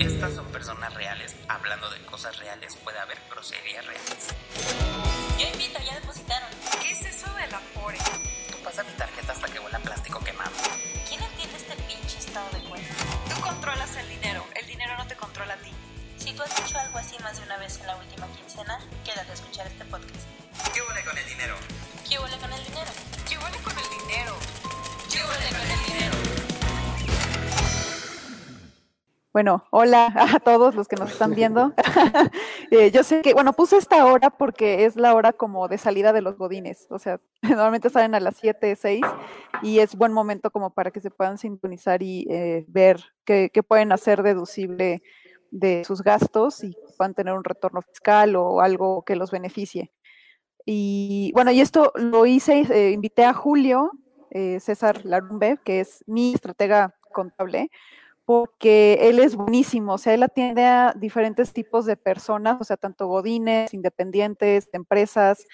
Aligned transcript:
Estas 0.00 0.34
son 0.34 0.46
personas 0.46 0.94
reales. 0.94 1.36
Hablando 1.46 1.90
de 1.90 1.98
cosas 2.06 2.38
reales, 2.38 2.74
puede 2.76 2.98
haber 2.98 3.18
groserías 3.30 3.84
reales. 3.86 4.34
Yo 5.38 5.46
invito, 5.46 5.78
ya 5.84 5.94
depositaron. 6.00 6.29
Bueno, 29.32 29.64
hola 29.70 30.12
a 30.16 30.40
todos 30.40 30.74
los 30.74 30.88
que 30.88 30.96
nos 30.96 31.12
están 31.12 31.34
viendo. 31.34 31.72
Eh, 32.72 32.92
yo 32.92 33.02
sé 33.02 33.20
que, 33.20 33.34
bueno, 33.34 33.52
puse 33.52 33.76
esta 33.76 34.06
hora 34.06 34.30
porque 34.30 34.84
es 34.84 34.94
la 34.94 35.12
hora 35.14 35.32
como 35.32 35.66
de 35.66 35.76
salida 35.76 36.12
de 36.12 36.22
los 36.22 36.36
godines. 36.36 36.86
O 36.88 37.00
sea, 37.00 37.20
normalmente 37.42 37.90
salen 37.90 38.14
a 38.14 38.20
las 38.20 38.36
7, 38.36 38.76
6 38.76 39.00
y 39.62 39.80
es 39.80 39.96
buen 39.96 40.12
momento 40.12 40.52
como 40.52 40.70
para 40.72 40.92
que 40.92 41.00
se 41.00 41.10
puedan 41.10 41.36
sintonizar 41.36 42.00
y 42.00 42.28
eh, 42.30 42.64
ver 42.68 43.00
qué, 43.24 43.50
pueden 43.66 43.90
hacer 43.90 44.22
deducible 44.22 45.02
de 45.50 45.82
sus 45.84 46.02
gastos 46.02 46.62
y 46.62 46.76
puedan 46.96 47.14
tener 47.14 47.34
un 47.34 47.42
retorno 47.42 47.82
fiscal 47.82 48.36
o 48.36 48.60
algo 48.60 49.02
que 49.04 49.16
los 49.16 49.32
beneficie. 49.32 49.90
Y 50.64 51.32
bueno, 51.34 51.50
y 51.50 51.60
esto 51.60 51.92
lo 51.96 52.26
hice, 52.26 52.60
eh, 52.70 52.92
invité 52.92 53.24
a 53.24 53.34
Julio 53.34 53.90
eh, 54.30 54.60
César 54.60 55.04
Larumbe, 55.04 55.58
que 55.64 55.80
es 55.80 56.04
mi 56.06 56.34
estratega 56.34 56.94
contable, 57.12 57.68
porque 58.30 59.08
él 59.08 59.18
es 59.18 59.34
buenísimo, 59.34 59.94
o 59.94 59.98
sea, 59.98 60.14
él 60.14 60.22
atiende 60.22 60.64
a 60.64 60.94
diferentes 60.96 61.52
tipos 61.52 61.84
de 61.84 61.96
personas, 61.96 62.58
o 62.60 62.62
sea, 62.62 62.76
tanto 62.76 63.08
godines, 63.08 63.74
independientes, 63.74 64.68
empresas, 64.72 65.44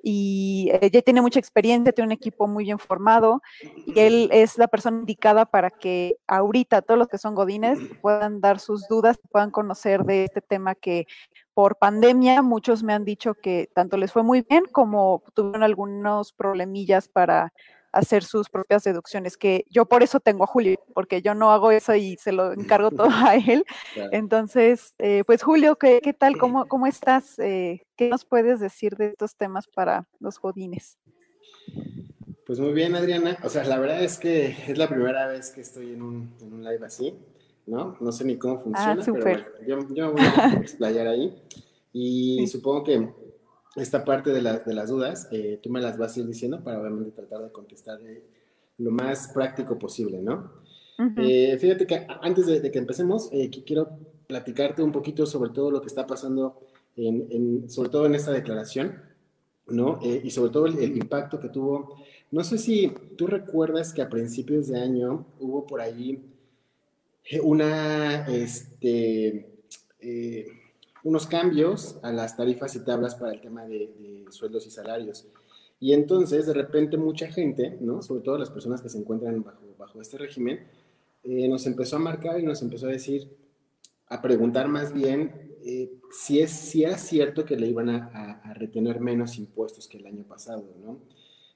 y 0.00 0.70
eh, 0.74 0.90
ya 0.92 1.02
tiene 1.02 1.22
mucha 1.22 1.40
experiencia, 1.40 1.92
tiene 1.92 2.06
un 2.06 2.12
equipo 2.12 2.46
muy 2.46 2.62
bien 2.62 2.78
formado, 2.78 3.42
y 3.84 3.98
él 3.98 4.28
es 4.32 4.58
la 4.58 4.68
persona 4.68 5.00
indicada 5.00 5.44
para 5.44 5.70
que 5.70 6.18
ahorita 6.28 6.82
todos 6.82 6.98
los 6.98 7.08
que 7.08 7.18
son 7.18 7.34
godines 7.34 7.80
puedan 8.00 8.40
dar 8.40 8.60
sus 8.60 8.86
dudas, 8.86 9.18
puedan 9.32 9.50
conocer 9.50 10.04
de 10.04 10.22
este 10.22 10.40
tema 10.40 10.76
que 10.76 11.08
por 11.52 11.78
pandemia 11.78 12.42
muchos 12.42 12.84
me 12.84 12.92
han 12.92 13.04
dicho 13.04 13.34
que 13.34 13.68
tanto 13.74 13.96
les 13.96 14.12
fue 14.12 14.22
muy 14.22 14.42
bien 14.48 14.66
como 14.70 15.24
tuvieron 15.34 15.64
algunos 15.64 16.32
problemillas 16.32 17.08
para 17.08 17.52
hacer 17.92 18.22
sus 18.24 18.48
propias 18.48 18.84
deducciones, 18.84 19.36
que 19.36 19.64
yo 19.68 19.86
por 19.86 20.02
eso 20.02 20.20
tengo 20.20 20.44
a 20.44 20.46
Julio, 20.46 20.78
porque 20.94 21.22
yo 21.22 21.34
no 21.34 21.50
hago 21.50 21.70
eso 21.70 21.94
y 21.94 22.16
se 22.16 22.32
lo 22.32 22.52
encargo 22.52 22.90
todo 22.90 23.08
a 23.12 23.34
él. 23.36 23.64
Claro. 23.94 24.10
Entonces, 24.12 24.94
eh, 24.98 25.24
pues 25.26 25.42
Julio, 25.42 25.76
¿qué, 25.76 26.00
qué 26.02 26.12
tal? 26.12 26.38
¿Cómo, 26.38 26.66
cómo 26.66 26.86
estás? 26.86 27.38
Eh, 27.38 27.82
¿Qué 27.96 28.08
nos 28.08 28.24
puedes 28.24 28.60
decir 28.60 28.96
de 28.96 29.08
estos 29.08 29.36
temas 29.36 29.66
para 29.68 30.06
los 30.20 30.38
godines? 30.40 30.98
Pues 32.46 32.58
muy 32.58 32.72
bien, 32.72 32.94
Adriana. 32.94 33.38
O 33.44 33.48
sea, 33.48 33.64
la 33.64 33.78
verdad 33.78 34.02
es 34.02 34.18
que 34.18 34.56
es 34.68 34.76
la 34.78 34.88
primera 34.88 35.26
vez 35.26 35.50
que 35.50 35.60
estoy 35.60 35.92
en 35.92 36.02
un, 36.02 36.34
en 36.40 36.52
un 36.52 36.64
live 36.64 36.84
así, 36.84 37.14
¿no? 37.66 37.96
No 38.00 38.10
sé 38.12 38.24
ni 38.24 38.36
cómo 38.38 38.58
funciona, 38.58 38.92
pero 38.94 39.04
súper. 39.04 39.22
bueno, 39.22 39.86
yo, 39.88 39.94
yo 39.94 40.06
me 40.06 40.12
voy 40.12 40.22
a 40.36 40.52
explayar 40.60 41.06
ahí. 41.06 41.32
Y 41.92 42.38
Sí. 42.40 42.46
supongo 42.48 42.84
que 42.84 43.08
esta 43.76 44.04
parte 44.04 44.30
de, 44.30 44.42
las 44.42 44.64
de 44.66 44.74
las 44.74 44.88
dudas, 44.88 45.28
eh, 45.30 45.58
tú 45.62 45.70
me 45.70 45.80
las 45.80 45.96
vas 45.96 46.16
a 46.16 46.20
ir 46.20 46.26
diciendo 46.26 46.62
para 46.62 46.80
obviamente 46.80 47.12
tratar 47.12 47.42
de 47.42 47.52
contestar 47.52 47.98
lo 48.78 48.90
más 48.90 49.28
práctico 49.28 49.78
posible, 49.78 50.20
¿no? 50.22 50.52
Ujú. 50.98 51.12
Eh, 51.16 51.56
fíjate 51.58 51.86
que 51.86 52.06
antes 52.22 52.46
de, 52.46 52.60
de 52.60 52.70
que 52.70 52.78
empecemos, 52.78 53.28
eh, 53.32 53.50
qui- 53.50 53.64
quiero 53.64 53.90
platicarte 54.26 54.82
un 54.82 54.92
poquito 54.92 55.26
sobre 55.26 55.50
todo 55.50 55.70
lo 55.70 55.80
que 55.80 55.86
está 55.88 56.06
pasando, 56.06 56.60
en, 56.96 57.26
en- 57.30 57.70
sobre 57.70 57.90
todo 57.90 58.06
en 58.06 58.14
esta 58.14 58.32
declaración, 58.32 59.02
¿no? 59.68 60.00
Eh, 60.02 60.20
y 60.24 60.30
sobre 60.30 60.50
todo 60.50 60.66
el, 60.66 60.78
el 60.78 60.96
impacto 60.96 61.38
que 61.38 61.48
tuvo. 61.48 61.96
No 62.32 62.42
sé 62.44 62.58
si 62.58 62.92
tú 63.16 63.26
recuerdas 63.26 63.92
que 63.92 64.02
a 64.02 64.08
principios 64.08 64.68
de 64.68 64.80
año 64.80 65.26
hubo 65.38 65.66
por 65.66 65.80
ahí 65.80 66.22
eh, 67.30 67.40
una, 67.40 68.26
este, 68.26 69.52
eh, 70.00 70.46
unos 71.04 71.26
cambios 71.26 71.98
a 72.02 72.12
las 72.12 72.36
tarifas 72.36 72.74
y 72.76 72.84
tablas 72.84 73.14
para 73.14 73.32
el 73.32 73.40
tema 73.40 73.64
de, 73.66 73.78
de 73.98 74.24
sueldos 74.30 74.66
y 74.66 74.70
salarios. 74.70 75.26
Y 75.78 75.92
entonces, 75.94 76.46
de 76.46 76.52
repente, 76.52 76.96
mucha 76.98 77.26
gente, 77.28 77.78
¿no? 77.80 78.02
Sobre 78.02 78.22
todo 78.22 78.36
las 78.38 78.50
personas 78.50 78.82
que 78.82 78.88
se 78.90 78.98
encuentran 78.98 79.42
bajo, 79.42 79.62
bajo 79.78 80.00
este 80.00 80.18
régimen, 80.18 80.60
eh, 81.24 81.48
nos 81.48 81.66
empezó 81.66 81.96
a 81.96 82.00
marcar 82.00 82.38
y 82.38 82.42
nos 82.44 82.60
empezó 82.62 82.86
a 82.86 82.90
decir, 82.90 83.30
a 84.08 84.20
preguntar 84.20 84.68
más 84.68 84.92
bien 84.92 85.56
eh, 85.64 85.90
si, 86.10 86.40
es, 86.40 86.50
si 86.50 86.84
era 86.84 86.98
cierto 86.98 87.44
que 87.44 87.56
le 87.56 87.66
iban 87.68 87.88
a, 87.90 88.10
a- 88.12 88.50
a 88.50 88.54
retener 88.54 89.00
menos 89.00 89.38
impuestos 89.38 89.86
que 89.88 89.98
el 89.98 90.06
año 90.06 90.24
pasado, 90.24 90.64
¿no? 90.82 90.98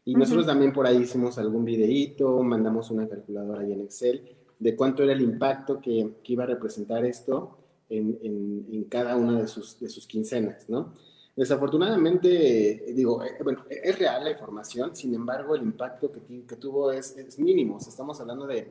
Y 0.06 0.14
nosotros 0.14 0.44
también 0.46 0.72
por 0.74 0.86
ahí 0.86 0.98
hicimos 0.98 1.38
algún 1.38 1.64
videíto, 1.64 2.42
mandamos 2.42 2.90
una 2.90 3.08
calculadora 3.08 3.62
ahí 3.62 3.72
en 3.72 3.80
Excel 3.80 4.36
de 4.58 4.76
cuánto 4.76 5.02
era 5.02 5.14
el 5.14 5.22
impacto 5.22 5.80
que, 5.80 6.16
que 6.22 6.32
iba 6.34 6.44
a 6.44 6.46
representar 6.46 7.04
esto 7.06 7.58
en, 7.96 8.18
en- 8.22 8.66
en 8.72 8.84
cada 8.84 9.16
una 9.16 9.40
de 9.40 9.48
sus, 9.48 9.78
de 9.80 9.88
sus 9.88 10.06
quincenas, 10.06 10.68
¿no? 10.68 10.94
Desafortunadamente, 11.36 12.90
eh, 12.90 12.92
digo, 12.94 13.22
eh, 13.24 13.36
bueno, 13.42 13.64
es 13.68 13.98
real 13.98 14.22
la 14.24 14.30
información, 14.30 14.94
sin 14.94 15.14
embargo, 15.14 15.54
el 15.56 15.62
impacto 15.62 16.10
que, 16.12 16.20
que 16.46 16.56
tuvo 16.56 16.92
es, 16.92 17.16
es 17.16 17.38
mínimo, 17.38 17.76
o 17.76 17.80
sea, 17.80 17.90
estamos 17.90 18.20
hablando 18.20 18.46
de, 18.46 18.70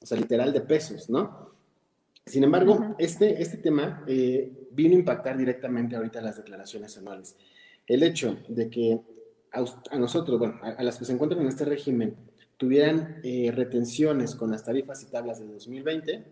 o 0.00 0.06
sea, 0.06 0.16
literal 0.18 0.52
de 0.52 0.60
pesos, 0.60 1.10
¿no? 1.10 1.50
Sin 2.26 2.42
embargo, 2.44 2.74
Ujú. 2.74 2.94
este, 2.98 3.42
este 3.42 3.58
tema 3.58 4.04
eh, 4.06 4.68
vino 4.72 4.94
a 4.94 4.98
impactar 4.98 5.36
directamente 5.36 5.96
ahorita 5.96 6.20
las 6.22 6.36
declaraciones 6.36 6.96
anuales. 6.96 7.36
El 7.86 8.02
hecho 8.02 8.38
de 8.48 8.70
que 8.70 9.00
a, 9.52 9.64
a 9.90 9.98
nosotros, 9.98 10.38
bueno, 10.38 10.58
a, 10.62 10.68
a 10.70 10.82
las 10.82 10.98
que 10.98 11.04
se 11.04 11.12
encuentran 11.12 11.42
en 11.42 11.48
este 11.48 11.64
régimen, 11.64 12.16
tuvieran 12.56 13.20
eh, 13.24 13.50
retenciones 13.54 14.34
con 14.36 14.50
las 14.50 14.64
tarifas 14.64 15.02
y 15.02 15.06
tablas 15.06 15.40
de 15.40 15.46
2020, 15.46 16.24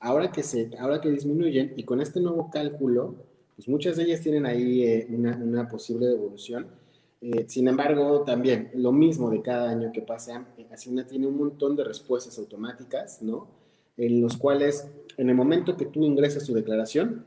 ahora 0.00 0.30
que, 0.30 0.42
se, 0.42 0.70
ahora 0.78 1.00
que 1.00 1.10
disminuyen 1.10 1.72
y 1.76 1.84
con 1.84 2.00
este 2.00 2.20
nuevo 2.20 2.50
cálculo, 2.50 3.14
pues 3.56 3.68
muchas 3.68 3.96
de 3.96 4.04
ellas 4.04 4.20
tienen 4.20 4.46
ahí 4.46 4.82
eh, 4.82 5.06
una, 5.10 5.36
una 5.36 5.68
posible 5.68 6.06
devolución. 6.06 6.66
Eh, 7.20 7.46
sin 7.48 7.66
embargo, 7.66 8.22
también 8.22 8.70
lo 8.74 8.92
mismo 8.92 9.30
de 9.30 9.42
cada 9.42 9.70
año 9.70 9.90
que 9.92 10.02
pasa, 10.02 10.46
eh, 10.56 10.66
Hacienda 10.70 11.06
tiene 11.06 11.26
un 11.26 11.36
montón 11.36 11.74
de 11.74 11.84
respuestas 11.84 12.38
automáticas, 12.38 13.22
¿no? 13.22 13.48
En 13.96 14.20
los 14.20 14.36
cuales, 14.36 14.88
en 15.16 15.28
el 15.28 15.34
momento 15.34 15.76
que 15.76 15.86
tú 15.86 16.04
ingresas 16.04 16.44
tu 16.44 16.54
declaración, 16.54 17.26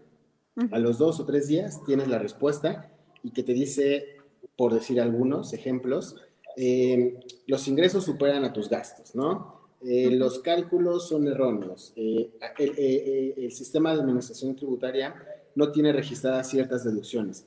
a 0.72 0.80
los 0.80 0.98
dos 0.98 1.20
o 1.20 1.26
tres 1.26 1.48
días 1.48 1.84
tienes 1.86 2.08
la 2.08 2.20
respuesta 2.20 2.92
y 3.24 3.32
que 3.32 3.44
te 3.44 3.54
dice, 3.54 4.18
por 4.58 4.74
decir 4.74 5.00
algunos 5.00 5.54
ejemplos, 5.54 6.18
eh, 6.58 7.20
los 7.48 7.68
ingresos 7.68 8.04
superan 8.04 8.44
a 8.44 8.54
tus 8.54 8.70
gastos, 8.70 9.16
¿no? 9.16 9.61
Eh. 9.84 10.12
Los 10.12 10.40
cálculos 10.40 11.08
son 11.08 11.28
erróneos. 11.28 11.94
eh, 11.96 12.30
el, 12.60 12.70
eh, 12.70 12.74
eh, 12.78 13.34
el 13.38 13.52
sistema 13.52 13.94
de 13.94 14.02
administración 14.02 14.56
tributaria 14.56 15.16
no 15.56 15.72
tiene 15.72 15.92
registradas 15.92 16.50
ciertas 16.50 16.84
deducciones. 16.84 17.46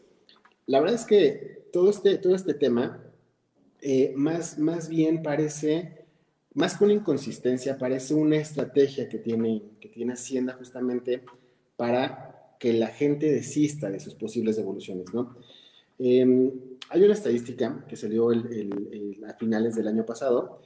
La 0.66 0.80
verdad 0.80 0.96
es 0.96 1.04
que 1.06 1.68
todo 1.72 1.90
este, 1.90 2.18
todo 2.18 2.34
este 2.34 2.54
tema 2.54 3.00
eh, 3.80 4.12
más, 4.16 4.58
más 4.58 4.88
bien 4.88 5.22
parece, 5.22 6.06
más 6.54 6.76
que 6.76 6.84
una 6.84 6.94
inconsistencia, 6.94 7.76
parece 7.78 8.14
una 8.14 8.36
estrategia 8.36 9.08
que 9.08 9.18
tiene, 9.18 9.62
que 9.80 9.88
tiene 9.88 10.14
Hacienda 10.14 10.54
justamente 10.54 11.22
para 11.76 12.56
que 12.58 12.72
la 12.72 12.86
gente 12.88 13.30
desista 13.30 13.90
de 13.90 14.00
sus 14.00 14.14
posibles 14.14 14.56
devoluciones, 14.56 15.12
¿no? 15.12 15.36
Eh, 15.98 16.52
hay 16.90 17.02
una 17.02 17.12
estadística 17.14 17.84
que 17.88 17.96
salió 17.96 18.32
el- 18.32 19.22
a 19.28 19.34
finales 19.34 19.74
del 19.76 19.88
año 19.88 20.04
pasado 20.06 20.60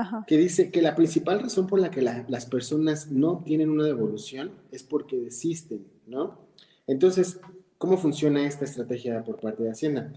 Ajá. 0.00 0.24
que 0.26 0.36
dice 0.36 0.70
que 0.70 0.82
la 0.82 0.94
principal 0.94 1.40
razón 1.40 1.66
por 1.66 1.80
la 1.80 1.90
que 1.90 2.02
la- 2.02 2.24
las 2.28 2.46
personas 2.46 3.10
no 3.10 3.30
obtienen 3.32 3.70
una 3.70 3.84
devolución 3.84 4.52
es 4.72 4.82
porque 4.82 5.16
desisten, 5.18 5.86
¿no? 6.06 6.38
Entonces, 6.86 7.40
¿cómo 7.78 7.96
funciona 7.98 8.46
esta 8.46 8.64
estrategia 8.64 9.22
por 9.24 9.40
parte 9.40 9.62
de 9.62 9.70
Hacienda? 9.70 10.12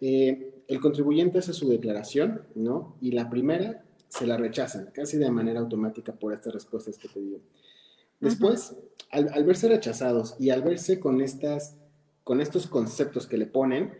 Eh, 0.00 0.54
el 0.68 0.80
contribuyente 0.80 1.38
hace 1.38 1.52
su 1.52 1.68
declaración, 1.68 2.42
¿no? 2.54 2.96
Y 3.00 3.12
la 3.12 3.28
primera 3.30 3.82
se 4.08 4.26
la 4.26 4.36
rechazan, 4.36 4.90
casi 4.92 5.16
de 5.18 5.30
manera 5.30 5.60
automática 5.60 6.12
por 6.12 6.32
estas 6.32 6.52
respuestas 6.54 6.98
que 6.98 7.08
te 7.08 7.20
digo. 7.20 7.38
Después, 8.20 8.74
al, 9.10 9.28
al 9.32 9.44
verse 9.44 9.68
rechazados 9.68 10.36
y 10.38 10.50
al 10.50 10.62
verse 10.62 11.00
con, 11.00 11.20
estas, 11.20 11.76
con 12.22 12.40
estos 12.40 12.66
conceptos 12.66 13.26
que 13.26 13.36
le 13.36 13.46
ponen, 13.46 13.92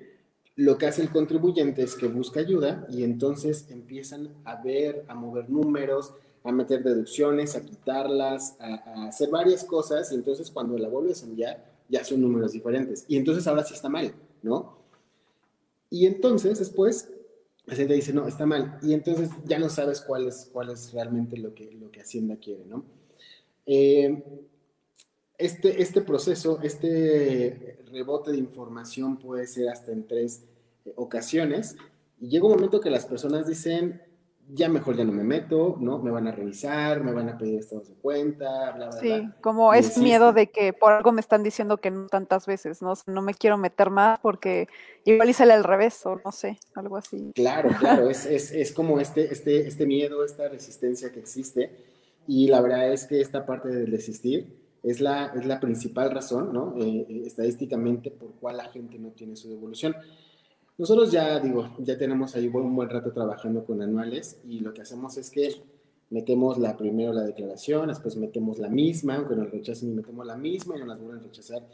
lo 0.57 0.79
que 0.79 0.87
hace 0.87 1.03
el 1.03 1.11
contribuyente 1.11 1.83
es 1.83 1.97
que 1.97 2.07
busca 2.07 2.41
ayuda 2.41 2.87
y 2.89 3.03
entonces 3.03 3.67
empiezan 3.71 4.31
a 4.45 4.63
ver, 4.63 5.05
a 5.09 5.15
mover 5.15 5.51
números, 5.51 6.15
a 6.45 6.53
meter 6.53 6.83
deducciones, 6.83 7.57
a 7.57 7.65
quitarlas, 7.65 8.57
a, 8.61 9.09
hacer 9.09 9.31
varias 9.31 9.65
cosas 9.65 10.13
y 10.13 10.15
entonces 10.15 10.51
cuando 10.51 10.79
la 10.79 10.89
vuelves 10.89 11.23
a 11.23 11.27
enviar 11.27 11.73
ya 11.89 12.05
son 12.05 12.21
números 12.21 12.53
diferentes. 12.53 13.05
Y 13.09 13.17
entonces 13.17 13.47
ahora 13.47 13.65
sí 13.65 13.75
está 13.75 13.89
mal, 13.89 14.15
¿no? 14.43 14.79
Y 15.91 16.07
entonces 16.07 16.59
después 16.59 17.11
Hacienda 17.67 17.95
dice, 17.95 18.13
no, 18.13 18.29
está 18.29 18.45
mal. 18.45 18.79
Y 18.83 18.93
entonces 18.93 19.31
ya 19.47 19.59
no 19.59 19.71
sabes 19.71 20.03
cuál 20.03 20.27
es, 20.29 20.51
cuál 20.53 20.71
es 20.71 20.93
realmente 20.93 21.37
lo 21.39 21.55
que, 21.55 21.73
lo 21.73 21.91
que 21.91 22.01
Hacienda 22.01 22.37
quiere, 22.37 22.65
¿no? 22.67 22.85
Eh, 23.67 24.23
este, 25.39 25.83
este 25.83 26.01
proceso, 26.01 26.61
este 26.63 27.79
rebote 27.91 28.33
de 28.33 28.39
información 28.39 29.17
puede 29.17 29.47
ser 29.47 29.69
hasta 29.69 29.93
en 29.93 30.07
tres 30.07 30.45
eh, 30.85 30.93
ocasiones. 30.97 31.77
Y 32.21 32.29
llega 32.29 32.47
un 32.47 32.53
momento 32.53 32.81
que 32.81 32.91
las 32.91 33.05
personas 33.07 33.47
dicen, 33.47 34.01
ya 34.53 34.69
mejor 34.69 34.97
ya 34.97 35.05
no 35.05 35.13
me 35.13 35.25
meto, 35.25 35.77
¿no? 35.81 35.99
Me 35.99 36.11
van 36.11 36.29
a 36.29 36.33
revisar, 36.33 37.03
me 37.03 37.13
van 37.13 37.29
a 37.31 37.39
pedir 37.39 37.59
estados 37.59 37.89
de 37.89 37.95
cuenta, 37.95 38.73
bla, 38.73 38.89
bla, 38.89 38.93
Sí, 38.93 39.09
bla. 39.09 39.37
como 39.41 39.75
Y 39.75 39.79
es 39.79 39.99
miedo 39.99 40.33
de 40.33 40.49
que 40.51 40.73
por 40.73 40.93
algo 40.93 41.13
me 41.13 41.21
están 41.21 41.43
diciendo 41.43 41.79
que 41.79 41.91
no 41.91 42.07
tantas 42.09 42.47
veces, 42.47 42.83
¿no? 42.83 42.93
O 42.93 42.97
sea, 42.97 43.13
no 43.13 43.23
me 43.23 43.35
quiero 43.35 43.57
meter 43.57 43.91
más 43.91 44.21
porque 44.21 44.69
igual 45.05 45.31
y 45.31 45.33
sale 45.33 45.55
al 45.55 45.65
revés 45.65 46.05
o 46.07 46.21
no 46.25 46.31
sé, 46.31 46.59
algo 46.75 46.97
así. 46.97 47.33
Claro, 47.35 47.71
claro, 47.79 48.11
es, 48.11 48.27
es, 48.27 48.53
es 48.53 48.73
como 48.73 49.01
este, 49.01 49.33
este, 49.33 49.67
este 49.67 49.87
miedo, 49.87 50.25
esta 50.25 50.49
resistencia 50.49 51.11
que 51.11 51.21
existe. 51.21 51.75
Y 52.27 52.49
la 52.49 52.61
verdad 52.61 52.93
es 52.93 53.07
que 53.07 53.21
esta 53.21 53.45
parte 53.47 53.69
del 53.69 53.91
desistir 53.91 54.64
es 54.85 55.01
la, 55.01 55.33
es 55.35 55.47
la 55.47 55.61
principal 55.61 56.11
razón, 56.11 56.53
¿no? 56.53 56.75
Eh, 56.77 57.07
eh, 57.09 57.23
estadísticamente 57.25 58.11
por 58.11 58.35
cuál 58.35 58.59
la 58.59 58.67
gente 58.67 58.99
no 58.99 59.09
tiene 59.11 59.35
su 59.35 59.49
devolución. 59.49 59.97
Nosotros 60.77 61.11
ya, 61.11 61.41
digo, 61.41 61.75
ya 61.79 61.97
tenemos 61.97 62.37
ahí 62.37 62.49
un 62.49 62.77
buen 62.77 62.91
rato 62.91 63.13
trabajando 63.13 63.65
con 63.65 63.81
anuales 63.81 64.41
y 64.47 64.61
lo 64.61 64.75
que 64.75 64.83
hacemos 64.83 65.17
es 65.17 65.31
que 65.31 65.55
metemos 66.11 66.59
la 66.59 66.77
primero 66.77 67.13
la 67.13 67.23
declaración, 67.23 67.89
después 67.89 68.17
metemos 68.17 68.59
la 68.59 68.69
misma, 68.69 69.17
aunque 69.17 69.37
nos 69.37 69.51
rechacen 69.51 69.91
y 69.91 69.95
metemos 69.95 70.27
la 70.27 70.37
misma 70.37 70.77
y 70.77 70.81
nos 70.81 70.89
las 70.89 70.99
vuelven 71.01 71.21
a 71.21 71.23
rechazar. 71.23 71.67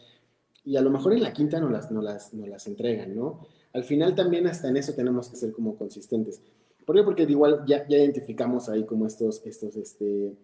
Y 0.64 0.76
a 0.76 0.82
lo 0.82 0.90
mejor 0.90 1.14
en 1.14 1.22
la 1.22 1.32
quinta 1.32 1.58
no 1.58 1.68
las, 1.68 1.90
no 1.90 2.02
las, 2.02 2.32
no 2.32 2.46
las 2.46 2.66
entregan, 2.66 3.16
¿no? 3.16 3.40
Al 3.72 3.82
final 3.82 4.14
también 4.14 4.46
hasta 4.46 4.68
en 4.68 4.76
eso 4.76 4.92
tenemos 4.92 5.28
que 5.30 5.36
ser 5.36 5.52
como 5.52 5.76
consistentes. 5.76 6.42
¿Por 6.84 6.94
qué? 6.94 7.02
Porque 7.02 7.22
igual 7.22 7.64
ya, 7.66 7.88
ya 7.88 7.98
identificamos 7.98 8.68
ahí 8.68 8.84
como 8.84 9.06
estos, 9.06 9.42
estos, 9.46 9.76
este, 9.76 10.34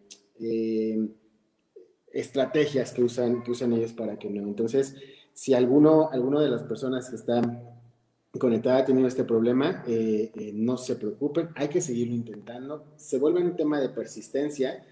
eh, 0.40 1.08
estrategias 2.16 2.92
que 2.92 3.04
usan, 3.04 3.42
que 3.42 3.50
usan 3.50 3.74
ellos 3.74 3.92
para 3.92 4.18
que 4.18 4.30
no. 4.30 4.42
Entonces, 4.42 4.96
si 5.34 5.52
alguno, 5.52 6.08
alguno 6.10 6.40
de 6.40 6.48
las 6.48 6.62
personas 6.62 7.10
que 7.10 7.16
están 7.16 7.62
conectada 8.38 8.78
ha 8.78 8.84
tenido 8.86 9.06
este 9.06 9.24
problema, 9.24 9.84
eh, 9.86 10.32
eh, 10.34 10.52
no 10.54 10.78
se 10.78 10.96
preocupen, 10.96 11.50
hay 11.54 11.68
que 11.68 11.82
seguirlo 11.82 12.14
intentando. 12.14 12.84
Se 12.96 13.18
vuelve 13.18 13.42
un 13.42 13.54
tema 13.54 13.78
de 13.80 13.90
persistencia 13.90 14.82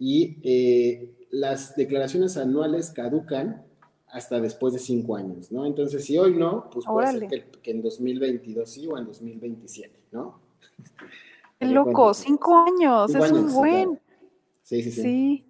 y 0.00 0.38
eh, 0.42 1.14
las 1.30 1.76
declaraciones 1.76 2.36
anuales 2.36 2.90
caducan 2.90 3.62
hasta 4.08 4.40
después 4.40 4.74
de 4.74 4.80
cinco 4.80 5.14
años, 5.16 5.52
¿no? 5.52 5.66
Entonces, 5.66 6.04
si 6.04 6.18
hoy 6.18 6.34
no, 6.34 6.70
pues 6.72 6.86
puede 6.86 7.08
Órale. 7.08 7.28
ser 7.28 7.44
que, 7.50 7.60
que 7.60 7.70
en 7.70 7.82
2022 7.82 8.68
sí 8.68 8.86
o 8.88 8.98
en 8.98 9.06
2027, 9.06 10.00
¿no? 10.10 10.40
Qué 11.60 11.66
loco, 11.66 12.14
cinco 12.14 12.56
años, 12.58 13.12
Cinco 13.12 13.24
es 13.24 13.30
un 13.32 13.38
años, 13.38 13.50
sí, 13.52 13.56
buen. 13.58 13.84
claro. 13.84 13.98
Sí, 14.62 14.82
sí, 14.82 14.90
sí. 14.90 15.02
Sí. 15.02 15.44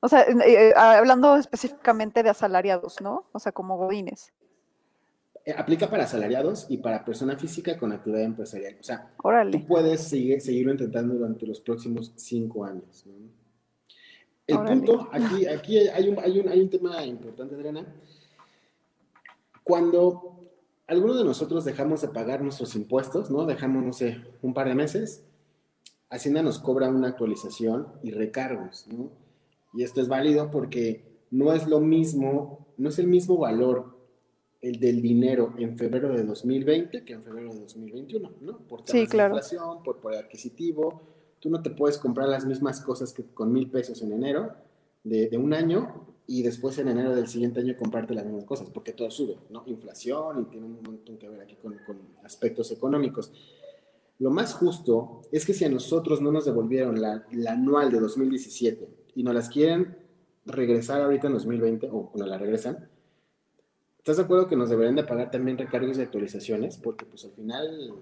O 0.00 0.08
sea, 0.08 0.22
eh, 0.22 0.72
hablando 0.76 1.36
específicamente 1.36 2.22
de 2.22 2.30
asalariados, 2.30 3.00
¿no? 3.00 3.26
O 3.32 3.38
sea, 3.38 3.52
como 3.52 3.76
godines. 3.76 4.32
Eh, 5.44 5.54
Aplica 5.56 5.88
para 5.88 6.04
asalariados 6.04 6.66
y 6.68 6.78
para 6.78 7.04
persona 7.04 7.36
física 7.38 7.78
con 7.78 7.92
actividad 7.92 8.22
empresarial. 8.22 8.76
O 8.80 8.82
sea, 8.84 9.12
tú 9.50 9.66
puedes 9.66 10.02
seguir, 10.02 10.40
seguirlo 10.40 10.72
intentando 10.72 11.14
durante 11.14 11.46
los 11.46 11.60
próximos 11.60 12.12
cinco 12.16 12.64
años. 12.64 13.04
¿no? 13.06 13.14
El 14.46 14.56
Órale. 14.56 14.76
punto, 14.76 15.08
aquí, 15.12 15.46
aquí 15.46 15.78
hay, 15.88 16.08
un, 16.08 16.18
hay, 16.18 16.40
un, 16.40 16.48
hay 16.48 16.60
un 16.60 16.70
tema 16.70 17.04
importante, 17.04 17.54
Adriana. 17.54 17.86
Cuando 19.64 20.40
alguno 20.86 21.14
de 21.14 21.24
nosotros 21.24 21.64
dejamos 21.64 22.02
de 22.02 22.08
pagar 22.08 22.42
nuestros 22.42 22.74
impuestos, 22.76 23.30
¿no? 23.30 23.44
Dejamos, 23.44 23.84
no 23.84 23.92
sé, 23.92 24.22
un 24.42 24.54
par 24.54 24.68
de 24.68 24.74
meses, 24.74 25.24
Hacienda 26.08 26.40
nos 26.42 26.60
cobra 26.60 26.88
una 26.88 27.08
actualización 27.08 27.88
y 28.02 28.12
recargos, 28.12 28.86
¿no? 28.86 29.10
Y 29.74 29.82
esto 29.82 30.00
es 30.00 30.08
válido 30.08 30.50
porque 30.50 31.04
no 31.30 31.52
es 31.52 31.66
lo 31.66 31.80
mismo, 31.80 32.66
no 32.76 32.88
es 32.88 32.98
el 32.98 33.06
mismo 33.06 33.36
valor 33.38 33.96
el 34.62 34.80
del 34.80 35.02
dinero 35.02 35.54
en 35.58 35.76
febrero 35.76 36.08
de 36.12 36.24
2020 36.24 37.04
que 37.04 37.12
en 37.12 37.22
febrero 37.22 37.52
de 37.52 37.60
2021, 37.60 38.32
¿no? 38.40 38.58
Por 38.66 38.80
Sí, 38.80 38.86
temas 38.86 39.00
de 39.02 39.06
claro. 39.08 39.34
inflación, 39.34 39.82
por 39.82 40.00
poder 40.00 40.24
adquisitivo. 40.24 41.02
Tú 41.40 41.50
no 41.50 41.62
te 41.62 41.70
puedes 41.70 41.98
comprar 41.98 42.28
las 42.28 42.46
mismas 42.46 42.80
cosas 42.80 43.12
que 43.12 43.22
con 43.24 43.52
mil 43.52 43.70
pesos 43.70 44.02
en 44.02 44.12
enero 44.12 44.52
de, 45.04 45.28
de 45.28 45.36
un 45.36 45.52
año 45.52 46.06
y 46.26 46.42
después 46.42 46.76
en 46.78 46.88
enero 46.88 47.14
del 47.14 47.28
siguiente 47.28 47.60
año 47.60 47.76
comprarte 47.76 48.14
las 48.14 48.24
mismas 48.24 48.44
cosas, 48.44 48.70
porque 48.70 48.92
todo 48.92 49.10
sube, 49.10 49.36
¿no? 49.50 49.62
Inflación 49.66 50.40
y 50.40 50.44
tiene 50.46 50.66
un 50.66 50.82
montón 50.82 51.18
que 51.18 51.28
ver 51.28 51.40
aquí 51.42 51.56
con, 51.56 51.76
con 51.86 51.98
aspectos 52.24 52.72
económicos. 52.72 53.30
Lo 54.18 54.30
más 54.30 54.54
justo 54.54 55.20
es 55.30 55.44
que 55.44 55.52
si 55.52 55.64
a 55.64 55.68
nosotros 55.68 56.20
no 56.22 56.32
nos 56.32 56.46
devolvieron 56.46 57.00
la, 57.00 57.26
la 57.30 57.52
anual 57.52 57.92
de 57.92 58.00
2017 58.00 58.88
y 59.16 59.24
nos 59.24 59.34
las 59.34 59.48
quieren 59.48 59.96
regresar 60.44 61.00
ahorita 61.00 61.26
en 61.26 61.32
2020 61.32 61.88
o 61.90 62.12
nos 62.14 62.28
la 62.28 62.38
regresan, 62.38 62.88
¿estás 63.98 64.18
de 64.18 64.22
acuerdo 64.22 64.46
que 64.46 64.54
nos 64.54 64.70
deberían 64.70 64.94
de 64.94 65.02
pagar 65.02 65.30
también 65.32 65.58
recargos 65.58 65.98
y 65.98 66.02
actualizaciones? 66.02 66.76
Porque 66.76 67.04
pues 67.04 67.24
al 67.24 67.32
final 67.32 67.92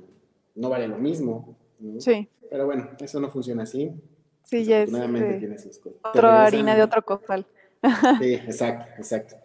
no 0.55 0.69
vale 0.69 0.87
lo 0.89 0.99
mismo. 0.99 1.57
¿no? 1.79 2.01
Sí, 2.01 2.29
Pero 2.51 2.67
bueno, 2.67 2.91
eso 3.01 3.19
no 3.21 3.31
funciona 3.31 3.63
así. 3.63 3.91
sí, 4.43 4.65
ya 4.65 4.83
es 4.83 4.93
eh, 4.93 5.37
tiene 5.39 5.59
sus 5.59 5.79
cosas. 5.79 5.99
Otra 6.05 6.45
harina 6.45 6.77
de 6.77 6.83
otro 6.83 7.03
costal. 7.03 7.47
Sí, 8.21 8.35
exacto, 8.35 8.93
exacto. 8.99 9.37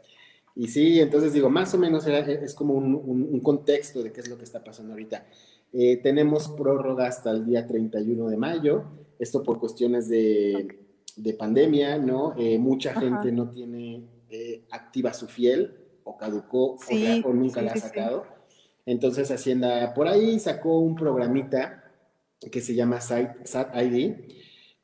Y 0.55 0.67
sí, 0.67 0.99
entonces 0.99 1.31
digo, 1.33 1.49
más 1.49 1.73
o 1.73 1.77
menos 1.77 2.05
era- 2.07 2.19
es 2.19 2.53
como 2.53 2.73
un, 2.73 2.95
un- 2.95 3.29
un 3.31 3.39
contexto 3.39 4.03
de 4.03 4.11
qué 4.11 4.19
es 4.21 4.27
lo 4.29 4.37
que 4.37 4.43
está 4.43 4.61
pasando 4.63 4.91
ahorita. 4.93 5.25
Eh, 5.71 5.97
tenemos 5.97 6.49
prórroga 6.49 7.07
hasta 7.07 7.31
el 7.31 7.45
día 7.45 7.65
31 7.67 8.27
de 8.27 8.35
mayo, 8.37 8.83
esto 9.19 9.43
por 9.43 9.59
cuestiones 9.59 10.09
de, 10.09 10.79
de 11.21 11.33
pandemia, 11.33 11.97
¿no? 11.97 12.33
Eh, 12.37 12.57
mucha 12.57 12.91
Ajá. 12.91 13.01
gente 13.01 13.31
no 13.31 13.49
tiene 13.49 14.01
eh, 14.29 14.63
activa 14.71 15.13
su 15.13 15.27
fiel, 15.27 15.75
o 16.03 16.17
caducó, 16.17 16.73
o 16.73 16.77
Sí, 16.79 17.01
ya- 17.21 17.27
o, 17.27 17.33
nunca 17.33 17.59
sí, 17.61 17.65
la 17.65 17.71
ha 17.71 17.75
sí. 17.75 17.81
sacado. 17.81 18.25
Entonces 18.85 19.29
Hacienda 19.31 19.93
por 19.93 20.07
ahí 20.07 20.39
sacó 20.39 20.79
un 20.79 20.95
programita 20.95 21.83
que 22.51 22.61
se 22.61 22.73
llama 22.73 23.01
SAT 23.01 23.75
ID, 23.75 24.15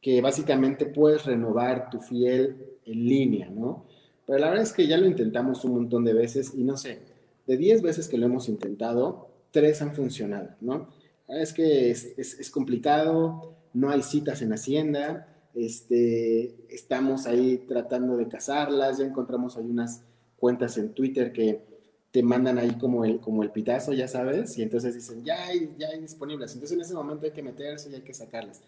que 0.02 0.22
básicamente 0.22 0.86
puedes 0.86 1.26
renovar 1.26 1.90
tu 1.90 2.00
fiel 2.00 2.58
en 2.86 3.06
línea, 3.06 3.50
¿no? 3.50 3.86
Pero 4.28 4.40
la 4.40 4.48
verdad 4.50 4.64
es 4.64 4.74
que 4.74 4.88
ya 4.88 4.98
lo 4.98 5.06
intentamos 5.08 5.64
un 5.64 5.74
montón 5.74 6.04
de 6.04 6.14
veces 6.14 6.54
y 6.56 6.64
no 6.64 6.76
sé, 6.78 7.00
de 7.48 7.58
10 7.58 7.82
veces 7.82 8.08
que 8.08 8.18
lo 8.18 8.26
hemos 8.26 8.50
intentado, 8.50 9.30
3 9.52 9.82
han 9.82 9.94
funcionado, 9.96 10.50
¿no? 10.62 10.90
La 11.28 11.36
verdad 11.36 11.44
es 11.44 11.54
que 11.54 11.90
es, 11.92 12.14
es- 12.18 12.40
es 12.40 12.50
complicado, 12.52 13.54
no 13.74 13.90
hay 13.90 14.02
citas 14.04 14.42
en 14.42 14.54
Hacienda, 14.54 15.28
este, 15.56 16.56
estamos 16.70 17.26
ahí 17.26 17.58
tratando 17.68 18.18
de 18.18 18.28
cazarlas, 18.28 18.98
ya 19.00 19.06
encontramos 19.06 19.58
ahí 19.58 19.66
unas 19.66 20.02
cuentas 20.38 20.78
en 20.78 20.94
Twitter 20.94 21.32
que 21.34 21.62
te 22.12 22.24
mandan 22.24 22.58
ahí 22.58 22.72
como 22.78 23.04
el, 23.04 23.20
como 23.20 23.44
el 23.44 23.52
pitazo, 23.52 23.92
ya 23.94 24.08
sabes, 24.08 24.58
y 24.58 24.62
entonces 24.62 24.94
dicen, 24.96 25.24
ya 25.24 25.48
hay, 25.48 25.74
ya 25.78 25.90
hay 25.90 26.00
disponibles. 26.00 26.54
Entonces 26.54 26.76
en 26.78 26.82
ese 26.82 26.94
momento 26.94 27.26
hay 27.26 27.32
que 27.34 27.44
meterse 27.44 27.90
y 27.90 27.96
hay 27.96 28.02
que 28.02 28.14
sacarlas. 28.14 28.62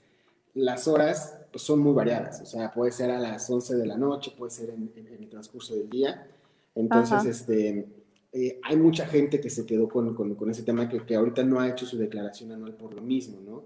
Las 0.54 0.88
horas 0.88 1.36
pues, 1.52 1.64
son 1.64 1.80
muy 1.80 1.94
variadas, 1.94 2.42
o 2.42 2.46
sea, 2.46 2.74
puede 2.74 2.92
ser 2.92 3.12
a 3.12 3.20
las 3.20 3.50
11 3.50 3.76
de 3.76 3.86
la 3.86 3.96
noche, 3.98 4.34
puede 4.38 4.52
ser 4.52 4.72
en, 4.72 4.92
en- 4.96 5.08
en 5.08 5.24
el 5.24 5.30
transcurso 5.30 5.76
del 5.76 5.90
día. 5.90 6.28
Entonces, 6.76 7.14
Ajá. 7.20 7.30
este, 7.30 7.86
eh, 8.34 8.60
hay 8.64 8.76
mucha 8.76 9.06
gente 9.08 9.40
que 9.40 9.50
se 9.50 9.66
quedó 9.66 9.88
con, 9.88 10.14
con- 10.16 10.36
con 10.36 10.50
ese 10.50 10.64
tema 10.64 10.90
que, 10.90 11.06
que 11.06 11.16
ahorita 11.16 11.44
no 11.44 11.60
ha 11.60 11.70
hecho 11.70 11.86
su 11.86 11.98
declaración 11.98 12.52
anual 12.52 12.74
por 12.74 12.94
lo 12.94 13.02
mismo, 13.02 13.40
¿no? 13.46 13.64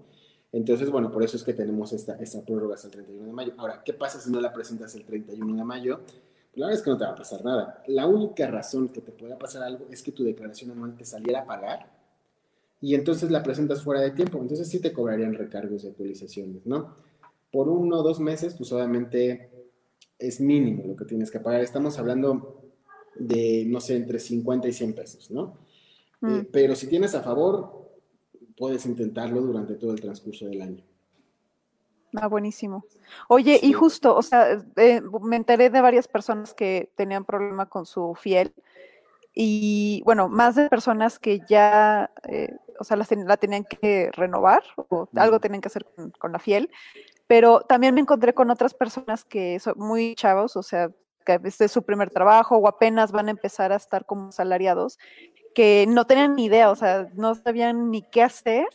Entonces, 0.52 0.90
bueno, 0.90 1.10
por 1.10 1.22
eso 1.22 1.36
es 1.36 1.44
que 1.44 1.54
tenemos 1.54 1.92
esta, 1.92 2.16
esta 2.16 2.42
prórroga 2.42 2.74
hasta 2.74 2.88
el 2.88 2.92
31 2.92 3.26
de 3.26 3.32
mayo. 3.32 3.52
Ahora, 3.56 3.82
¿qué 3.82 3.94
pasa 3.94 4.20
si 4.20 4.30
no 4.30 4.40
la 4.40 4.52
presentas 4.52 4.94
el 4.94 5.04
31 5.04 5.56
de 5.56 5.64
mayo? 5.64 6.00
La 6.54 6.66
verdad 6.66 6.78
es 6.78 6.84
que 6.84 6.90
no 6.90 6.98
te 6.98 7.04
va 7.04 7.12
a 7.12 7.16
pasar 7.16 7.42
nada. 7.44 7.82
La 7.86 8.06
única 8.06 8.46
razón 8.46 8.90
que 8.90 9.00
te 9.00 9.12
pueda 9.12 9.38
pasar 9.38 9.62
algo 9.62 9.86
es 9.90 10.02
que 10.02 10.12
tu 10.12 10.22
declaración 10.22 10.70
anual 10.70 10.94
te 10.94 11.06
saliera 11.06 11.40
a 11.40 11.46
pagar 11.46 11.90
y 12.82 12.94
entonces 12.94 13.30
la 13.30 13.42
presentas 13.42 13.82
fuera 13.82 14.02
de 14.02 14.10
tiempo. 14.10 14.38
Entonces 14.38 14.68
sí 14.68 14.78
te 14.78 14.92
cobrarían 14.92 15.32
recargos 15.32 15.84
y 15.84 15.88
actualizaciones, 15.88 16.66
¿no? 16.66 16.96
Por 17.50 17.68
uno 17.68 18.00
o 18.00 18.02
dos 18.02 18.20
meses, 18.20 18.54
pues 18.54 18.70
obviamente 18.72 19.50
es 20.18 20.40
mínimo 20.40 20.84
lo 20.86 20.96
que 20.96 21.06
tienes 21.06 21.30
que 21.30 21.40
pagar. 21.40 21.62
Estamos 21.62 21.98
hablando 21.98 22.60
de, 23.14 23.64
no 23.66 23.80
sé, 23.80 23.96
entre 23.96 24.18
50 24.18 24.68
y 24.68 24.72
100 24.72 24.94
pesos, 24.94 25.30
¿no? 25.30 25.56
Mm. 26.20 26.34
Eh, 26.34 26.48
pero 26.52 26.74
si 26.74 26.86
tienes 26.88 27.14
a 27.14 27.22
favor, 27.22 27.81
puedes 28.56 28.86
intentarlo 28.86 29.40
durante 29.40 29.74
todo 29.74 29.92
el 29.92 30.00
transcurso 30.00 30.46
del 30.46 30.62
año. 30.62 30.82
Ah, 32.14 32.28
buenísimo. 32.28 32.84
Oye, 33.28 33.58
y 33.62 33.72
justo, 33.72 34.14
o 34.14 34.22
sea, 34.22 34.62
eh, 34.76 35.00
me 35.22 35.36
enteré 35.36 35.70
de 35.70 35.80
varias 35.80 36.08
personas 36.08 36.52
que 36.52 36.92
tenían 36.94 37.24
problema 37.24 37.66
con 37.66 37.86
su 37.86 38.14
fiel 38.14 38.52
y, 39.34 40.02
bueno, 40.04 40.28
más 40.28 40.56
de 40.56 40.68
personas 40.68 41.18
que 41.18 41.40
ya, 41.48 42.10
eh, 42.28 42.54
o 42.78 42.84
sea, 42.84 42.98
la 42.98 43.36
tenían 43.38 43.64
que 43.64 44.10
renovar 44.12 44.62
o 44.76 45.08
algo 45.16 45.40
tenían 45.40 45.62
que 45.62 45.68
hacer 45.68 45.86
con, 45.86 46.10
con 46.10 46.32
la 46.32 46.38
fiel, 46.38 46.70
pero 47.26 47.62
también 47.62 47.94
me 47.94 48.02
encontré 48.02 48.34
con 48.34 48.50
otras 48.50 48.74
personas 48.74 49.24
que 49.24 49.58
son 49.58 49.74
muy 49.78 50.14
chavos, 50.14 50.56
o 50.56 50.62
sea, 50.62 50.90
que 51.24 51.40
este 51.44 51.64
es 51.66 51.72
su 51.72 51.82
primer 51.82 52.10
trabajo 52.10 52.56
o 52.56 52.68
apenas 52.68 53.12
van 53.12 53.28
a 53.28 53.30
empezar 53.30 53.72
a 53.72 53.76
estar 53.76 54.04
como 54.04 54.32
salariados, 54.32 54.98
que 55.54 55.86
no 55.88 56.06
tenían 56.06 56.36
ni 56.36 56.46
idea, 56.46 56.70
o 56.70 56.76
sea, 56.76 57.08
no 57.14 57.34
sabían 57.34 57.90
ni 57.90 58.02
qué 58.02 58.22
hacer 58.22 58.66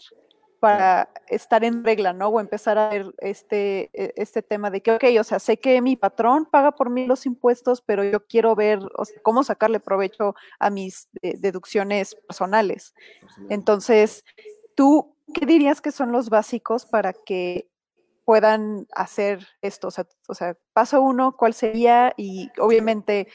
para 0.59 1.09
estar 1.27 1.63
en 1.63 1.83
regla, 1.83 2.13
¿no? 2.13 2.29
O 2.29 2.39
empezar 2.39 2.77
a 2.77 2.89
ver 2.89 3.13
este, 3.19 3.89
e, 3.93 4.13
este 4.15 4.41
tema 4.41 4.71
de 4.71 4.81
que, 4.81 4.91
ok, 4.91 5.03
o 5.19 5.23
sea, 5.23 5.39
sé 5.39 5.57
que 5.57 5.81
mi 5.81 5.95
patrón 5.95 6.45
paga 6.45 6.71
por 6.71 6.89
mí 6.89 7.05
los 7.05 7.25
impuestos, 7.25 7.81
pero 7.81 8.03
yo 8.03 8.25
quiero 8.25 8.55
ver 8.55 8.79
o 8.97 9.05
sea, 9.05 9.21
cómo 9.21 9.43
sacarle 9.43 9.79
provecho 9.79 10.35
a 10.59 10.69
mis 10.69 11.09
deducciones 11.21 12.15
personales. 12.15 12.95
Entonces, 13.49 14.25
¿tú 14.75 15.15
qué 15.33 15.45
dirías 15.45 15.81
que 15.81 15.91
son 15.91 16.11
los 16.11 16.29
básicos 16.29 16.85
para 16.85 17.13
que 17.13 17.69
puedan 18.25 18.87
hacer 18.95 19.47
esto? 19.61 19.89
O 19.89 19.91
sea, 19.91 20.07
o 20.27 20.33
sea 20.33 20.57
paso 20.73 21.01
uno, 21.01 21.35
¿cuál 21.37 21.53
sería? 21.53 22.13
Y 22.17 22.49
obviamente 22.59 23.27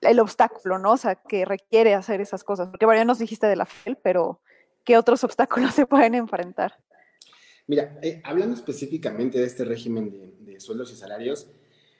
el 0.00 0.20
obstáculo, 0.20 0.78
¿no? 0.78 0.92
O 0.92 0.96
sea, 0.96 1.16
que 1.16 1.44
requiere 1.44 1.94
hacer 1.94 2.20
esas 2.20 2.44
cosas. 2.44 2.68
Porque 2.68 2.86
bueno, 2.86 3.00
ya 3.00 3.04
nos 3.04 3.18
dijiste 3.18 3.46
de 3.46 3.56
la 3.56 3.66
FEL, 3.66 3.98
pero 4.02 4.40
¿qué 4.84 4.96
otros 4.96 5.24
obstáculos 5.24 5.74
se 5.74 5.86
pueden 5.86 6.14
enfrentar? 6.14 6.74
Mira, 7.66 7.98
eh, 8.02 8.22
hablando 8.24 8.54
específicamente 8.54 9.38
de 9.38 9.44
este 9.44 9.64
régimen 9.64 10.34
de, 10.40 10.58
sueldos 10.58 10.90
y 10.92 10.96
salarios, 10.96 11.46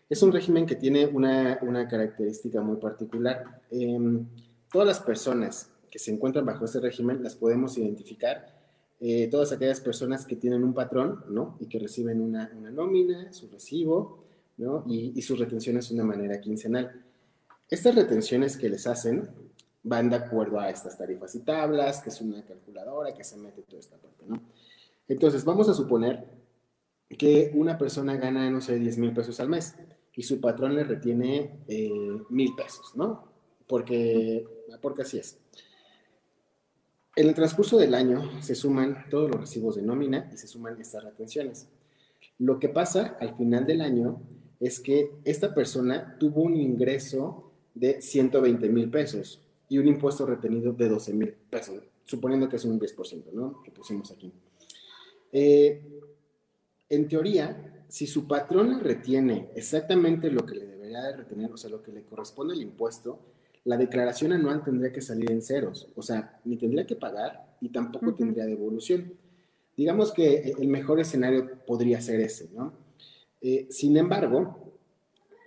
es 0.08 0.22
un 0.22 0.32
régimen 0.32 0.66
que 0.66 0.74
tiene 0.74 1.06
una, 1.06 1.58
característica 1.88 2.62
muy 2.62 2.78
particular. 2.78 3.60
Em, 3.70 4.26
todas 4.72 4.88
las 4.88 5.00
personas 5.00 5.70
que 5.90 5.98
se 5.98 6.10
encuentran 6.10 6.46
bajo 6.46 6.64
este 6.64 6.80
régimen 6.80 7.22
las 7.22 7.36
podemos 7.36 7.76
identificar. 7.76 8.58
Eh, 8.98 9.28
todas 9.30 9.52
aquellas 9.52 9.80
personas 9.80 10.26
que 10.26 10.36
tienen 10.36 10.64
un 10.64 10.74
patrón, 10.74 11.24
¿no? 11.28 11.56
Y 11.60 11.66
que 11.66 11.78
reciben 11.78 12.20
una, 12.20 12.48
nómina, 12.48 13.32
su 13.32 13.48
recibo, 13.48 14.24
¿no? 14.56 14.84
Y, 14.88 15.12
y 15.14 15.22
sus 15.22 15.38
retenciones 15.38 15.88
de 15.88 15.94
una 15.94 16.04
manera 16.04 16.40
quincenal. 16.40 17.04
Estas 17.70 17.94
retenciones 17.94 18.56
que 18.56 18.68
les 18.68 18.86
hacen 18.86 19.28
van 19.82 20.10
de 20.10 20.16
acuerdo 20.16 20.58
a 20.58 20.70
estas 20.70 20.96
tarifas 20.96 21.34
y 21.34 21.40
tablas, 21.40 22.00
que 22.00 22.10
es 22.10 22.20
una 22.20 22.44
calculadora 22.44 23.14
que 23.14 23.24
se 23.24 23.36
mete 23.36 23.62
toda 23.62 23.80
esta 23.80 23.96
parte, 23.96 24.24
¿no? 24.26 24.40
Entonces, 25.06 25.44
vamos 25.44 25.68
a 25.68 25.74
suponer 25.74 26.26
que 27.16 27.50
una 27.54 27.78
persona 27.78 28.16
gana, 28.16 28.50
no 28.50 28.60
sé, 28.60 28.78
10 28.78 28.98
mil 28.98 29.12
pesos 29.14 29.40
al 29.40 29.48
mes 29.48 29.74
y 30.14 30.22
su 30.22 30.40
patrón 30.40 30.74
le 30.74 30.84
retiene 30.84 31.60
eh, 31.68 31.90
mil 32.28 32.54
pesos, 32.54 32.94
¿no? 32.96 33.28
Porque, 33.66 34.46
porque 34.82 35.02
así 35.02 35.18
es. 35.18 35.38
En 37.16 37.28
el 37.28 37.34
transcurso 37.34 37.78
del 37.78 37.94
año 37.94 38.42
se 38.42 38.54
suman 38.54 39.06
todos 39.10 39.30
los 39.30 39.40
recibos 39.40 39.76
de 39.76 39.82
nómina 39.82 40.30
y 40.32 40.36
se 40.36 40.46
suman 40.46 40.80
estas 40.80 41.04
retenciones. 41.04 41.68
Lo 42.38 42.58
que 42.58 42.68
pasa 42.68 43.16
al 43.20 43.36
final 43.36 43.66
del 43.66 43.80
año 43.80 44.20
es 44.60 44.80
que 44.80 45.12
esta 45.24 45.54
persona 45.54 46.16
tuvo 46.18 46.42
un 46.42 46.56
ingreso 46.56 47.47
de 47.78 48.02
120 48.02 48.68
mil 48.68 48.90
pesos 48.90 49.42
y 49.68 49.78
un 49.78 49.86
impuesto 49.86 50.26
retenido 50.26 50.72
de 50.72 50.88
12 50.88 51.12
mil 51.14 51.34
pesos, 51.50 51.82
suponiendo 52.04 52.48
que 52.48 52.56
es 52.56 52.64
un 52.64 52.80
10%, 52.80 53.32
¿no? 53.32 53.62
Que 53.62 53.70
pusimos 53.70 54.10
aquí. 54.10 54.32
Eh, 55.32 55.82
en 56.88 57.08
teoría, 57.08 57.84
si 57.88 58.06
su 58.06 58.26
patrón 58.26 58.78
le 58.78 58.82
retiene 58.82 59.50
exactamente 59.54 60.30
lo 60.30 60.44
que 60.44 60.54
le 60.54 60.66
debería 60.66 61.02
de 61.02 61.16
retener, 61.16 61.52
o 61.52 61.56
sea, 61.56 61.70
lo 61.70 61.82
que 61.82 61.92
le 61.92 62.02
corresponde 62.02 62.54
al 62.54 62.62
impuesto, 62.62 63.20
la 63.64 63.76
declaración 63.76 64.32
anual 64.32 64.64
tendría 64.64 64.92
que 64.92 65.02
salir 65.02 65.30
en 65.30 65.42
ceros, 65.42 65.88
o 65.94 66.02
sea, 66.02 66.40
ni 66.44 66.56
tendría 66.56 66.86
que 66.86 66.96
pagar 66.96 67.56
y 67.60 67.68
tampoco 67.68 68.14
tendría 68.14 68.46
devolución. 68.46 69.12
Digamos 69.76 70.12
que 70.12 70.54
el 70.58 70.68
mejor 70.68 71.00
escenario 71.00 71.64
podría 71.66 72.00
ser 72.00 72.20
ese, 72.20 72.48
¿no? 72.54 72.72
Eh, 73.40 73.68
sin 73.70 73.96
embargo, 73.96 74.67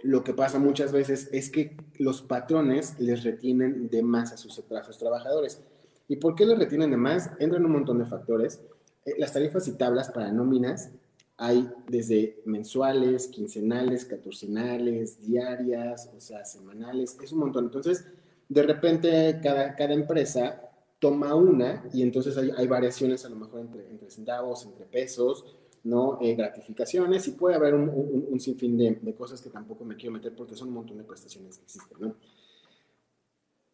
lo 0.03 0.24
que 0.24 0.34
pasa 0.34 0.60
muchas 0.60 0.91
veces 0.91 1.29
es 1.31 1.50
que 1.50 1.77
los 1.98 2.22
patrones 2.22 3.00
les 3.00 3.24
retienen 3.24 3.89
de 3.89 4.01
más 4.01 4.31
a 4.31 4.38
sus, 4.38 4.62
trabajadores. 4.98 5.62
¿Y 6.08 6.17
por 6.17 6.36
qué 6.36 6.46
les 6.46 6.58
retienen 6.58 6.91
de 6.91 6.98
más? 6.98 7.31
Entran 7.39 7.65
un 7.65 7.72
montón 7.72 8.00
de 8.00 8.05
factores. 8.05 8.62
Eh, 9.05 9.13
las 9.17 9.34
tarifas 9.34 9.67
y 9.67 9.74
tablas 9.74 10.10
para 10.10 10.31
nóminas 10.31 10.91
hay 11.38 11.67
desde 11.88 12.41
mensuales, 12.46 13.27
quincenales, 13.27 14.05
catorcenales, 14.05 15.22
diarias, 15.22 16.12
o 16.15 16.20
sea, 16.20 16.46
semanales, 16.46 17.17
es 17.22 17.31
un 17.31 17.39
montón. 17.39 17.65
Entonces, 17.65 18.05
de 18.48 18.63
repente 18.63 19.39
cada, 19.41 19.75
cada 19.75 19.93
empresa 19.93 20.62
toma 21.00 21.34
una 21.34 21.84
y 21.93 22.03
entonces 22.03 22.38
hay, 22.38 22.51
hay 22.55 22.67
variaciones 22.67 23.25
a 23.25 23.29
lo 23.29 23.38
mejor 23.38 23.62
entre, 23.62 23.89
entre 23.89 24.12
centavos, 24.12 24.65
entre 24.65 24.86
pesos, 24.86 25.46
¿no? 25.83 26.19
Eh, 26.21 26.35
gratificaciones 26.35 27.27
y 27.27 27.31
puede 27.31 27.55
haber 27.55 27.73
un, 27.73 28.39
sinfín 28.39 28.77
de, 28.77 29.15
cosas 29.15 29.41
que 29.41 29.50
tampoco 29.50 29.83
me 29.83 29.95
quiero 29.95 30.13
meter 30.13 30.35
porque 30.35 30.55
son 30.55 30.69
un 30.69 30.75
montón 30.75 30.97
de 30.97 31.03
prestaciones 31.03 31.57
que 31.57 31.63
existen, 31.63 31.97
¿no? 32.00 32.15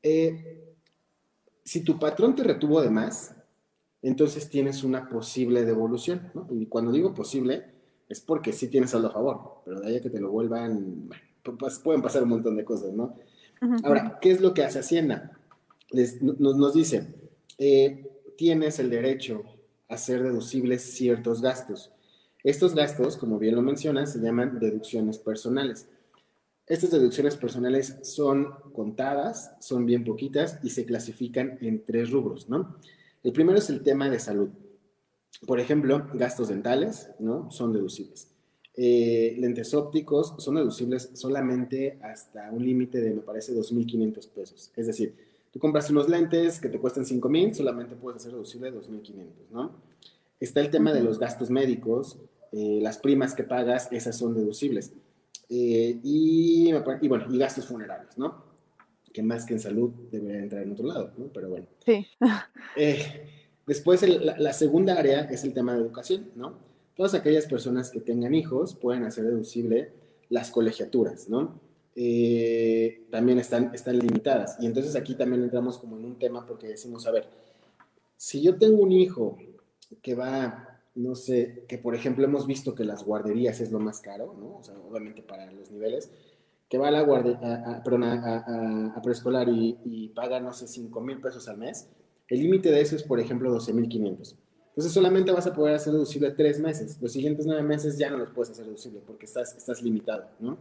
Eh, 0.03 0.75
si 1.63 1.83
tu 1.83 1.99
patrón 1.99 2.35
te 2.35 2.43
retuvo 2.43 2.81
de 2.81 2.89
más, 2.89 3.35
entonces 4.01 4.49
tienes 4.49 4.83
una 4.83 5.09
posible 5.09 5.65
devolución, 5.65 6.31
¿no? 6.33 6.47
Y 6.51 6.67
cuando 6.67 6.91
digo 6.91 7.13
posible, 7.13 7.65
es 8.07 8.21
porque 8.21 8.53
sí 8.53 8.69
tienes 8.69 8.93
algo 8.95 9.07
a 9.07 9.11
favor, 9.11 9.61
pero 9.65 9.81
de 9.81 9.87
ahí 9.87 9.97
a 9.97 10.01
que 10.01 10.09
te 10.09 10.21
lo 10.21 10.31
vuelvan, 10.31 11.09
pues, 11.59 11.79
pueden 11.79 12.01
pasar 12.01 12.23
un 12.23 12.29
montón 12.29 12.55
de 12.55 12.63
cosas, 12.63 12.93
¿no? 12.93 13.15
Ahora, 13.83 14.19
¿qué 14.21 14.31
es 14.31 14.39
lo 14.39 14.53
que 14.53 14.63
hace 14.63 14.79
Hacienda? 14.79 15.37
nos, 16.21 16.73
dice, 16.73 17.07
eh, 17.57 18.21
tienes 18.37 18.79
el 18.79 18.89
derecho 18.89 19.43
a 19.89 19.95
hacer 19.95 20.21
deducibles 20.21 20.83
ciertos 20.83 21.41
gastos. 21.41 21.91
Estos 22.43 22.75
gastos, 22.75 23.17
como 23.17 23.39
bien 23.39 23.55
lo 23.55 23.61
mencionas, 23.61 24.13
se 24.13 24.19
llaman 24.19 24.59
deducciones 24.59 25.17
personales. 25.17 25.87
Estas 26.67 26.91
deducciones 26.91 27.35
personales 27.37 27.97
son 28.03 28.49
contadas, 28.73 29.55
son 29.59 29.85
bien 29.85 30.03
poquitas 30.03 30.59
y 30.63 30.69
se 30.69 30.85
clasifican 30.85 31.57
en 31.61 31.83
tres 31.85 32.11
rubros, 32.11 32.49
¿no? 32.49 32.75
El 33.23 33.31
primero 33.31 33.57
es 33.57 33.69
el 33.69 33.81
tema 33.83 34.09
de 34.09 34.19
salud. 34.19 34.49
Por 35.45 35.59
ejemplo, 35.59 36.07
gastos 36.13 36.49
dentales, 36.49 37.09
¿no? 37.19 37.49
Son 37.51 37.71
deducibles. 37.71 38.29
Eh, 38.79 39.35
lentes 39.39 39.73
ópticos 39.73 40.35
son 40.37 40.55
deducibles 40.55 41.09
solamente 41.13 41.97
hasta 42.03 42.51
un 42.51 42.63
límite 42.63 43.01
de, 43.01 43.11
me 43.11 43.21
parece, 43.21 43.55
2.500 43.55 44.29
pesos. 44.29 44.71
Es 44.75 44.87
decir, 44.87 45.15
tú 45.51 45.59
compras 45.59 45.89
unos 45.89 46.07
lentes 46.07 46.59
que 46.59 46.69
te 46.69 46.79
cuestan 46.79 47.03
5.000, 47.03 47.53
solamente 47.53 47.95
puedes 47.95 48.21
hacer 48.21 48.33
deducible 48.33 48.71
2.500, 48.71 49.25
¿no? 49.51 49.71
Está 50.39 50.61
el 50.61 50.69
tema 50.69 50.93
de 50.93 51.01
los 51.01 51.19
gastos 51.19 51.49
médicos, 51.49 52.17
eh, 52.51 52.79
las 52.81 52.97
primas 52.99 53.33
que 53.33 53.43
pagas, 53.43 53.91
esas 53.91 54.15
son 54.17 54.35
deducibles. 54.35 54.93
Eh, 55.49 55.99
y, 56.03 56.71
bueno, 57.07 57.25
y 57.29 57.37
gastos 57.37 57.65
funerarios, 57.65 58.17
¿no? 58.17 58.43
Que 59.13 59.23
más 59.23 59.45
que 59.45 59.53
en 59.53 59.59
salud 59.59 59.91
debería 60.11 60.41
entrar 60.41 60.63
en 60.63 60.71
otro 60.71 60.85
lado, 60.85 61.11
¿no? 61.17 61.25
Pero 61.33 61.49
bueno. 61.49 61.67
Sí. 61.85 62.05
Eh, 62.75 63.25
después, 63.65 64.03
la, 64.07 64.53
segunda 64.53 64.99
área 64.99 65.21
es 65.21 65.43
el 65.43 65.53
tema 65.53 65.73
de 65.73 65.81
educación, 65.81 66.29
¿no? 66.35 66.59
Todas 66.95 67.15
aquellas 67.15 67.47
personas 67.47 67.89
que 67.89 68.01
tengan 68.01 68.35
hijos 68.35 68.75
pueden 68.75 69.03
hacer 69.03 69.23
deducible 69.23 69.93
las 70.29 70.51
colegiaturas, 70.51 71.29
¿no? 71.29 71.65
también 73.09 73.39
están, 73.39 73.71
están 73.73 73.97
limitadas. 73.97 74.57
Y 74.59 74.67
entonces 74.67 74.95
aquí 74.95 75.15
también 75.15 75.41
entramos 75.41 75.79
como 75.79 75.97
en 75.97 76.05
un 76.05 76.19
tema 76.19 76.45
porque 76.45 76.67
decimos, 76.67 77.07
a 77.07 77.11
ver, 77.11 77.27
si 78.15 78.43
yo 78.43 78.55
tengo 78.59 78.83
un 78.83 78.91
hijo 78.91 79.35
que 80.01 80.15
va 80.15 80.77
no 80.97 81.13
sé, 81.13 81.63
que 81.67 81.77
por 81.77 81.95
ejemplo 81.95 82.25
hemos 82.25 82.47
visto 82.47 82.73
que 82.73 82.83
las 82.83 83.03
guarderías 83.03 83.61
es 83.61 83.71
lo 83.71 83.79
más 83.79 84.01
caro, 84.01 84.35
¿no? 84.37 84.57
O 84.57 84.63
sea, 84.63 84.75
obviamente 84.89 85.21
para 85.21 85.51
los 85.51 85.69
niveles, 85.71 86.09
que 86.67 86.77
va 86.77 86.87
a 86.87 86.91
la 86.91 87.01
guardería, 87.01 87.81
perdón, 87.83 88.03
a, 88.03 88.99
preescolar 89.03 89.47
y, 89.47 90.11
paga, 90.15 90.39
no 90.39 90.53
sé, 90.53 90.67
5 90.67 90.99
mil 91.01 91.21
pesos 91.21 91.47
al 91.47 91.57
mes, 91.57 91.87
el 92.27 92.41
límite 92.41 92.71
de 92.71 92.81
eso 92.81 92.95
es, 92.95 93.03
por 93.03 93.19
ejemplo, 93.19 93.51
12 93.51 93.73
mil 93.73 93.87
500. 93.87 94.35
Entonces 94.69 94.91
solamente 94.91 95.31
vas 95.31 95.47
a 95.47 95.53
poder 95.53 95.75
hacer 95.75 95.93
deducible 95.93 96.31
tres 96.31 96.59
meses. 96.59 96.99
Los 97.01 97.11
siguientes 97.11 97.47
nueve 97.47 97.63
meses 97.63 97.97
ya 97.97 98.11
no 98.11 98.17
los 98.17 98.29
puedes 98.29 98.51
hacer 98.51 98.65
deducible 98.65 99.01
porque 99.05 99.25
estás, 99.25 99.55
estás 99.55 99.81
limitado, 99.81 100.27
¿no? 100.39 100.57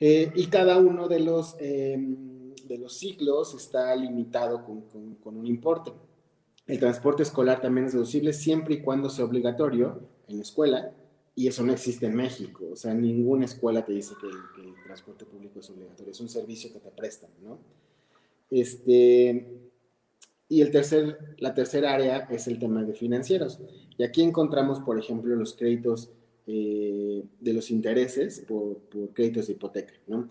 Eh, 0.00 0.32
y 0.34 0.46
cada 0.46 0.78
uno 0.78 1.08
de 1.08 1.20
los, 1.20 1.56
em, 1.60 2.54
de 2.66 2.78
los 2.78 2.94
ciclos 2.94 3.54
está 3.54 3.94
limitado 3.94 4.64
con, 4.64 4.82
con 5.22 5.36
un 5.36 5.46
importe. 5.46 5.92
El 6.66 6.78
transporte 6.78 7.22
escolar 7.22 7.60
también 7.60 7.86
es 7.86 7.92
deducible 7.92 8.32
siempre 8.32 8.74
y 8.74 8.80
cuando 8.80 9.10
sea 9.10 9.24
obligatorio 9.24 10.00
en 10.28 10.36
la 10.36 10.42
escuela, 10.42 10.92
y 11.36 11.48
eso 11.48 11.64
no 11.64 11.72
existe 11.72 12.06
en 12.06 12.14
México. 12.14 12.64
O 12.72 12.76
sea, 12.76 12.94
ninguna 12.94 13.44
escuela 13.44 13.84
te 13.84 13.92
dice 13.92 14.14
que 14.20 14.26
el, 14.26 14.74
transporte 14.84 15.24
público 15.24 15.60
es 15.60 15.70
obligatorio, 15.70 16.12
es 16.12 16.20
un 16.20 16.28
servicio 16.28 16.72
que 16.72 16.78
te 16.78 16.90
prestan, 16.90 17.30
¿no? 17.42 17.58
Este, 18.50 19.46
y 20.48 20.60
el 20.60 20.70
tercer, 20.70 21.34
la 21.38 21.54
tercera 21.54 21.94
área 21.94 22.28
es 22.30 22.46
el 22.46 22.58
tema 22.58 22.84
de 22.84 22.94
financieros. 22.94 23.60
Y 23.96 24.04
aquí 24.04 24.22
encontramos, 24.22 24.80
por 24.80 24.98
ejemplo, 24.98 25.34
los 25.34 25.54
créditos 25.54 26.10
eh, 26.46 27.24
de 27.40 27.52
los 27.52 27.70
intereses 27.70 28.44
por, 28.46 28.76
por, 28.76 29.08
créditos 29.14 29.48
de 29.48 29.54
hipoteca, 29.54 29.94
¿no? 30.06 30.28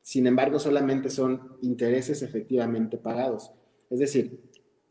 Sin 0.00 0.26
embargo, 0.26 0.58
solamente 0.58 1.10
son 1.10 1.56
intereses 1.60 2.22
efectivamente 2.22 2.96
pagados. 2.96 3.50
Es 3.90 3.98
decir, 3.98 4.40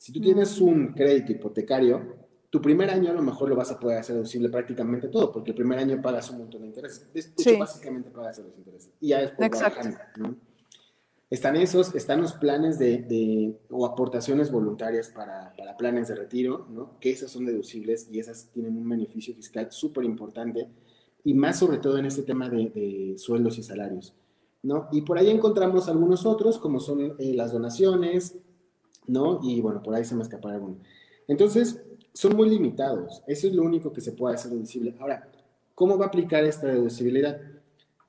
si 0.01 0.11
tú 0.11 0.19
tienes 0.19 0.59
un 0.59 0.93
crédito 0.93 1.31
hipotecario, 1.31 2.15
tu 2.49 2.59
primer 2.59 2.89
año 2.89 3.11
a 3.11 3.13
lo 3.13 3.21
mejor 3.21 3.47
lo 3.49 3.55
vas 3.55 3.69
a 3.69 3.79
poder 3.79 3.99
hacer 3.99 4.15
deducible 4.15 4.49
prácticamente 4.49 5.09
todo, 5.09 5.31
porque 5.31 5.51
el 5.51 5.55
primer 5.55 5.77
año 5.77 6.01
pagas 6.01 6.27
un 6.31 6.39
montón 6.39 6.61
de 6.63 6.69
intereses. 6.69 7.07
De 7.13 7.19
hecho, 7.19 7.59
básicamente 7.59 8.09
pagas 8.09 8.39
los 8.39 8.57
intereses. 8.57 8.91
Y 8.99 9.09
ya 9.09 9.19
después 9.21 9.51
bajando, 9.51 9.97
¿no? 10.17 10.35
Están 11.29 11.55
esos, 11.55 11.93
están 11.93 12.19
los 12.19 12.33
planes 12.33 12.79
de, 12.79 12.97
de- 13.03 13.59
o 13.69 13.85
aportaciones 13.85 14.51
voluntarias 14.51 15.09
para, 15.09 15.53
para 15.55 15.77
planes 15.77 16.07
de 16.07 16.15
retiro, 16.15 16.65
¿no? 16.71 16.97
Que 16.99 17.11
esas 17.11 17.29
son 17.29 17.45
deducibles 17.45 18.09
y 18.11 18.17
esas 18.19 18.47
tienen 18.51 18.75
un 18.75 18.89
beneficio 18.89 19.35
fiscal 19.35 19.67
súper 19.71 20.03
importante 20.03 20.67
y 21.23 21.35
más 21.35 21.59
sobre 21.59 21.77
todo 21.77 21.99
en 21.99 22.05
este 22.07 22.23
tema 22.23 22.49
de, 22.49 22.71
de 22.71 23.13
sueldos 23.19 23.59
y 23.59 23.63
salarios, 23.63 24.15
¿no? 24.63 24.89
Y 24.91 25.03
por 25.03 25.19
ahí 25.19 25.29
encontramos 25.29 25.87
algunos 25.87 26.25
otros, 26.25 26.57
como 26.57 26.79
son 26.79 27.13
eh, 27.19 27.33
las 27.35 27.53
donaciones, 27.53 28.35
¿no? 29.11 29.39
Y 29.43 29.61
bueno, 29.61 29.81
por 29.83 29.93
ahí 29.95 30.03
se 30.05 30.15
me 30.15 30.23
escapará 30.23 30.55
alguno. 30.55 30.77
Entonces, 31.27 31.81
son 32.13 32.35
muy 32.35 32.49
limitados. 32.49 33.21
Eso 33.27 33.47
es 33.47 33.53
lo 33.53 33.63
único 33.63 33.93
que 33.93 34.01
se 34.01 34.11
puede 34.11 34.35
hacer 34.35 34.51
deducible. 34.51 34.95
Ahora, 34.99 35.29
¿cómo 35.75 35.97
va 35.97 36.05
a 36.05 36.07
aplicar 36.09 36.43
esta 36.43 36.67
deducibilidad? 36.67 37.39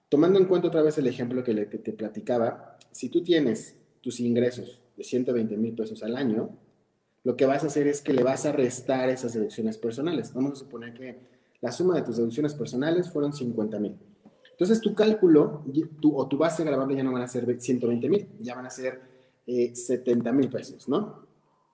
Tomando 0.09 0.39
en 0.39 0.47
cuenta 0.47 0.69
otra 0.69 0.83
vez 0.83 0.99
el 0.99 1.07
ejemplo 1.07 1.43
que, 1.45 1.55
le- 1.55 1.69
que 1.69 1.79
te 1.79 1.93
platicaba, 1.93 2.79
si 2.91 3.09
tú 3.09 3.23
tienes 3.23 3.77
tus 4.01 4.21
ingresos 4.21 4.81
de 4.97 5.05
120 5.05 5.57
mil 5.57 5.75
pesos 5.75 6.03
al 6.03 6.17
año, 6.17 6.51
lo 7.25 7.37
que 7.37 7.47
vas 7.47 7.63
a 7.63 7.69
hacer 7.69 7.87
es 7.87 8.01
que 8.03 8.13
le 8.13 8.23
vas 8.25 8.45
a 8.47 8.53
restar 8.53 9.09
esas 9.09 9.33
deducciones 9.33 9.79
personales. 9.79 10.35
Vamos 10.35 10.53
a 10.53 10.57
suponer 10.57 10.93
que 10.93 11.19
la 11.61 11.71
suma 11.73 11.95
de 11.95 12.03
tus 12.03 12.17
deducciones 12.17 12.55
personales 12.55 13.11
fueron 13.11 13.33
50 13.33 13.79
mil. 13.79 13.97
Entonces 14.51 14.81
tu 14.81 14.95
cálculo 14.95 15.65
tu- 16.01 16.17
o 16.17 16.27
tu 16.29 16.37
base 16.37 16.65
gravable 16.65 16.97
ya 16.97 17.03
no 17.05 17.13
van 17.13 17.23
a 17.23 17.29
ser 17.29 17.61
120 17.61 18.09
mil, 18.09 18.29
ya 18.41 18.55
van 18.57 18.67
a 18.67 18.71
ser 18.71 19.01
eh, 19.47 19.75
70 19.75 20.33
mil 20.33 20.49
pesos, 20.49 20.89
¿no? 20.89 21.27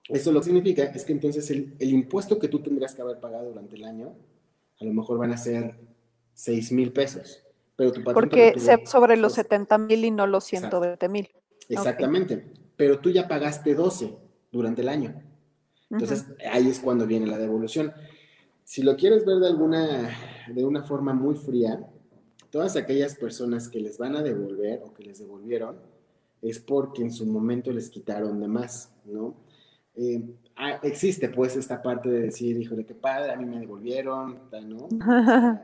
Eso 0.08 0.32
lo 0.32 0.40
que 0.40 0.46
significa 0.46 0.84
es 0.84 1.04
que 1.04 1.12
entonces 1.12 1.50
el, 1.50 1.74
el 1.78 1.90
impuesto 1.90 2.38
que 2.38 2.48
tú 2.48 2.60
tendrías 2.60 2.94
que 2.94 3.02
haber 3.02 3.20
pagado 3.20 3.50
durante 3.50 3.76
el 3.76 3.84
año, 3.84 4.14
a 4.80 4.84
lo 4.84 4.92
mejor 4.94 5.18
van 5.18 5.32
a 5.32 5.36
ser 5.36 5.74
6 6.34 6.72
mil 6.72 6.92
pesos. 6.92 7.42
Pero 7.76 7.92
tu 7.92 8.02
Porque 8.02 8.54
se- 8.58 8.86
sobre 8.86 9.16
los 9.16 9.34
pues, 9.34 9.46
70 9.46 9.78
mil 9.78 10.04
y 10.04 10.10
no 10.10 10.26
los 10.26 10.50
Exacto. 10.52 10.78
120 10.80 11.08
mil. 11.08 11.28
Exactamente. 11.68 12.44
Pero 12.76 12.98
tú 13.00 13.10
ya 13.10 13.28
pagaste 13.28 13.74
12 13.74 14.16
durante 14.50 14.82
el 14.82 14.88
año. 14.88 15.22
Entonces, 15.90 16.26
ahí 16.50 16.68
es 16.68 16.80
cuando 16.80 17.06
viene 17.06 17.26
la 17.26 17.38
devolución. 17.38 17.92
Si 18.64 18.82
lo 18.82 18.96
quieres 18.96 19.24
ver 19.24 19.38
de 19.38 19.46
alguna, 19.46 20.10
de 20.48 20.64
una 20.64 20.82
forma 20.82 21.12
muy 21.14 21.34
fría, 21.34 21.86
todas 22.50 22.76
aquellas 22.76 23.14
personas 23.14 23.68
que 23.68 23.80
les 23.80 23.98
van 23.98 24.16
a 24.16 24.22
devolver 24.22 24.82
o 24.84 24.92
que 24.92 25.04
les 25.04 25.18
devolvieron 25.18 25.76
es 26.42 26.58
porque 26.58 27.02
en 27.02 27.10
su 27.12 27.26
momento 27.26 27.72
les 27.72 27.90
quitaron 27.90 28.40
de 28.40 28.48
más, 28.48 28.92
¿no? 29.04 29.34
Eh, 29.94 30.22
ah, 30.56 30.78
existe 30.82 31.28
pues 31.28 31.56
esta 31.56 31.82
parte 31.82 32.08
de 32.08 32.20
decir, 32.20 32.56
híjole, 32.60 32.84
qué 32.86 32.94
padre, 32.94 33.32
a 33.32 33.36
mí 33.36 33.44
me 33.44 33.58
devolvieron, 33.58 34.38
¿no? 34.66 34.88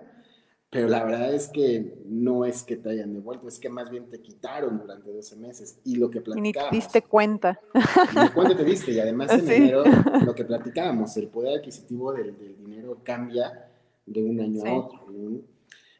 Pero 0.71 0.88
la 0.88 1.04
verdad 1.04 1.33
es 1.33 1.47
que 1.47 1.99
no 2.07 2.45
es 2.45 2.64
que 2.64 2.75
te 2.76 2.90
hayan 2.90 3.14
devuelto, 3.14 3.47
es 3.47 3.61
que 3.61 3.69
más 3.69 3.90
bien 3.90 4.11
te 4.11 4.21
quitaron 4.21 4.76
durante 4.81 5.09
12 5.12 5.37
meses. 5.37 5.78
Y 5.85 5.95
lo 5.95 6.11
que 6.11 6.19
y 6.19 6.21
ni 6.21 6.25
te 6.25 6.31
platicábamos. 6.59 6.73
diste 6.73 7.02
cuenta. 7.02 7.61
¿Y 7.73 8.28
cuánto 8.35 8.57
te 8.57 8.64
diste? 8.64 8.90
Y 8.90 8.99
además 8.99 9.31
en 9.31 9.40
Sí. 9.47 9.52
enero, 9.52 9.85
lo 10.26 10.35
que 10.35 10.45
platicábamos, 10.45 11.16
el 11.16 11.28
poder 11.28 11.59
adquisitivo 11.59 12.12
del, 12.12 12.37
del 12.37 12.57
dinero 12.57 12.99
cambia 13.04 13.69
de 14.04 14.25
un 14.25 14.40
año 14.40 14.61
Sí. 14.62 14.66
a 14.69 14.75
otro. 14.75 14.99
¿no? 15.12 15.40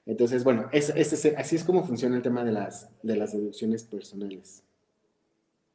Entonces, 0.07 0.45
bueno, 0.45 0.69
es, 0.73 0.91
es- 0.91 1.13
es- 1.25 1.37
así 1.39 1.57
es 1.57 1.65
como 1.65 1.85
funciona 1.85 2.17
el 2.17 2.23
tema 2.23 2.45
de 2.45 2.53
las, 2.53 2.89
de 3.03 3.17
las 3.17 3.33
deducciones 3.33 3.85
personales. 3.85 4.63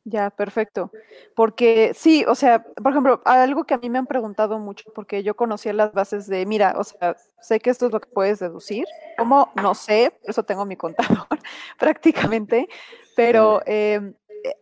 Ya, 0.06 0.30
perfecto. 0.32 0.92
Porque 1.36 1.92
sí, 1.94 2.26
o 2.28 2.34
sea, 2.34 2.64
por 2.64 2.92
ejemplo, 2.92 3.22
algo 3.26 3.66
que 3.66 3.76
a 3.76 3.78
mí 3.78 3.90
me 3.90 4.00
han 4.00 4.08
preguntado 4.08 4.58
mucho, 4.58 4.92
porque 4.96 5.22
yo 5.24 5.36
conocía 5.36 5.74
las 5.74 5.94
bases 5.94 6.26
de, 6.28 6.46
mira, 6.46 6.74
o 6.78 6.84
sea, 6.84 7.16
sé 7.42 7.60
que 7.60 7.70
esto 7.70 7.86
es 7.88 7.92
lo 7.92 8.00
que 8.00 8.10
puedes 8.10 8.40
deducir. 8.40 8.86
¿Cómo? 9.18 9.52
No 9.62 9.76
sé, 9.76 10.12
por 10.22 10.30
eso 10.32 10.44
tengo 10.44 10.66
mi 10.66 10.78
contador 10.78 11.28
prácticamente, 11.78 12.68
pero 13.16 13.62
eh, 13.66 14.14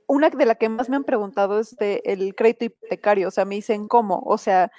una 0.08 0.30
de 0.30 0.46
las 0.46 0.58
que 0.58 0.70
más 0.70 0.90
me 0.90 0.96
han 0.98 1.04
preguntado 1.06 1.60
es 1.60 1.78
de 1.78 2.02
el 2.04 2.36
crédito 2.36 2.66
hipotecario, 2.66 3.28
o 3.30 3.32
sea, 3.32 3.46
me 3.46 3.56
dicen, 3.56 3.88
¿cómo? 3.88 4.22
O 4.26 4.38
sea, 4.38 4.72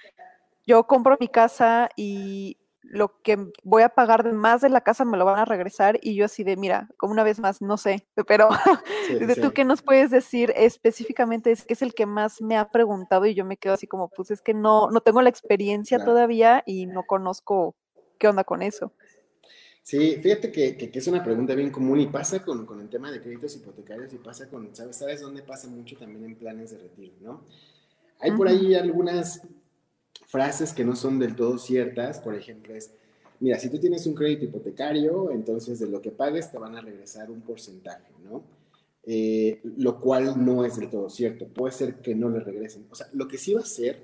yo 0.67 0.87
compro 0.87 1.17
mi 1.21 1.29
casa 1.29 1.89
y 1.97 2.59
lo 2.91 3.21
que 3.23 3.37
voy 3.63 3.83
a 3.83 3.91
pagar 3.91 4.25
de 4.25 4.33
más 4.33 4.63
de 4.63 4.71
la 4.71 4.81
casa 4.81 5.05
me 5.05 5.17
lo 5.19 5.25
van 5.27 5.39
a 5.39 5.45
regresar 5.45 5.99
y 6.03 6.15
yo 6.15 6.25
así 6.25 6.43
de, 6.43 6.57
mira, 6.57 6.89
como 6.97 7.13
una 7.13 7.23
vez 7.23 7.39
más, 7.39 7.61
no 7.61 7.77
sé, 7.77 8.07
pero 8.27 8.49
Sí, 9.07 9.15
de 9.15 9.35
sí. 9.35 9.41
¿Tú 9.41 9.53
qué 9.53 9.65
nos 9.65 9.83
puedes 9.83 10.11
decir 10.11 10.53
específicamente? 10.57 11.51
Es 11.51 11.65
que 11.65 11.75
es 11.75 11.83
el 11.83 11.95
que 11.95 12.07
más 12.07 12.41
me 12.41 12.57
ha 12.57 12.71
preguntado 12.71 13.27
y 13.27 13.35
yo 13.35 13.45
me 13.45 13.57
quedo 13.57 13.75
así 13.75 13.87
como, 13.87 14.09
pues 14.09 14.31
es 14.31 14.41
que 14.41 14.55
no, 14.55 14.91
no 14.91 15.01
tengo 15.01 15.21
la 15.23 15.29
experiencia 15.31 15.99
Claro. 15.99 16.13
todavía 16.13 16.63
y 16.67 16.87
no 16.87 17.03
conozco 17.05 17.75
qué 18.19 18.29
onda 18.29 18.45
con 18.45 18.63
eso. 18.63 18.93
Sí, 19.83 20.17
fíjate 20.23 20.53
que, 20.53 20.77
que- 20.77 20.91
que 20.91 20.99
es 20.99 21.07
una 21.09 21.23
pregunta 21.23 21.55
bien 21.55 21.71
común 21.71 22.01
y 22.01 22.07
pasa 22.07 22.43
con, 22.45 22.67
con 22.67 22.81
el 22.81 22.89
tema 22.91 23.11
de 23.11 23.21
créditos 23.23 23.57
hipotecarios 23.57 24.13
y 24.13 24.19
pasa 24.19 24.49
con, 24.49 24.75
¿sabes, 24.77 24.97
¿sabes 24.97 25.21
dónde 25.23 25.43
pasa 25.43 25.69
mucho 25.69 25.97
también 25.97 26.25
en 26.25 26.37
planes 26.37 26.71
de 26.73 26.79
retiro, 26.79 27.15
no? 27.21 27.45
Hay 28.21 28.33
por 28.33 28.49
ahí 28.49 28.75
algunas 28.75 29.43
frases 30.27 30.73
que 30.73 30.85
no 30.85 30.97
son 30.97 31.19
del 31.19 31.37
todo 31.37 31.59
ciertas, 31.59 32.21
por 32.21 32.35
ejemplo, 32.35 32.75
es, 32.75 32.93
mira, 33.41 33.59
si 33.59 33.71
tú 33.71 33.79
tienes 33.79 34.07
un 34.07 34.15
crédito 34.15 34.45
hipotecario, 34.45 35.31
entonces 35.31 35.79
de 35.79 35.89
lo 35.89 36.01
que 36.03 36.11
pagues 36.11 36.51
te 36.51 36.59
van 36.59 36.77
a 36.77 36.81
regresar 36.81 37.31
un 37.31 37.41
porcentaje, 37.41 38.13
¿no? 38.25 38.43
Eh, 39.05 39.61
lo 39.79 40.01
cual 40.01 40.45
no 40.45 40.65
es 40.67 40.77
del 40.77 40.91
todo 40.91 41.09
cierto, 41.09 41.49
puede 41.49 41.73
ser 41.73 41.97
que 42.03 42.15
no 42.15 42.29
le 42.29 42.41
regresen. 42.41 42.87
O 42.91 42.95
sea, 42.95 43.09
lo 43.15 43.27
que 43.27 43.39
sí 43.39 43.55
va 43.55 43.61
a 43.61 43.65
ser 43.65 44.03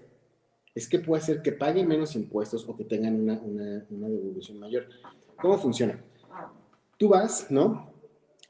es 0.75 0.89
que 0.89 0.99
puede 0.99 1.23
ser 1.23 1.43
que 1.43 1.53
paguen 1.53 1.87
menos 1.87 2.17
impuestos 2.17 2.67
o 2.69 2.75
que 2.75 2.85
tengan 2.85 3.15
una, 3.15 3.39
una, 3.39 3.87
una 3.91 4.09
devolución 4.09 4.59
mayor. 4.59 4.87
¿Cómo 5.41 5.59
funciona? 5.59 6.03
Tú 6.97 7.09
vas, 7.09 7.51
¿no? 7.51 7.93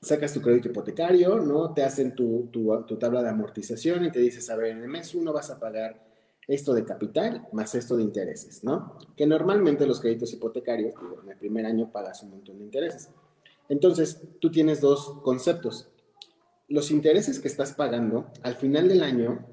Sacas 0.01 0.33
tu 0.33 0.41
crédito 0.41 0.69
hipotecario, 0.69 1.41
¿no? 1.41 1.75
Te 1.75 1.83
hacen 1.83 2.15
tu, 2.15 2.49
tu, 2.53 2.85
tu 2.87 2.97
tabla 2.99 3.23
de 3.23 3.31
amortización 3.31 4.05
y 4.05 4.13
te 4.13 4.21
dices, 4.21 4.49
a 4.49 4.57
ver, 4.57 4.69
en 4.69 4.83
el 4.83 4.89
mes 4.89 5.15
uno 5.15 5.33
vas 5.33 5.51
a 5.51 5.59
pagar 5.59 6.14
esto 6.47 6.75
de 6.75 6.85
capital 6.85 7.47
más 7.53 7.75
esto 7.75 7.97
de 7.97 8.03
intereses, 8.03 8.65
¿no? 8.65 8.99
Que 9.17 9.27
normalmente 9.27 9.87
los 9.87 10.01
créditos 10.01 10.33
hipotecarios, 10.33 10.95
en 11.23 11.31
el 11.31 11.37
primer 11.37 11.67
año 11.67 11.91
pagas 11.91 12.23
un 12.23 12.31
montón 12.31 12.59
de 12.59 12.65
intereses. 12.65 13.09
Entonces, 13.69 14.21
tú 14.41 14.51
tienes 14.51 14.81
dos 14.81 15.21
conceptos. 15.23 15.89
Los 16.69 16.91
intereses 16.91 17.41
que 17.41 17.49
estás 17.49 17.73
pagando, 17.73 18.27
al 18.43 18.57
final 18.57 18.89
del 18.89 19.03
año, 19.03 19.47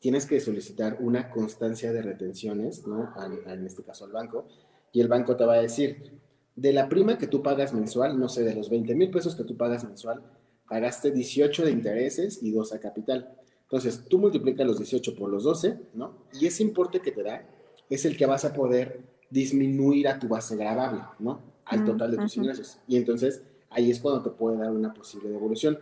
tienes 0.00 0.26
que 0.26 0.40
solicitar 0.40 0.98
una 1.00 1.30
constancia 1.30 1.92
de 1.92 2.02
retenciones, 2.02 2.86
¿no? 2.86 3.12
En 3.46 3.66
este 3.66 3.82
caso 3.82 4.04
al 4.04 4.12
banco, 4.12 4.46
y 4.92 5.00
el 5.00 5.08
banco 5.08 5.36
te 5.36 5.44
va 5.44 5.54
a 5.54 5.62
decir, 5.62 6.12
de 6.54 6.72
la 6.72 6.88
prima 6.88 7.18
que 7.18 7.26
tú 7.26 7.42
pagas 7.42 7.74
mensual, 7.74 8.18
no 8.18 8.28
sé, 8.30 8.42
de 8.42 8.54
los 8.54 8.70
20 8.70 8.94
mil 8.94 9.10
pesos 9.10 9.34
que 9.34 9.44
tú 9.44 9.56
pagas 9.56 9.84
mensual, 9.84 10.22
pagaste 10.68 11.10
18 11.10 11.64
de 11.64 11.70
intereses 11.70 12.42
y 12.42 12.50
2 12.52 12.72
a 12.72 12.80
capital. 12.80 13.36
Entonces, 13.68 14.04
tú 14.08 14.18
multiplicas 14.18 14.66
los 14.66 14.78
18 14.78 15.16
por 15.16 15.28
los 15.28 15.44
12, 15.44 15.78
¿no? 15.94 16.14
Y 16.32 16.46
ese 16.46 16.62
importe 16.62 17.00
que 17.00 17.10
te 17.10 17.22
da 17.22 17.44
es 17.90 18.04
el 18.04 18.16
que 18.16 18.26
vas 18.26 18.44
a 18.44 18.52
poder 18.52 19.00
disminuir 19.28 20.06
a 20.08 20.18
tu 20.18 20.28
base 20.28 20.56
gravable, 20.56 21.02
¿no? 21.18 21.40
Al 21.64 21.84
total 21.84 22.12
de 22.12 22.18
tus 22.18 22.36
ingresos. 22.36 22.78
Y 22.86 22.96
entonces, 22.96 23.42
ahí 23.70 23.90
es 23.90 23.98
cuando 23.98 24.22
te 24.22 24.30
puede 24.30 24.58
dar 24.58 24.70
una 24.70 24.94
posible 24.94 25.30
devolución. 25.30 25.78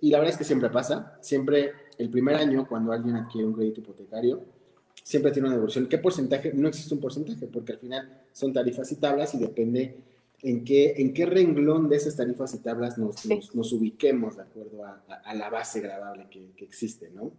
Y 0.00 0.10
la 0.10 0.18
verdad 0.18 0.32
es 0.32 0.38
que 0.38 0.44
siempre 0.44 0.68
pasa, 0.68 1.16
siempre 1.20 1.72
el 1.96 2.10
primer 2.10 2.34
año 2.34 2.66
cuando 2.68 2.92
alguien 2.92 3.14
adquiere 3.16 3.46
un 3.46 3.54
crédito 3.54 3.80
hipotecario, 3.80 4.42
siempre 5.04 5.30
tiene 5.30 5.46
una 5.46 5.54
devolución. 5.54 5.86
¿Qué 5.86 5.98
porcentaje? 5.98 6.52
No 6.52 6.68
existe 6.68 6.92
un 6.92 7.00
porcentaje, 7.00 7.46
porque 7.46 7.72
al 7.72 7.78
final 7.78 8.22
son 8.32 8.52
tarifas 8.52 8.90
y 8.90 8.96
tablas 8.96 9.34
y 9.34 9.38
depende 9.38 9.96
en 10.42 10.64
qué, 10.64 10.94
en 10.98 11.12
qué 11.14 11.26
renglón 11.26 11.88
de 11.88 11.96
esas 11.96 12.16
tarifas 12.16 12.54
y 12.54 12.58
tablas 12.58 12.96
nos, 12.98 13.16
Sí. 13.20 13.34
nos, 13.34 13.54
nos 13.54 13.72
ubiquemos 13.72 14.36
de 14.36 14.42
acuerdo 14.42 14.84
a, 14.84 15.02
a- 15.08 15.14
a 15.30 15.34
la 15.34 15.50
base 15.50 15.80
gravable 15.80 16.28
que, 16.30 16.52
que 16.56 16.64
existe, 16.64 17.10
¿no? 17.10 17.32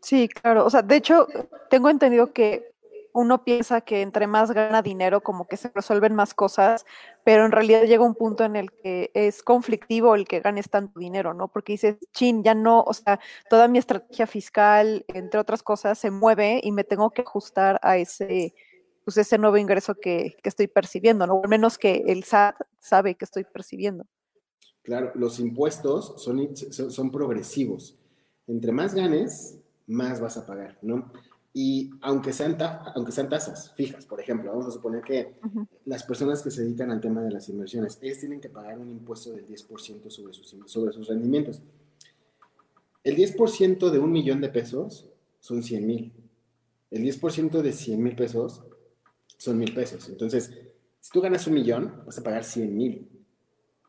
Sí, 0.00 0.28
claro. 0.28 0.64
O 0.66 0.70
sea, 0.70 0.82
de 0.82 0.96
hecho, 0.96 1.26
tengo 1.70 1.88
entendido 1.88 2.32
que 2.32 2.72
uno 3.14 3.44
piensa 3.44 3.82
que 3.82 4.00
entre 4.00 4.26
más 4.26 4.50
gana 4.52 4.80
dinero, 4.80 5.20
como 5.22 5.46
que 5.46 5.58
se 5.58 5.70
resuelven 5.74 6.14
más 6.14 6.32
cosas, 6.32 6.86
pero 7.24 7.44
en 7.44 7.52
realidad 7.52 7.82
llega 7.84 8.02
un 8.04 8.14
punto 8.14 8.42
en 8.42 8.56
el 8.56 8.72
que 8.72 9.10
es 9.12 9.42
conflictivo 9.42 10.14
el 10.14 10.26
que 10.26 10.40
ganes 10.40 10.70
tanto 10.70 10.98
dinero, 10.98 11.34
¿no? 11.34 11.48
Porque 11.48 11.74
dices, 11.74 11.96
chin, 12.12 12.42
ya 12.42 12.54
no, 12.54 12.80
o 12.82 12.94
sea, 12.94 13.20
toda 13.50 13.68
mi 13.68 13.78
estrategia 13.78 14.26
fiscal, 14.26 15.04
entre 15.08 15.38
otras 15.38 15.62
cosas, 15.62 15.98
se 15.98 16.10
mueve 16.10 16.60
y 16.64 16.72
me 16.72 16.84
tengo 16.84 17.10
que 17.10 17.20
ajustar 17.20 17.78
a 17.82 17.98
ese, 17.98 18.54
pues 19.04 19.16
ese 19.16 19.38
nuevo 19.38 19.56
ingreso 19.56 19.94
que, 19.94 20.36
que 20.42 20.48
estoy 20.48 20.66
percibiendo, 20.68 21.26
¿no? 21.26 21.34
O 21.34 21.42
al 21.44 21.48
menos 21.50 21.78
que 21.78 22.04
el 22.06 22.24
SAT 22.24 22.56
sabe 22.78 23.14
que 23.16 23.24
estoy 23.24 23.44
percibiendo. 23.44 24.04
Claro, 24.82 25.12
los 25.14 25.38
impuestos 25.38 26.14
son, 26.22 26.56
son, 26.56 26.90
son 26.90 27.10
progresivos. 27.10 27.96
Entre 28.46 28.72
más 28.72 28.94
ganes, 28.94 29.58
más 29.86 30.20
vas 30.20 30.36
a 30.36 30.46
pagar, 30.46 30.78
¿no? 30.82 31.12
Y 31.54 31.90
aunque 32.00 32.32
sean, 32.32 32.56
ta- 32.56 32.92
aunque 32.94 33.12
sean 33.12 33.28
tasas 33.28 33.72
fijas, 33.74 34.06
por 34.06 34.20
ejemplo, 34.20 34.50
vamos 34.50 34.66
a 34.66 34.70
suponer 34.70 35.02
que 35.02 35.34
Ujú. 35.44 35.66
las 35.84 36.02
personas 36.02 36.42
que 36.42 36.50
se 36.50 36.62
dedican 36.62 36.90
al 36.90 37.00
tema 37.00 37.22
de 37.22 37.30
las 37.30 37.48
inversiones, 37.48 37.98
ellas 38.02 38.18
tienen 38.18 38.40
que 38.40 38.48
pagar 38.48 38.78
un 38.78 38.90
impuesto 38.90 39.32
del 39.32 39.46
10% 39.46 40.10
sobre 40.10 40.32
sus, 40.32 40.56
sobre 40.66 40.92
sus 40.92 41.06
rendimientos. 41.08 41.60
El 43.04 43.16
10% 43.16 43.90
de 43.90 43.98
un 43.98 44.12
millón 44.12 44.40
de 44.40 44.48
pesos 44.48 45.08
son 45.40 45.62
100 45.62 45.86
mil. 45.86 46.12
El 46.90 47.02
10% 47.02 47.62
de 47.62 47.72
100 47.72 48.02
mil 48.02 48.14
pesos 48.16 48.62
son 49.42 49.58
mil 49.58 49.74
pesos. 49.74 50.08
Entonces, 50.08 50.52
si 51.00 51.10
tú 51.10 51.20
ganas 51.20 51.48
un 51.48 51.54
millón, 51.54 51.92
vas 52.06 52.16
a 52.16 52.22
pagar 52.22 52.44
100 52.44 52.76
mil. 52.76 53.08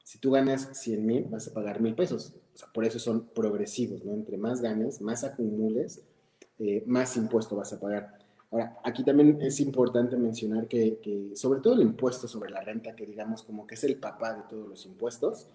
Si 0.03 0.17
tú 0.17 0.31
ganas 0.31 0.69
100 0.73 1.05
mil, 1.05 1.25
vas 1.25 1.47
a 1.47 1.53
pagar 1.53 1.79
mil 1.79 1.93
pesos. 1.93 2.33
O 2.55 2.57
sea, 2.57 2.67
por 2.73 2.85
eso 2.85 2.97
son 2.97 3.27
progresivos, 3.27 4.03
¿no? 4.03 4.13
Entre 4.13 4.35
más 4.37 4.61
ganes, 4.61 4.99
más 4.99 5.23
acumules, 5.23 6.01
eh, 6.57 6.83
más 6.87 7.15
impuesto 7.17 7.55
vas 7.55 7.71
a 7.71 7.79
pagar. 7.79 8.17
Ahora, 8.49 8.79
aquí 8.83 9.03
también 9.03 9.39
es 9.41 9.59
importante 9.59 10.17
mencionar 10.17 10.67
que, 10.67 10.97
que, 11.03 11.35
sobre 11.35 11.61
todo 11.61 11.75
el 11.75 11.81
impuesto 11.81 12.27
sobre 12.27 12.49
la 12.49 12.61
renta, 12.61 12.95
que 12.95 13.05
digamos 13.05 13.43
como 13.43 13.67
que 13.67 13.75
es 13.75 13.83
el 13.83 13.97
papá 13.97 14.33
de 14.33 14.41
todos 14.49 14.67
los 14.67 14.85
impuestos, 14.87 15.47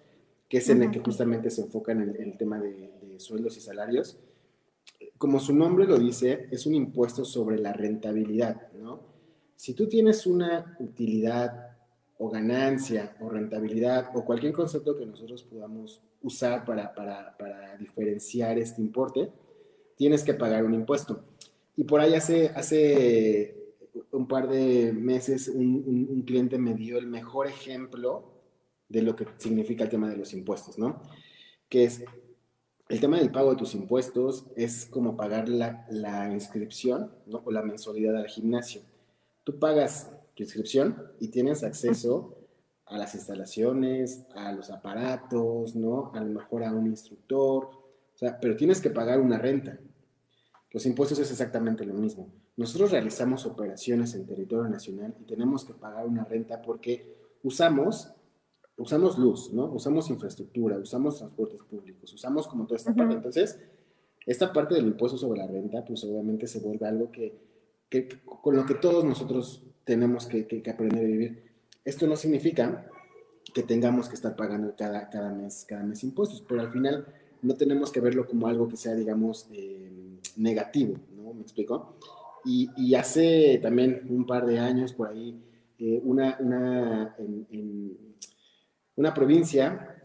que 0.47 0.59
es 0.59 0.69
en 0.69 0.81
el 0.81 0.91
que 0.91 0.99
justamente 0.99 1.49
se 1.49 1.61
enfoca 1.63 1.91
en 1.91 2.01
el, 2.01 2.15
el 2.15 2.37
tema 2.37 2.57
de, 2.59 2.89
de, 3.01 3.19
sueldos 3.19 3.57
y 3.57 3.61
salarios, 3.61 4.17
como 5.17 5.41
su 5.41 5.53
nombre 5.53 5.85
lo 5.85 5.99
dice, 5.99 6.47
es 6.51 6.65
un 6.65 6.73
impuesto 6.73 7.25
sobre 7.25 7.59
la 7.59 7.73
rentabilidad, 7.73 8.71
¿no? 8.73 9.08
Si 9.59 9.73
tú 9.73 9.89
tienes 9.89 10.25
una 10.25 10.77
utilidad 10.79 11.75
o 12.17 12.29
ganancia 12.29 13.17
o 13.19 13.27
rentabilidad 13.27 14.09
o 14.15 14.23
cualquier 14.23 14.53
concepto 14.53 14.95
que 14.95 15.05
nosotros 15.05 15.43
podamos 15.43 16.01
usar 16.21 16.63
para, 16.63 16.95
para, 16.95 17.35
para 17.37 17.75
diferenciar 17.75 18.57
este 18.57 18.81
importe, 18.81 19.29
tienes 19.97 20.23
que 20.23 20.33
pagar 20.33 20.63
un 20.63 20.73
impuesto. 20.73 21.25
Y 21.75 21.83
por 21.83 21.99
ahí 21.99 22.13
hace, 22.13 22.47
hace 22.55 23.75
un 24.11 24.29
par 24.29 24.47
de 24.47 24.93
meses 24.93 25.49
un, 25.49 26.07
un, 26.09 26.21
cliente 26.21 26.57
me 26.57 26.73
dio 26.73 26.97
el 26.97 27.07
mejor 27.07 27.47
ejemplo 27.47 28.31
de 28.87 29.01
lo 29.01 29.13
que 29.17 29.27
significa 29.39 29.83
el 29.83 29.89
tema 29.89 30.09
de 30.09 30.15
los 30.15 30.31
impuestos, 30.31 30.77
¿no? 30.77 31.01
Que 31.67 31.83
es 31.83 32.05
el 32.87 33.01
tema 33.01 33.19
del 33.19 33.29
pago 33.29 33.49
de 33.49 33.57
tus 33.57 33.75
impuestos 33.75 34.45
es 34.55 34.85
como 34.85 35.17
pagar 35.17 35.49
la, 35.49 35.85
la 35.91 36.31
inscripción 36.31 37.11
¿no? 37.25 37.41
o 37.43 37.51
la 37.51 37.61
mensualidad 37.61 38.15
al 38.15 38.27
gimnasio. 38.27 38.83
Tú 39.49 39.57
pagas 39.57 40.11
tu 40.35 40.43
inscripción 40.43 40.95
y 41.19 41.29
tienes 41.29 41.63
acceso 41.63 42.37
a 42.85 42.99
las 42.99 43.15
instalaciones, 43.15 44.27
a 44.35 44.51
los 44.51 44.69
aparatos, 44.69 45.75
¿no? 45.75 46.11
A 46.13 46.19
lo 46.19 46.27
mejor 46.27 46.63
a 46.63 46.71
un 46.71 46.85
instructor, 46.85 47.65
o 47.65 48.13
sea, 48.13 48.39
pero 48.39 48.55
tienes 48.55 48.79
que 48.79 48.91
pagar 48.91 49.19
una 49.19 49.39
renta. 49.39 49.79
Los 50.69 50.85
impuestos 50.85 51.17
es 51.17 51.31
exactamente 51.31 51.83
lo 51.83 51.95
mismo. 51.95 52.31
Nosotros 52.57 52.91
realizamos 52.91 53.47
operaciones 53.47 54.13
en 54.13 54.27
territorio 54.27 54.69
nacional 54.69 55.15
y 55.19 55.23
tenemos 55.23 55.65
que 55.65 55.73
pagar 55.73 56.05
una 56.05 56.25
renta 56.25 56.61
porque 56.61 57.17
usamos, 57.41 58.13
usamos 58.77 59.17
luz, 59.17 59.51
¿no? 59.51 59.65
Usamos 59.73 60.11
infraestructura, 60.11 60.77
usamos 60.77 61.17
transportes 61.17 61.63
públicos, 61.63 62.13
usamos 62.13 62.47
como 62.47 62.67
toda 62.67 62.77
esta 62.77 62.91
uh 62.91 62.93
-huh. 62.93 62.97
parte. 62.97 63.15
Entonces, 63.15 63.59
esta 64.27 64.53
parte 64.53 64.75
del 64.75 64.85
impuesto 64.85 65.17
sobre 65.17 65.39
la 65.39 65.47
renta, 65.47 65.83
pues 65.83 66.03
obviamente 66.03 66.45
se 66.45 66.59
vuelve 66.59 66.85
algo 66.85 67.11
que, 67.11 67.48
que, 67.89 68.07
con 68.23 68.55
lo 68.55 68.65
que 68.65 68.75
todos 68.75 69.03
nosotros 69.03 69.63
tenemos 69.83 70.27
que, 70.27 70.45
que, 70.45 70.69
aprender 70.69 71.03
a 71.03 71.07
vivir. 71.07 71.43
Esto 71.83 72.07
no 72.07 72.15
significa 72.15 72.87
que 73.53 73.63
tengamos 73.63 74.07
que 74.07 74.15
estar 74.15 74.35
pagando 74.35 74.75
cada, 74.75 75.09
cada, 75.09 75.31
mes, 75.31 75.65
cada 75.67 75.83
mes 75.83 76.03
impuestos, 76.03 76.43
pero 76.47 76.61
al 76.61 76.71
final 76.71 77.07
no 77.41 77.55
tenemos 77.55 77.91
que 77.91 77.99
verlo 77.99 78.27
como 78.27 78.47
algo 78.47 78.67
que 78.67 78.77
sea, 78.77 78.93
digamos, 78.93 79.47
eh, 79.51 79.89
negativo, 80.37 80.95
¿no? 81.15 81.33
¿Me 81.33 81.41
explico? 81.41 81.95
Y, 82.45 82.69
y, 82.77 82.95
hace 82.95 83.59
también 83.61 84.05
un 84.09 84.25
par 84.25 84.45
de 84.45 84.59
años 84.59 84.93
por 84.93 85.09
ahí, 85.09 85.41
eh, 85.79 85.99
una, 86.03 86.37
una, 86.39 87.15
en, 87.17 87.47
en, 87.51 87.97
una 88.95 89.13
provincia, 89.13 89.97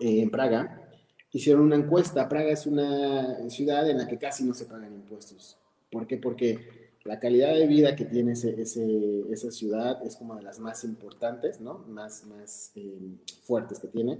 eh, 0.00 0.22
en 0.22 0.30
Praga, 0.30 0.90
hicieron 1.32 1.62
una 1.62 1.76
encuesta. 1.76 2.28
Praga 2.28 2.50
es 2.50 2.66
una 2.66 3.48
ciudad 3.50 3.88
en 3.88 3.98
la 3.98 4.06
que 4.06 4.18
casi 4.18 4.44
no 4.44 4.54
se 4.54 4.66
pagan 4.66 4.94
impuestos. 4.94 5.58
¿Por 5.90 6.06
qué? 6.06 6.18
Porque 6.18 6.87
la 7.08 7.18
calidad 7.18 7.54
de 7.54 7.66
vida 7.66 7.96
que 7.96 8.04
tiene 8.04 8.32
ese, 8.32 8.54
esa 8.60 9.50
ciudad 9.50 10.04
es 10.04 10.14
como 10.16 10.36
de 10.36 10.42
las 10.42 10.60
más 10.60 10.84
importantes, 10.84 11.58
¿no? 11.58 11.78
Más, 11.88 12.26
más 12.26 12.70
eh, 12.74 13.16
fuertes 13.44 13.78
que 13.80 13.88
tiene. 13.88 14.18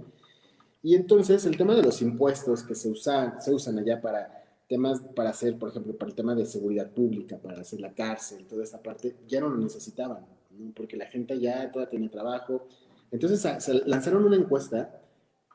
Y 0.81 0.95
entonces 0.95 1.45
el 1.45 1.55
tema 1.55 1.75
de 1.75 1.83
los 1.83 2.01
impuestos 2.01 2.63
que 2.63 2.73
se 2.73 2.89
usan, 2.89 3.39
se 3.39 3.53
usan 3.53 3.77
allá 3.77 4.01
para 4.01 4.43
temas 4.67 5.01
para 5.15 5.29
hacer, 5.29 5.59
por 5.59 5.69
ejemplo, 5.69 5.95
para 5.95 6.09
el 6.09 6.15
tema 6.15 6.33
de 6.33 6.47
seguridad 6.47 6.89
pública, 6.89 7.37
para 7.37 7.61
hacer 7.61 7.79
la 7.79 7.93
cárcel, 7.93 8.47
toda 8.47 8.63
esta 8.63 8.81
parte, 8.81 9.17
ya 9.27 9.39
no 9.39 9.49
lo 9.49 9.57
necesitaban, 9.57 10.25
¿no? 10.57 10.71
porque 10.75 10.97
la 10.97 11.05
gente 11.05 11.39
ya 11.39 11.71
toda 11.71 11.87
tenía 11.87 12.09
trabajo. 12.09 12.67
Entonces 13.11 13.63
se 13.63 13.73
lanzaron 13.85 14.25
una 14.25 14.35
encuesta 14.35 14.99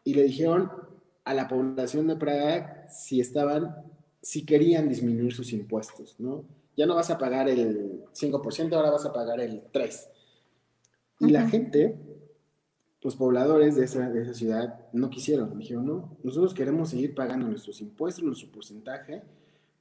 y 0.04 0.14
le 0.14 0.22
dijeron 0.22 0.70
a 1.24 1.34
la 1.34 1.48
población 1.48 2.06
de 2.06 2.14
Praga 2.14 2.86
si 2.88 3.20
estaban, 3.20 3.74
si 4.22 4.46
querían 4.46 4.88
disminuir 4.88 5.34
sus 5.34 5.52
impuestos, 5.52 6.14
¿no? 6.20 6.44
Ya 6.76 6.86
no 6.86 6.94
vas 6.94 7.10
a 7.10 7.18
pagar 7.18 7.48
el 7.48 8.04
5%, 8.12 8.72
ahora 8.72 8.90
vas 8.90 9.06
a 9.06 9.12
pagar 9.12 9.40
el 9.40 9.62
3%. 9.72 10.08
Y 11.20 11.24
uh 11.24 11.28
-huh. 11.28 11.30
la 11.30 11.48
gente, 11.48 11.96
los 13.00 13.16
pobladores 13.16 13.76
de 13.76 13.84
esa, 13.84 14.10
de 14.10 14.22
esa 14.22 14.34
ciudad 14.34 14.80
no 14.92 15.10
quisieron, 15.10 15.58
dijeron, 15.58 15.86
no, 15.86 16.16
nosotros 16.22 16.54
queremos 16.54 16.90
seguir 16.90 17.14
pagando 17.14 17.46
nuestros 17.46 17.80
impuestos, 17.80 18.24
nuestro 18.24 18.50
porcentaje, 18.50 19.22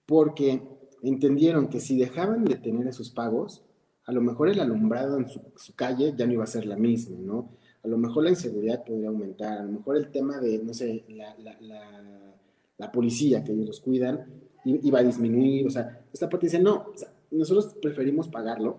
porque 0.06 0.62
entendieron 1.02 1.68
que 1.68 1.80
si 1.80 1.98
dejaban 1.98 2.46
de 2.46 2.56
tener 2.56 2.88
esos 2.88 3.10
pagos, 3.10 3.64
a 4.06 4.12
lo 4.12 4.22
mejor 4.22 4.50
el 4.50 4.60
alumbrado 4.60 5.18
en 5.18 5.30
su, 5.30 5.42
su, 5.56 5.74
calle 5.76 6.14
ya 6.16 6.26
no 6.26 6.34
iba 6.34 6.44
a 6.44 6.48
ser 6.48 6.66
la 6.66 6.76
misma, 6.76 7.18
¿no? 7.20 7.50
A 7.84 7.88
lo 7.88 7.98
mejor 7.98 8.24
la 8.24 8.30
inseguridad 8.30 8.84
podría 8.84 9.10
aumentar, 9.10 9.60
a 9.60 9.64
lo 9.64 9.72
mejor 9.72 9.98
el 9.98 10.10
tema 10.12 10.40
de, 10.40 10.60
no 10.60 10.74
sé, 10.74 11.04
la, 11.10 11.36
la, 11.40 11.60
la, 11.62 12.36
la 12.78 12.92
policía 12.92 13.44
que 13.44 13.52
ellos 13.52 13.68
los 13.68 13.80
cuidan 13.82 14.26
iba 14.66 15.00
a 15.00 15.04
disminuir, 15.04 15.68
o 15.68 15.70
sea, 15.70 16.02
esta 16.12 16.30
parte 16.30 16.48
dice, 16.48 16.60
no, 16.60 16.88
o 16.94 16.98
sea, 16.98 17.10
nosotros 17.32 17.76
preferimos 17.82 18.28
pagarlo, 18.28 18.78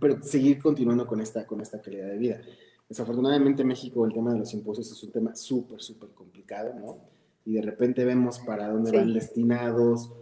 pero 0.00 0.22
seguir 0.22 0.60
continuando 0.60 1.06
con 1.06 1.20
esta, 1.20 1.46
con 1.46 1.60
esta 1.60 1.80
calidad 1.80 2.08
de 2.08 2.18
vida. 2.18 2.40
Desafortunadamente 2.88 3.62
en 3.62 3.68
México 3.68 4.04
el 4.04 4.12
tema 4.12 4.32
de 4.32 4.40
los 4.40 4.52
impuestos 4.52 4.90
es 4.90 5.02
un 5.02 5.12
tema 5.12 5.34
súper, 5.36 5.80
súper 5.80 6.10
complicado, 6.10 6.74
¿no? 6.74 6.96
Y 7.44 7.54
de 7.54 7.62
repente 7.62 8.04
vemos 8.04 8.38
para 8.40 8.68
dónde 8.68 8.90
sí. 8.90 8.96
van 8.96 9.14
destinados, 9.14 10.12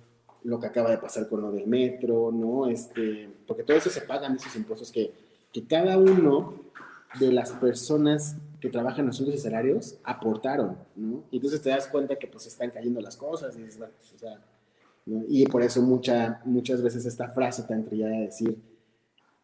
lo 0.44 0.60
que 0.60 0.66
acaba 0.66 0.90
de 0.90 0.98
pasar 0.98 1.28
con 1.28 1.40
lo 1.40 1.50
del 1.50 1.66
metro, 1.66 2.30
¿no? 2.32 2.68
Este, 2.68 3.28
porque 3.46 3.64
todo 3.64 3.76
eso 3.76 3.90
se 3.90 4.02
pagan, 4.02 4.36
esos 4.36 4.54
impuestos 4.56 4.92
que, 4.92 5.12
que 5.52 5.66
cada 5.66 5.98
uno 5.98 6.54
de 7.18 7.32
las 7.32 7.52
personas 7.52 8.36
que 8.60 8.70
trabajan 8.70 9.06
en 9.06 9.12
sueldos 9.12 9.36
y 9.36 9.38
salarios 9.38 9.98
aportaron, 10.04 10.78
¿no? 10.96 11.24
Y 11.30 11.36
entonces 11.36 11.62
te 11.62 11.70
das 11.70 11.86
cuenta 11.86 12.16
que 12.16 12.26
pues 12.26 12.46
están 12.46 12.70
cayendo 12.70 13.00
las 13.00 13.16
cosas 13.16 13.56
y 13.56 13.62
dices, 13.62 13.78
bueno, 13.78 13.94
pues, 13.96 14.12
o 14.14 14.18
sea, 14.18 14.44
¿no? 15.06 15.24
y 15.28 15.46
por 15.46 15.62
eso 15.62 15.80
mucha, 15.82 16.40
muchas 16.44 16.82
veces 16.82 17.06
esta 17.06 17.28
frase 17.28 17.62
tan 17.62 17.84
trillada 17.84 18.12
de 18.12 18.22
decir, 18.22 18.58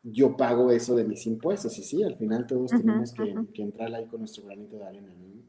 yo 0.04 0.36
pago 0.36 0.70
eso 0.70 0.94
de 0.94 1.04
mis 1.04 1.26
impuestos. 1.26 1.78
Y 1.78 1.82
sí, 1.82 2.02
al 2.02 2.16
final 2.16 2.46
todos 2.46 2.72
uh 2.72 2.76
-huh, 2.76 2.80
tenemos 2.80 3.12
que, 3.12 3.22
uh 3.22 3.26
-huh. 3.26 3.52
que, 3.52 3.62
entrar 3.62 3.92
ahí 3.94 4.06
con 4.06 4.20
nuestro 4.20 4.44
granito 4.44 4.76
de 4.76 4.86
arena. 4.86 5.08
¿no? 5.08 5.42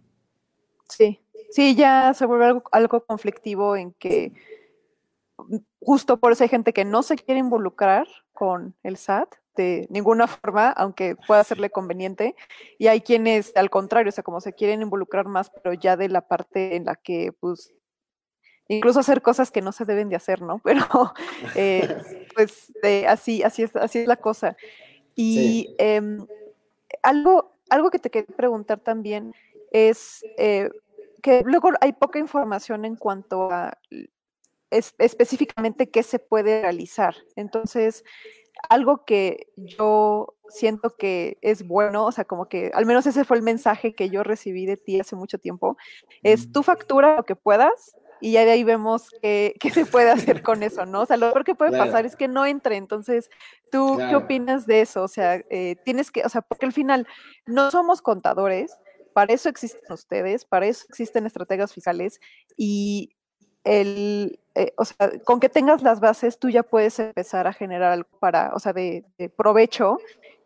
Sí, 0.87 1.19
sí, 1.51 1.75
ya 1.75 2.13
se 2.13 2.25
vuelve 2.25 2.45
algo, 2.45 2.63
algo, 2.71 3.05
conflictivo 3.05 3.75
en 3.75 3.91
que 3.93 4.31
justo 5.81 6.17
por 6.17 6.31
eso 6.31 6.43
hay 6.43 6.49
gente 6.49 6.71
que 6.71 6.85
no 6.85 7.03
se 7.03 7.15
quiere 7.17 7.39
involucrar 7.39 8.07
con 8.31 8.75
el 8.83 8.95
SAT 8.95 9.35
de 9.55 9.87
ninguna 9.89 10.27
forma, 10.27 10.69
aunque 10.69 11.15
pueda 11.15 11.43
serle 11.43 11.69
conveniente, 11.69 12.35
y 12.77 12.87
hay 12.87 13.01
quienes 13.01 13.55
al 13.55 13.69
contrario, 13.69 14.09
o 14.09 14.11
sea, 14.11 14.23
como 14.23 14.41
se 14.41 14.53
quieren 14.53 14.81
involucrar 14.81 15.25
más, 15.25 15.49
pero 15.49 15.73
ya 15.73 15.97
de 15.97 16.09
la 16.09 16.21
parte 16.21 16.75
en 16.75 16.85
la 16.85 16.95
que, 16.95 17.31
pues, 17.39 17.73
incluso 18.67 18.99
hacer 18.99 19.21
cosas 19.21 19.51
que 19.51 19.61
no 19.61 19.71
se 19.71 19.85
deben 19.85 20.09
de 20.09 20.15
hacer, 20.15 20.41
¿no? 20.41 20.59
Pero 20.63 21.13
eh, 21.55 21.87
pues 22.35 22.73
eh, 22.83 23.05
así, 23.07 23.43
así, 23.43 23.63
es, 23.63 23.75
así 23.75 23.99
es 23.99 24.07
la 24.07 24.15
cosa. 24.15 24.57
Y 25.15 25.35
sí. 25.35 25.75
eh, 25.77 26.01
algo, 27.03 27.53
algo 27.69 27.91
que 27.91 27.99
te 27.99 28.09
quería 28.09 28.35
preguntar 28.35 28.79
también 28.79 29.33
es 29.71 30.25
eh, 30.37 30.69
que 31.21 31.43
luego 31.45 31.69
hay 31.81 31.93
poca 31.93 32.19
información 32.19 32.85
en 32.85 32.95
cuanto 32.95 33.51
a 33.51 33.77
es, 34.71 34.93
específicamente 34.97 35.89
qué 35.89 36.03
se 36.03 36.19
puede 36.19 36.61
realizar. 36.61 37.15
Entonces, 37.35 38.03
algo 38.69 39.05
que 39.05 39.47
yo 39.55 40.35
siento 40.49 40.95
que 40.95 41.37
es 41.41 41.67
bueno, 41.67 42.05
o 42.05 42.11
sea, 42.11 42.25
como 42.25 42.47
que 42.47 42.71
al 42.73 42.85
menos 42.85 43.05
ese 43.05 43.25
fue 43.25 43.37
el 43.37 43.43
mensaje 43.43 43.93
que 43.93 44.09
yo 44.09 44.23
recibí 44.23 44.65
de 44.65 44.77
ti 44.77 44.99
hace 44.99 45.15
mucho 45.15 45.37
tiempo, 45.37 45.77
es 46.23 46.51
tu 46.51 46.63
factura 46.63 47.15
lo 47.15 47.23
que 47.23 47.35
puedas, 47.35 47.95
y 48.21 48.31
ya 48.33 48.45
de 48.45 48.51
ahí 48.51 48.63
vemos 48.63 49.09
qué, 49.21 49.55
qué, 49.59 49.69
se 49.71 49.85
puede 49.85 50.09
hacer 50.09 50.41
con 50.41 50.63
eso, 50.63 50.85
¿no? 50.85 51.01
O 51.01 51.05
sea, 51.05 51.17
lo 51.17 51.31
peor 51.31 51.43
que 51.43 51.55
puede 51.55 51.71
claro. 51.71 51.85
pasar 51.85 52.05
es 52.05 52.15
que 52.15 52.27
no 52.27 52.45
entre, 52.45 52.77
entonces, 52.77 53.29
¿tú 53.71 53.95
claro. 53.95 54.09
qué 54.09 54.15
opinas 54.15 54.65
de 54.65 54.81
eso? 54.81 55.03
O 55.03 55.07
sea, 55.07 55.43
eh, 55.49 55.75
tienes 55.83 56.11
que, 56.11 56.23
o 56.23 56.29
sea, 56.29 56.41
porque 56.41 56.65
al 56.65 56.73
final 56.73 57.07
no 57.45 57.71
somos 57.71 58.01
contadores, 58.01 58.77
para 59.13 59.33
eso 59.33 59.49
existen 59.49 59.91
ustedes, 59.91 60.45
para 60.45 60.65
eso 60.65 60.85
existen 60.89 61.25
estrategias 61.25 61.73
fiscales 61.73 62.19
y 62.57 63.15
el, 63.63 64.39
eh, 64.55 64.73
o 64.77 64.85
sea, 64.85 65.11
con 65.25 65.41
que 65.41 65.49
tengas 65.49 65.83
las 65.83 65.99
bases, 65.99 66.39
tú 66.39 66.49
ya 66.49 66.63
puedes 66.63 66.97
empezar 66.99 67.45
a 67.45 67.53
generar 67.53 67.91
algo 67.91 68.09
para, 68.19 68.53
o 68.55 68.59
sea, 68.59 68.71
de, 68.71 69.03
de 69.17 69.27
provecho, 69.27 69.97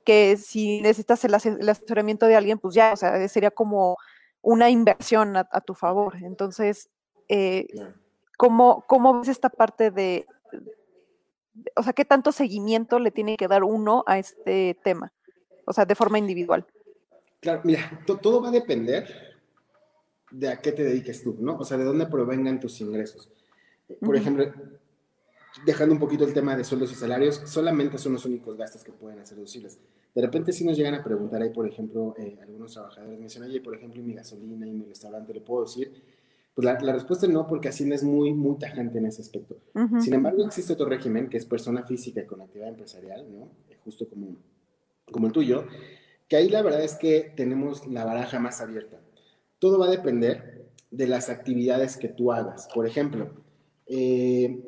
que 0.04 0.36
si 0.36 0.82
necesitas 0.82 1.24
el, 1.26 1.36
el, 1.60 1.70
asesoramiento 1.70 2.26
de 2.26 2.36
alguien, 2.36 2.58
pues 2.58 2.74
ya, 2.74 2.92
o 2.94 2.96
sea, 2.96 3.28
sería 3.28 3.52
como 3.52 3.98
una 4.42 4.72
inversión 4.72 5.38
a, 5.38 5.48
a 5.52 5.62
tu 5.62 5.76
favor. 5.76 6.16
Entonces, 6.24 6.90
eh, 7.28 7.68
¿cómo, 8.36 8.84
¿cómo, 8.88 9.20
ves 9.20 9.28
esta 9.28 9.50
parte 9.50 9.92
de, 9.92 10.26
de, 11.54 11.72
o 11.76 11.84
sea, 11.84 11.94
qué 11.94 12.06
tanto 12.06 12.32
seguimiento 12.32 12.98
le 12.98 13.12
tiene 13.12 13.38
que 13.38 13.48
dar 13.48 13.64
uno 13.64 14.04
a 14.08 14.18
este 14.18 14.76
tema? 14.84 15.14
O 15.66 15.74
sea, 15.74 15.86
de 15.86 15.94
forma 15.94 16.18
individual. 16.18 16.66
Claro, 17.42 17.62
mira, 17.64 18.02
to- 18.08 18.18
todo 18.18 18.42
va 18.42 18.50
a 18.50 18.52
depender 18.52 19.38
de 20.32 20.50
a 20.50 20.60
qué 20.60 20.72
te 20.72 20.84
dediques 20.84 21.22
tú, 21.22 21.38
¿no? 21.40 21.58
O 21.58 21.64
sea, 21.64 21.78
de 21.78 21.84
dónde 21.84 22.08
provengan 22.08 22.60
tus 22.60 22.82
ingresos. 22.82 23.30
Por 24.00 24.16
ejemplo, 24.16 24.46
dejando 25.66 25.94
un 25.94 26.00
poquito 26.00 26.26
el 26.26 26.34
tema 26.34 26.56
de 26.56 26.64
sueldos 26.64 26.92
y 26.92 26.96
salarios, 26.96 27.42
solamente 27.46 27.98
son 27.98 28.14
los 28.14 28.26
únicos 28.26 28.56
gastos 28.56 28.84
que 28.84 28.92
pueden 28.92 29.26
ser 29.26 29.38
deducibles. 29.38 29.80
De 30.14 30.22
repente 30.22 30.52
sí 30.54 30.66
nos 30.66 30.78
llegan 30.78 30.96
a 30.96 31.04
preguntar 31.04 31.42
ahí, 31.42 31.50
por 31.50 31.68
ejemplo, 31.68 32.16
eh, 32.18 32.38
algunos 32.42 32.74
trabajadores 32.74 33.18
me 33.18 33.26
dicen, 33.26 33.44
oye, 33.44 33.62
por 33.62 33.76
ejemplo, 33.76 34.00
y 34.00 34.04
mi 34.04 34.14
gasolina 34.14 34.68
y 34.68 34.72
mi 34.72 34.86
restaurante, 34.86 35.34
¿le 35.34 35.42
puedo 35.42 35.64
decir? 35.64 35.92
Pues 36.56 36.66
la, 36.66 36.80
la 36.82 36.94
respuesta 36.94 37.26
es 37.26 37.32
no, 37.32 37.48
porque 37.48 37.70
Hacienda 37.70 37.96
es 37.96 38.04
muy, 38.04 38.34
muy 38.34 38.58
tajante 38.58 38.98
en 38.98 39.06
ese 39.06 39.22
aspecto. 39.22 39.58
Ujú. 39.76 40.02
Sin 40.02 40.14
embargo, 40.14 40.46
existe 40.46 40.74
otro 40.74 40.88
régimen 40.88 41.30
que 41.30 41.38
es 41.38 41.46
persona 41.46 41.84
física 41.84 42.26
con 42.26 42.42
actividad 42.42 42.70
empresarial, 42.70 43.26
¿no? 43.32 43.50
Eh, 43.70 43.78
Justo 43.84 44.08
como, 44.10 44.36
como 45.12 45.28
el 45.28 45.34
tuyo, 45.34 45.66
que 46.28 46.36
ahí 46.36 46.50
la 46.50 46.62
verdad 46.62 46.84
es 46.84 46.96
que 46.96 47.32
tenemos 47.36 47.88
la 47.88 48.04
baraja 48.04 48.40
más 48.40 48.62
abierta. 48.62 49.00
Todo 49.58 49.80
va 49.80 49.88
a 49.88 49.92
depender 49.92 50.66
de 50.92 51.08
las 51.08 51.30
actividades 51.30 51.98
que 51.98 52.10
tú 52.10 52.32
hagas. 52.32 52.68
Por 52.74 52.86
ejemplo, 52.88 53.30
eh, 53.90 54.60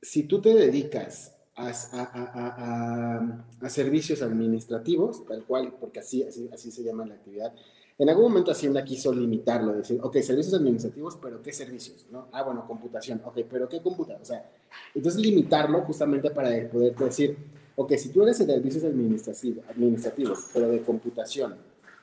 si 0.00 0.24
tú 0.24 0.40
te 0.40 0.54
dedicas 0.54 1.34
a, 1.56 1.68
a- 1.70 1.74
a- 2.02 3.46
a- 3.62 3.70
servicios 3.70 4.22
administrativos, 4.22 5.24
tal 5.26 5.42
cual, 5.44 5.74
porque 5.80 6.00
así, 6.00 6.22
así, 6.22 6.48
así 6.52 6.70
se 6.70 6.82
llama 6.84 7.06
la 7.06 7.14
actividad, 7.14 7.52
en 7.98 8.10
algún 8.10 8.24
momento 8.24 8.50
Hacienda 8.52 8.84
quiso 8.84 9.12
limitarlo, 9.12 9.72
decir, 9.72 9.98
ok, 10.02 10.18
servicios 10.18 10.52
administrativos, 10.54 11.16
pero 11.20 11.40
¿qué 11.42 11.50
servicios? 11.52 12.04
¿no? 12.12 12.28
Ah, 12.30 12.42
bueno, 12.42 12.66
computación, 12.66 13.22
ok, 13.24 13.38
pero 13.50 13.68
¿qué 13.70 13.80
computación? 13.80 14.20
O 14.20 14.24
sea, 14.26 14.50
entonces 14.94 15.18
limitarlo 15.20 15.80
justamente 15.82 16.30
para 16.30 16.50
poder 16.68 16.94
decir, 16.94 17.36
ok, 17.74 17.94
si 17.94 18.10
tú 18.10 18.22
eres 18.22 18.38
de 18.38 18.44
servicios 18.44 18.84
administrativos, 18.84 19.64
administrativos, 19.70 20.44
pero 20.52 20.68
de 20.68 20.82
computación, 20.82 21.56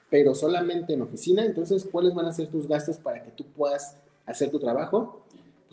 pero 0.10 0.34
solamente 0.34 0.93
en 0.93 1.02
oficina, 1.04 1.46
entonces, 1.46 1.88
¿cuáles 1.91 2.13
van 2.15 2.26
a 2.26 2.34
ser 2.34 2.48
tus 2.48 2.67
gastos 2.67 2.98
para 2.98 3.24
que 3.24 3.30
tú 3.32 3.46
puedas 3.56 3.96
hacer 4.26 4.50
tu 4.50 4.60
trabajo? 4.60 5.22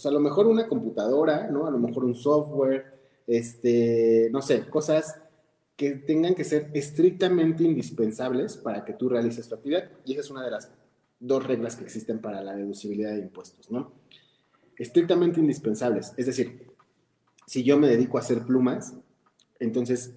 Pues 0.00 0.06
a 0.06 0.12
lo 0.12 0.20
mejor 0.20 0.46
una 0.46 0.66
computadora, 0.66 1.48
¿no? 1.50 1.66
A 1.66 1.70
lo 1.70 1.78
mejor 1.78 2.06
un 2.06 2.14
software, 2.14 2.86
este, 3.26 4.30
no 4.32 4.40
sé, 4.40 4.66
cosas 4.66 5.20
que 5.76 5.90
tengan 5.90 6.34
que 6.34 6.42
ser 6.42 6.70
estrictamente 6.72 7.64
indispensables 7.64 8.56
para 8.56 8.82
que 8.82 8.94
tú 8.94 9.10
realices 9.10 9.46
tu 9.46 9.56
actividad. 9.56 9.90
Y 10.06 10.12
esa 10.12 10.22
es 10.22 10.30
una 10.30 10.42
de 10.42 10.52
las 10.52 10.70
dos 11.18 11.46
reglas 11.46 11.76
que 11.76 11.84
existen 11.84 12.18
para 12.18 12.40
la 12.40 12.54
deducibilidad 12.54 13.10
de 13.10 13.18
impuestos, 13.18 13.70
¿no? 13.70 13.92
Estrictamente 14.78 15.38
indispensables. 15.38 16.14
Es 16.16 16.24
decir, 16.24 16.66
si 17.46 17.62
yo 17.62 17.76
me 17.76 17.86
dedico 17.86 18.16
a 18.16 18.22
hacer 18.22 18.46
plumas, 18.46 18.94
entonces 19.58 20.14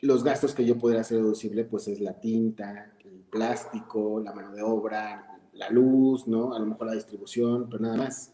los 0.00 0.22
gastos 0.22 0.54
que 0.54 0.64
yo 0.64 0.78
podría 0.78 1.00
hacer 1.00 1.16
deducible, 1.16 1.64
pues 1.64 1.88
es 1.88 1.98
la 1.98 2.20
tinta, 2.20 2.92
el 3.04 3.24
plástico, 3.28 4.20
la 4.20 4.32
mano 4.32 4.52
de 4.52 4.62
obra, 4.62 5.40
la 5.54 5.70
luz, 5.70 6.28
¿no? 6.28 6.54
A 6.54 6.60
lo 6.60 6.66
mejor 6.66 6.86
la 6.86 6.94
distribución, 6.94 7.68
pero 7.68 7.82
nada 7.82 7.96
más. 7.96 8.32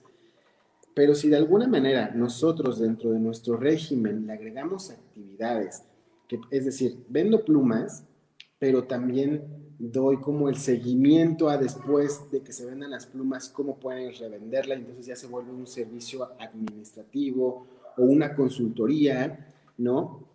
Pero 0.95 1.15
si 1.15 1.29
de 1.29 1.37
alguna 1.37 1.67
manera 1.67 2.13
nosotros 2.15 2.79
dentro 2.79 3.11
de 3.11 3.19
nuestro 3.19 3.57
régimen 3.57 4.27
le 4.27 4.33
agregamos 4.33 4.91
actividades, 4.91 5.83
que, 6.29 6.41
es 6.51 6.65
decir, 6.65 7.05
vendo 7.09 7.45
plumas, 7.45 8.05
pero 8.59 8.85
también 8.85 9.43
doy 9.79 10.19
como 10.19 10.49
el 10.49 10.57
seguimiento 10.57 11.49
a 11.49 11.59
después 11.59 12.31
de 12.31 12.43
que 12.43 12.53
se 12.53 12.65
vendan 12.65 12.91
las 12.91 13.07
plumas, 13.07 13.49
cómo 13.49 13.79
pueden 13.79 14.15
revenderla, 14.15 14.75
entonces 14.75 15.07
ya 15.07 15.17
se 15.17 15.27
vuelve 15.27 15.53
un 15.53 15.67
servicio 15.67 16.31
administrativo 16.39 17.67
o 17.97 18.03
una 18.03 18.35
consultoría, 18.35 19.53
¿no? 19.77 20.29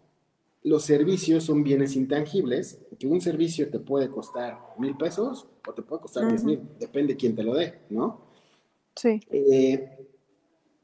Los 0.61 0.83
servicios 0.83 1.45
son 1.45 1.63
bienes 1.63 1.95
intangibles, 1.95 2.79
que 2.99 3.07
un 3.07 3.21
servicio 3.21 3.69
te 3.69 3.79
puede 3.79 4.09
costar 4.09 4.59
mil 4.77 4.97
pesos 4.97 5.47
o 5.65 5.73
te 5.73 5.81
puede 5.81 6.01
costar 6.01 6.27
diez 6.27 6.43
mil, 6.43 6.61
depende 6.77 7.15
quién 7.15 7.35
te 7.35 7.43
lo 7.43 7.55
dé, 7.55 7.79
¿no? 7.89 8.21
Sí. 8.95 9.21
Eh, 9.31 10.05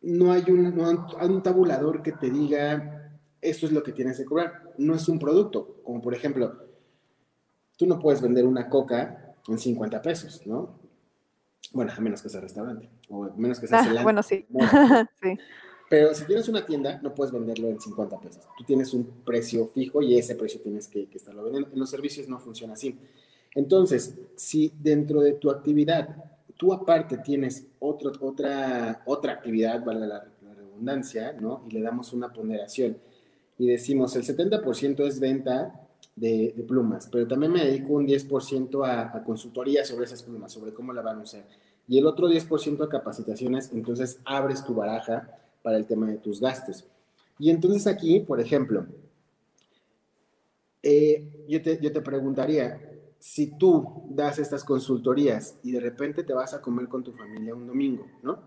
no 0.05 0.31
hay 0.31 0.43
un, 0.49 0.75
no 0.75 0.87
hay 0.87 1.29
un 1.29 1.43
tabulador 1.43 2.01
que 2.01 2.11
te 2.11 2.29
diga 2.29 2.95
esto 3.41 3.65
es 3.65 3.71
lo 3.71 3.83
que 3.83 3.91
tienes 3.91 4.17
que 4.17 4.25
cobrar. 4.25 4.73
No 4.77 4.95
es 4.95 5.07
un 5.07 5.19
producto. 5.19 5.77
Como 5.83 6.01
por 6.01 6.13
ejemplo, 6.13 6.55
tú 7.77 7.85
no 7.85 7.99
puedes 7.99 8.21
vender 8.21 8.45
una 8.45 8.69
coca 8.69 9.35
en 9.47 9.57
50 9.57 10.01
pesos, 10.01 10.41
¿no? 10.45 10.79
Bueno, 11.71 11.91
a 11.95 11.99
menos 12.01 12.21
que 12.21 12.29
sea 12.29 12.41
restaurante. 12.41 12.89
O 13.09 13.25
a 13.25 13.33
menos 13.35 13.59
que 13.59 13.67
sea 13.67 13.81
Ah, 13.81 14.03
bueno, 14.03 14.23
sí. 14.23 14.45
Bueno, 14.49 14.69
sí. 15.21 15.37
pero 15.89 16.13
si 16.13 16.25
tienes 16.25 16.47
una 16.49 16.65
tienda, 16.65 16.99
no 17.01 17.13
puedes 17.13 17.31
venderlo 17.31 17.69
en 17.69 17.79
50 17.79 18.19
pesos. 18.19 18.43
Tú 18.57 18.63
tienes 18.63 18.93
un 18.93 19.05
precio 19.25 19.67
fijo 19.67 20.01
y 20.01 20.17
ese 20.17 20.35
precio 20.35 20.61
tienes 20.61 20.87
que, 20.87 21.07
que 21.07 21.17
estarlo 21.17 21.43
vendiendo. 21.43 21.69
En 21.71 21.79
los 21.79 21.89
servicios 21.89 22.27
no 22.27 22.39
funciona 22.39 22.73
así. 22.73 22.97
Entonces, 23.53 24.15
si 24.35 24.73
dentro 24.79 25.21
de 25.21 25.33
tu 25.33 25.49
actividad 25.49 26.34
tú 26.57 26.73
aparte 26.73 27.17
tienes 27.17 27.65
otro, 27.79 28.11
otra, 28.21 29.01
otra 29.05 29.33
actividad, 29.33 29.83
vale 29.83 30.07
la, 30.07 30.25
la 30.43 30.53
redundancia, 30.53 31.33
¿no? 31.33 31.63
Y 31.67 31.73
le 31.73 31.81
damos 31.81 32.13
una 32.13 32.31
ponderación 32.31 32.97
y 33.57 33.67
decimos 33.67 34.15
el 34.15 34.23
70% 34.23 35.05
es 35.07 35.19
venta 35.19 35.81
de, 36.15 36.53
de, 36.55 36.63
plumas, 36.63 37.07
pero 37.11 37.27
también 37.27 37.51
me 37.51 37.63
dedico 37.63 37.93
un 37.93 38.07
10% 38.07 38.85
a, 38.85 39.15
a, 39.15 39.23
consultoría 39.23 39.83
sobre 39.83 40.05
esas 40.05 40.23
plumas, 40.23 40.51
sobre 40.51 40.73
cómo 40.73 40.93
la 40.93 41.01
van 41.01 41.19
a 41.19 41.23
usar. 41.23 41.45
Y 41.87 41.97
el 41.97 42.05
otro 42.05 42.29
10% 42.29 42.83
a 42.83 42.89
capacitaciones, 42.89 43.71
entonces 43.73 44.19
abres 44.25 44.63
tu 44.63 44.73
baraja 44.73 45.29
para 45.61 45.77
el 45.77 45.85
tema 45.85 46.07
de 46.07 46.17
tus 46.17 46.39
gastos. 46.39 46.85
Y 47.37 47.49
entonces 47.49 47.85
aquí, 47.85 48.21
por 48.21 48.39
ejemplo, 48.39 48.85
eh, 50.83 51.45
yo, 51.47 51.61
te, 51.61 51.79
yo 51.81 51.91
te 51.91 52.01
preguntaría, 52.01 52.79
si 53.25 53.47
tú 53.47 54.03
das 54.07 54.37
estas 54.37 54.63
consultorías 54.63 55.57
y 55.63 55.71
de 55.71 55.79
repente 55.79 56.23
te 56.23 56.31
vas 56.31 56.53
a 56.53 56.61
comer 56.61 56.87
con 56.87 57.03
tu 57.03 57.11
familia 57.11 57.55
un 57.55 57.65
domingo, 57.65 58.05
¿no? 58.21 58.37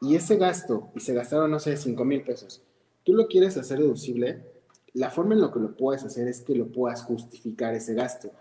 Y 0.00 0.16
ese 0.16 0.36
gasto, 0.36 0.90
y 0.96 1.00
se 1.00 1.14
gastaron, 1.14 1.52
no 1.52 1.60
sé, 1.60 1.76
5 1.76 2.04
mil 2.04 2.24
pesos, 2.24 2.64
tú 3.04 3.14
lo 3.14 3.28
quieres 3.28 3.56
hacer 3.56 3.78
deducible, 3.78 4.44
la 4.92 5.08
forma 5.08 5.34
en 5.34 5.40
la 5.40 5.52
que 5.52 5.60
lo 5.60 5.76
puedes 5.76 6.02
hacer 6.02 6.26
es 6.26 6.40
que 6.40 6.56
lo 6.56 6.66
puedas 6.66 7.04
justificar 7.04 7.74
ese 7.74 7.94
gasto. 7.94 8.32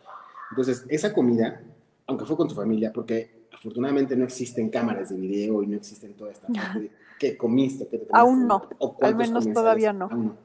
Entonces, 0.49 0.84
esa 0.89 1.13
comida, 1.13 1.62
aunque 2.08 2.25
fue 2.25 2.38
con 2.38 2.47
tu 2.47 2.55
familia, 2.55 2.91
porque 2.91 3.45
afortunadamente 3.53 4.15
no 4.15 4.25
existen 4.25 4.71
cámaras 4.71 5.10
de 5.10 5.17
video 5.17 5.62
y 5.62 5.67
no 5.67 5.77
existen 5.77 6.15
toda 6.15 6.31
esta 6.31 6.47
parte 6.47 6.79
de 6.79 6.91
qué 7.19 7.38
comiste, 7.38 7.88
qué 7.88 7.99
te 7.99 8.08
comiste, 8.08 8.17
Aún 8.17 8.47
no, 8.47 8.67
o 8.79 8.97
al 8.99 9.15
menos 9.15 9.47
todavía 9.53 9.93
no. 9.93 10.05
Aún 10.05 10.25
no. 10.25 10.38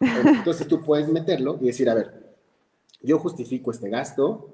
Entonces 0.00 0.66
tú 0.66 0.82
puedes 0.82 1.08
meterlo 1.08 1.58
y 1.60 1.66
decir, 1.66 1.88
a 1.88 1.94
ver, 1.94 2.21
yo 3.02 3.18
justifico 3.18 3.70
este 3.70 3.88
gasto 3.88 4.48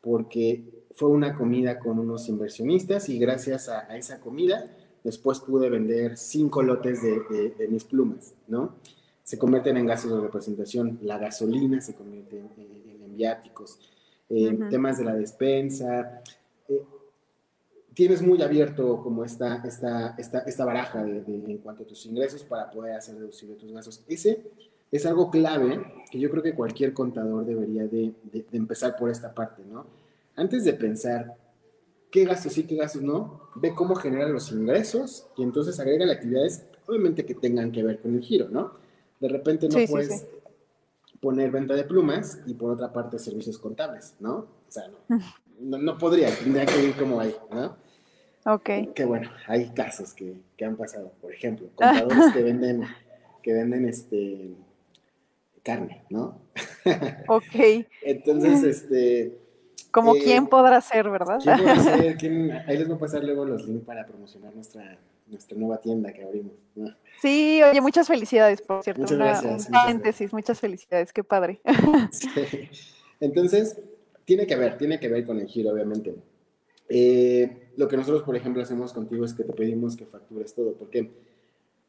porque 0.00 0.84
fue 0.92 1.08
una 1.08 1.34
comida 1.34 1.78
con 1.78 1.98
unos 1.98 2.28
inversionistas 2.28 3.08
y 3.08 3.18
gracias 3.18 3.68
a, 3.68 3.90
a 3.90 3.96
esa 3.96 4.20
comida 4.20 4.76
después 5.04 5.40
pude 5.40 5.68
vender 5.68 6.16
cinco 6.16 6.62
lotes 6.62 7.02
de, 7.02 7.20
de, 7.30 7.50
de, 7.50 7.68
mis 7.68 7.84
plumas, 7.84 8.34
¿no? 8.46 8.76
Se 9.24 9.38
convierten 9.38 9.76
en 9.76 9.86
gastos 9.86 10.12
de 10.12 10.20
representación, 10.20 10.98
la 11.02 11.18
gasolina 11.18 11.80
se 11.80 11.94
convierte 11.94 12.38
en, 12.38 12.50
en, 12.56 13.02
en 13.02 13.16
viáticos, 13.16 13.78
eh, 14.28 14.48
uh 14.48 14.52
-huh. 14.52 14.70
temas 14.70 14.98
de 14.98 15.04
la 15.04 15.14
despensa. 15.14 16.22
Eh, 16.68 16.82
tienes 17.94 18.22
muy 18.22 18.42
abierto 18.42 19.00
como 19.02 19.24
esta, 19.24 19.62
esta, 19.64 20.14
esta, 20.18 20.40
esta 20.40 20.64
baraja 20.64 21.02
de, 21.04 21.22
en 21.26 21.58
cuanto 21.58 21.82
a 21.82 21.86
tus 21.86 22.06
ingresos 22.06 22.42
para 22.44 22.70
poder 22.70 22.94
hacer 22.94 23.16
deducible 23.16 23.56
tus 23.56 23.72
gastos. 23.72 24.04
Ese 24.08 24.42
es 24.92 25.06
algo 25.06 25.30
clave 25.30 25.84
que 26.10 26.20
yo 26.20 26.30
creo 26.30 26.42
que 26.42 26.54
cualquier 26.54 26.92
contador 26.92 27.46
debería 27.46 27.84
de, 27.84 28.12
de, 28.24 28.44
de, 28.48 28.58
empezar 28.58 28.96
por 28.96 29.10
esta 29.10 29.34
parte, 29.34 29.64
¿no? 29.64 29.86
Antes 30.36 30.64
de 30.64 30.74
pensar 30.74 31.34
qué 32.10 32.26
gastos 32.26 32.52
sí, 32.52 32.64
qué 32.64 32.76
gastos 32.76 33.02
no, 33.02 33.48
ve 33.56 33.74
cómo 33.74 33.94
generan 33.94 34.32
los 34.32 34.52
ingresos 34.52 35.26
y 35.36 35.42
entonces 35.42 35.80
agrega 35.80 36.12
actividades, 36.12 36.66
obviamente 36.86 37.24
que 37.24 37.34
tengan 37.34 37.72
que 37.72 37.82
ver 37.82 38.00
con 38.00 38.14
el 38.14 38.20
giro, 38.20 38.48
¿no? 38.50 38.74
De 39.18 39.28
repente 39.28 39.66
no 39.68 39.78
sí, 39.78 39.86
puedes 39.88 40.20
sí, 40.20 40.26
sí. 40.26 41.18
poner 41.20 41.50
venta 41.50 41.74
de 41.74 41.84
plumas 41.84 42.40
y 42.46 42.52
por 42.52 42.70
otra 42.70 42.92
parte 42.92 43.18
servicios 43.18 43.56
contables, 43.56 44.14
¿no? 44.20 44.34
O 44.34 44.46
sea, 44.68 44.84
no, 44.88 45.18
no, 45.58 45.78
no 45.78 45.96
podría, 45.96 46.28
tendría 46.36 46.66
que 46.66 46.84
ir 46.84 46.94
como 46.94 47.18
ahí, 47.18 47.34
¿no? 47.50 47.76
Ok. 48.44 48.94
Que 48.94 49.04
bueno, 49.06 49.30
hay 49.46 49.70
casos 49.70 50.12
que, 50.12 50.36
que 50.56 50.66
han 50.66 50.76
pasado, 50.76 51.12
por 51.22 51.32
ejemplo, 51.32 51.68
contadores 51.74 52.32
que 52.34 52.42
venden, 52.42 52.84
que 53.42 53.54
venden 53.54 53.88
este 53.88 54.54
carne, 55.62 56.04
¿no? 56.10 56.40
Ok. 57.28 57.86
Entonces, 58.02 58.62
este. 58.62 59.38
Como 59.90 60.16
eh, 60.16 60.20
quién 60.24 60.46
podrá 60.46 60.80
ser, 60.80 61.10
¿verdad? 61.10 61.38
¿quién 61.42 61.58
podrá 61.58 61.80
ser? 61.96 62.16
¿Quién? 62.16 62.50
Ahí 62.66 62.78
les 62.78 62.88
voy 62.88 62.96
a 62.96 63.00
pasar 63.00 63.22
luego 63.24 63.44
los 63.44 63.66
links 63.66 63.84
para 63.84 64.06
promocionar 64.06 64.54
nuestra, 64.54 64.98
nuestra 65.26 65.56
nueva 65.56 65.80
tienda 65.80 66.12
que 66.12 66.22
abrimos. 66.22 66.54
¿no? 66.74 66.94
Sí, 67.20 67.60
oye, 67.62 67.80
muchas 67.80 68.08
felicidades, 68.08 68.62
por 68.62 68.82
cierto. 68.82 69.02
Muchas 69.02 69.16
Una, 69.16 69.26
gracias. 69.26 69.66
Un 69.66 69.72
paréntesis, 69.72 70.32
muchas, 70.32 70.32
muchas 70.32 70.60
felicidades, 70.60 71.12
qué 71.12 71.24
padre. 71.24 71.60
Sí. 72.10 72.28
Entonces, 73.20 73.78
tiene 74.24 74.46
que 74.46 74.56
ver, 74.56 74.78
tiene 74.78 74.98
que 74.98 75.08
ver 75.08 75.24
con 75.24 75.38
el 75.38 75.46
giro, 75.46 75.70
obviamente. 75.70 76.14
Eh, 76.88 77.70
lo 77.76 77.88
que 77.88 77.96
nosotros, 77.96 78.22
por 78.22 78.36
ejemplo, 78.36 78.62
hacemos 78.62 78.92
contigo 78.92 79.24
es 79.24 79.32
que 79.34 79.44
te 79.44 79.52
pedimos 79.52 79.96
que 79.96 80.06
factures 80.06 80.54
todo, 80.54 80.74
porque 80.74 81.10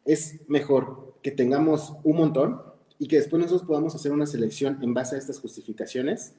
es 0.05 0.39
mejor 0.47 1.15
que 1.21 1.31
tengamos 1.31 1.95
un 2.03 2.17
montón 2.17 2.61
y 3.03 3.07
que 3.09 3.17
después 3.17 3.37
nosotros 3.41 3.67
podamos 3.67 3.93
hacer 3.93 4.13
una 4.13 4.25
selección 4.25 4.79
en 4.81 4.93
base 4.93 5.17
a 5.17 5.19
estas 5.19 5.37
justificaciones 5.37 6.35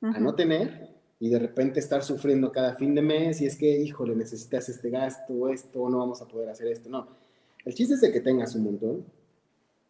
a 0.00 0.18
no 0.18 0.34
tener 0.34 0.90
y 1.20 1.28
de 1.28 1.38
repente 1.38 1.78
estar 1.78 2.02
sufriendo 2.02 2.50
cada 2.50 2.74
fin 2.74 2.92
de 2.92 3.02
mes 3.02 3.40
y 3.40 3.46
es 3.46 3.54
que, 3.54 3.70
híjole, 3.80 4.16
necesitas 4.16 4.68
este 4.68 4.90
gasto, 4.90 5.48
esto, 5.48 5.88
no 5.88 5.98
vamos 5.98 6.20
a 6.20 6.26
poder 6.26 6.48
hacer 6.48 6.66
esto. 6.66 6.90
No, 6.90 7.06
el 7.64 7.72
chiste 7.72 7.94
es 7.94 8.00
de 8.00 8.10
que 8.10 8.20
tengas 8.20 8.52
un 8.56 8.64
montón 8.64 9.04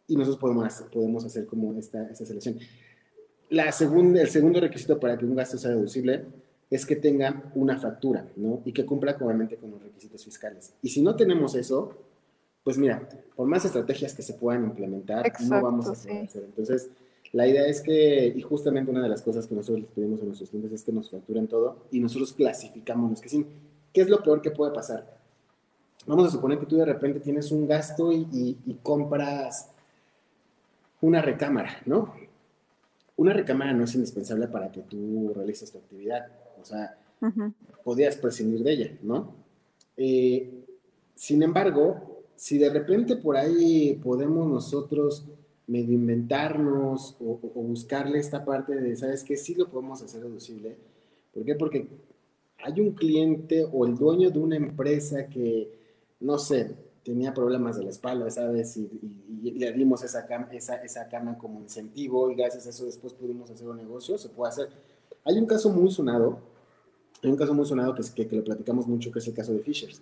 y 0.07 0.15
nosotros 0.15 0.39
podemos 0.39 0.65
hacer, 0.65 0.85
podemos 0.91 1.25
hacer 1.25 1.47
como 1.47 1.73
esta, 1.79 2.03
esta 2.03 2.27
selección. 2.27 2.59
La 3.49 3.71
segunda, 3.71 4.21
el 4.21 4.29
segundo 4.29 4.59
requisito 4.59 4.99
para 4.99 5.17
que 5.17 5.25
un 5.25 5.35
gasto 5.35 5.57
sea 5.57 5.71
deducible 5.71 6.25
es 6.69 6.85
que 6.85 6.95
tenga 6.95 7.51
una 7.55 7.79
factura, 7.79 8.29
¿no? 8.35 8.61
Y 8.65 8.71
que 8.71 8.85
cumpla 8.85 9.17
obviamente 9.19 9.57
con 9.57 9.71
los 9.71 9.81
requisitos 9.81 10.23
fiscales. 10.23 10.75
Y 10.83 10.89
si 10.89 11.01
no 11.01 11.15
tenemos 11.15 11.55
eso, 11.55 11.97
pues 12.63 12.77
mira, 12.77 13.07
por 13.35 13.47
más 13.47 13.65
estrategias 13.65 14.13
que 14.13 14.21
se 14.21 14.33
puedan 14.35 14.63
implementar, 14.65 15.31
no 15.49 15.61
vamos 15.61 15.85
a 15.87 15.93
poder 15.93 16.21
sí. 16.21 16.27
hacer. 16.27 16.43
Entonces, 16.45 16.89
la 17.31 17.47
idea 17.47 17.65
es 17.65 17.81
que, 17.81 18.27
y 18.27 18.41
justamente 18.41 18.91
una 18.91 19.01
de 19.01 19.09
las 19.09 19.21
cosas 19.21 19.47
que 19.47 19.55
nosotros 19.55 19.81
les 19.81 19.89
pedimos 19.91 20.21
a 20.21 20.25
nuestros 20.25 20.49
clientes 20.49 20.71
es 20.71 20.83
que 20.83 20.91
nos 20.91 21.09
facturen 21.09 21.47
todo 21.47 21.77
y 21.91 21.99
nosotros 21.99 22.31
clasificamos 22.33 23.09
los 23.09 23.21
que 23.21 23.29
sí. 23.29 23.45
¿Qué 23.91 24.01
es 24.01 24.09
lo 24.09 24.21
peor 24.23 24.41
que 24.41 24.51
puede 24.51 24.71
pasar? 24.71 25.17
Vamos 26.05 26.27
a 26.27 26.31
suponer 26.31 26.59
que 26.59 26.65
tú 26.65 26.77
de 26.77 26.85
repente 26.85 27.19
tienes 27.19 27.51
un 27.51 27.65
gasto 27.67 28.11
y, 28.11 28.27
y- 28.31 28.57
y 28.65 28.73
compras 28.83 29.69
una 31.01 31.21
recámara, 31.21 31.81
¿no? 31.85 32.13
Una 33.17 33.33
recámara 33.33 33.73
no 33.73 33.83
es 33.83 33.93
indispensable 33.95 34.47
para 34.47 34.71
que 34.71 34.81
tú 34.81 35.31
realices 35.35 35.71
tu 35.71 35.77
actividad. 35.77 36.27
O 36.61 36.65
sea, 36.65 36.97
Ujú. 37.21 37.53
podías 37.83 38.15
prescindir 38.17 38.63
de 38.63 38.71
ella, 38.73 38.91
¿no? 39.01 39.33
Eh, 39.97 40.65
sin 41.15 41.43
embargo, 41.43 42.12
si 42.43 42.57
de 42.57 42.69
repente 42.69 43.15
por 43.15 43.37
ahí 43.37 43.97
podemos 44.03 44.45
nosotros 44.45 45.25
medio 45.65 45.93
inventarnos 45.93 47.15
o, 47.21 47.39
buscarle 47.55 48.19
esta 48.19 48.43
parte 48.43 48.75
de, 48.75 48.97
¿sabes 48.97 49.23
qué? 49.23 49.37
Sí 49.37 49.55
lo 49.55 49.69
podemos 49.69 50.01
hacer 50.01 50.23
deducible. 50.23 50.75
¿Por 51.33 51.45
qué? 51.45 51.55
Porque 51.55 51.87
hay 52.61 52.81
un 52.81 52.91
cliente 52.95 53.65
o 53.71 53.85
el 53.85 53.95
dueño 53.95 54.29
de 54.29 54.39
una 54.39 54.57
empresa 54.57 55.27
que, 55.27 55.71
no 56.19 56.37
sé, 56.37 56.75
tenía 57.05 57.33
problemas 57.33 57.77
de 57.77 57.85
la 57.85 57.91
espalda, 57.91 58.29
¿sabes? 58.29 58.75
Y, 58.75 58.89
le 59.51 59.71
dimos 59.71 60.03
esa 60.03 60.25
cama, 60.25 60.49
esa, 60.51 60.75
esa 60.83 61.07
cama 61.07 61.37
como 61.37 61.61
incentivo 61.61 62.29
y 62.29 62.35
gracias 62.35 62.67
a 62.67 62.71
eso 62.71 62.83
después 62.83 63.13
pudimos 63.13 63.49
hacer 63.51 63.69
un 63.69 63.77
negocio, 63.77 64.17
se 64.17 64.27
puede 64.27 64.49
hacer. 64.49 64.67
Hay 65.23 65.39
un 65.39 65.45
caso 65.45 65.69
muy 65.69 65.89
sonado, 65.91 66.39
hay 67.21 67.29
un 67.29 67.37
caso 67.37 67.53
muy 67.53 67.65
sonado 67.65 67.95
que, 67.95 68.01
es, 68.01 68.11
que, 68.11 68.27
que 68.27 68.35
lo 68.35 68.43
platicamos 68.43 68.85
mucho, 68.85 69.13
que 69.13 69.19
es 69.19 69.27
el 69.29 69.33
caso 69.33 69.53
de 69.53 69.59
Fishers. 69.59 70.01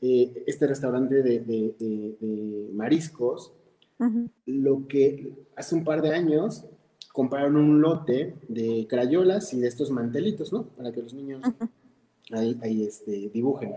Eh, 0.00 0.44
este 0.46 0.66
restaurante 0.66 1.22
de, 1.22 1.40
de- 1.40 1.74
de- 1.78 2.16
de 2.20 2.70
mariscos, 2.72 3.52
Ujú. 3.98 4.28
lo 4.46 4.86
que 4.86 5.32
hace 5.56 5.74
un 5.74 5.82
par 5.84 6.02
de 6.02 6.10
años 6.14 6.64
compraron 7.12 7.56
un 7.56 7.80
lote 7.80 8.34
de 8.46 8.86
crayolas 8.88 9.52
y 9.54 9.58
de 9.60 9.66
estos 9.66 9.90
mantelitos, 9.90 10.52
¿no? 10.52 10.64
Para 10.68 10.92
que 10.92 11.02
los 11.02 11.14
niños 11.14 11.42
ahí, 12.30 12.56
ahí 12.62 12.84
este, 12.84 13.28
dibujen. 13.32 13.74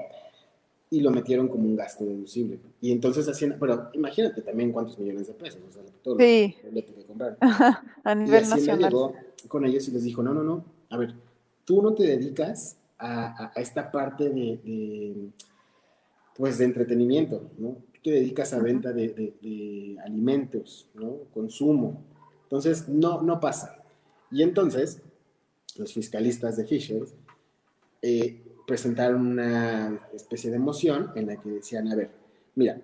Y 0.92 1.00
lo 1.00 1.10
metieron 1.10 1.48
como 1.48 1.64
un 1.64 1.76
gasto 1.76 2.04
deducible. 2.06 2.60
Y 2.82 2.92
entonces 2.92 3.28
hacían, 3.28 3.56
pero 3.60 3.90
imagínate 3.94 4.42
también 4.42 4.72
cuántos 4.72 5.00
millones 5.00 5.26
de 5.28 5.34
pesos, 5.34 5.62
o 5.68 5.72
sea, 5.72 5.82
todo 6.04 6.18
Sí. 6.20 6.54
lo 6.66 6.72
que 6.74 7.06
compraron. 7.08 7.38
A 8.04 8.12
Y 8.14 8.16
nivel 8.18 8.44
Hacienda 8.44 8.58
nacional. 8.76 8.90
llegó 8.92 9.14
con 9.48 9.66
ellos 9.66 9.88
y 9.88 9.92
les 9.92 10.04
dijo, 10.04 10.22
no, 10.22 10.34
no, 10.36 10.44
no, 10.44 10.64
a 10.90 10.98
ver, 10.98 11.16
tú 11.66 11.82
no 11.82 11.94
te 11.96 12.04
dedicas 12.04 12.78
a, 13.00 13.46
a- 13.46 13.52
a 13.56 13.62
esta 13.62 13.90
parte 13.90 14.26
de, 14.30 14.60
de, 14.64 15.16
pues, 16.42 16.58
de 16.58 16.66
entretenimiento, 16.66 17.52
¿no? 17.60 17.78
Tú 17.94 18.00
te 18.06 18.10
dedicas 18.10 18.52
a 18.54 18.60
venta 18.60 18.92
de, 18.92 19.10
de- 19.10 19.36
de 19.44 19.98
alimentos, 20.04 20.88
¿no? 20.96 21.18
Consumo. 21.36 22.02
Entonces, 22.46 22.90
no, 22.90 23.22
no 23.22 23.40
pasa. 23.40 23.84
Y 24.32 24.42
entonces, 24.42 25.04
los 25.78 25.94
fiscalistas 25.94 26.58
de 26.58 26.66
Fisher 26.66 27.04
eh, 28.02 28.42
presentaron 28.66 29.28
una 29.28 30.00
especie 30.16 30.50
de 30.50 30.58
moción 30.58 31.12
en 31.14 31.28
la 31.28 31.36
que 31.40 31.50
decían, 31.50 31.88
a 31.90 31.96
ver, 31.96 32.10
mira, 32.56 32.82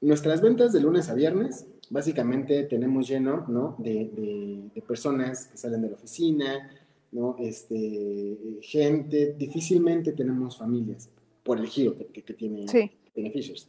nuestras 0.00 0.40
ventas 0.40 0.72
de 0.72 0.80
lunes 0.80 1.08
a 1.10 1.14
viernes, 1.14 1.66
básicamente 1.90 2.64
tenemos 2.64 3.06
lleno, 3.08 3.44
¿no? 3.46 3.76
De, 3.78 4.10
de- 4.16 4.70
de 4.74 4.82
personas 4.82 5.46
que 5.46 5.56
salen 5.58 5.82
de 5.82 5.90
la 5.90 5.94
oficina, 5.94 6.70
¿no? 7.12 7.36
Este, 7.38 8.36
gente, 8.62 9.36
difícilmente 9.38 10.10
tenemos 10.10 10.58
familias 10.58 11.08
por 11.44 11.58
el 11.58 11.66
giro 11.66 11.96
que, 11.96 12.06
que- 12.22 12.34
tiene, 12.34 12.68
Sí. 12.68 12.90
Fishers. 13.32 13.68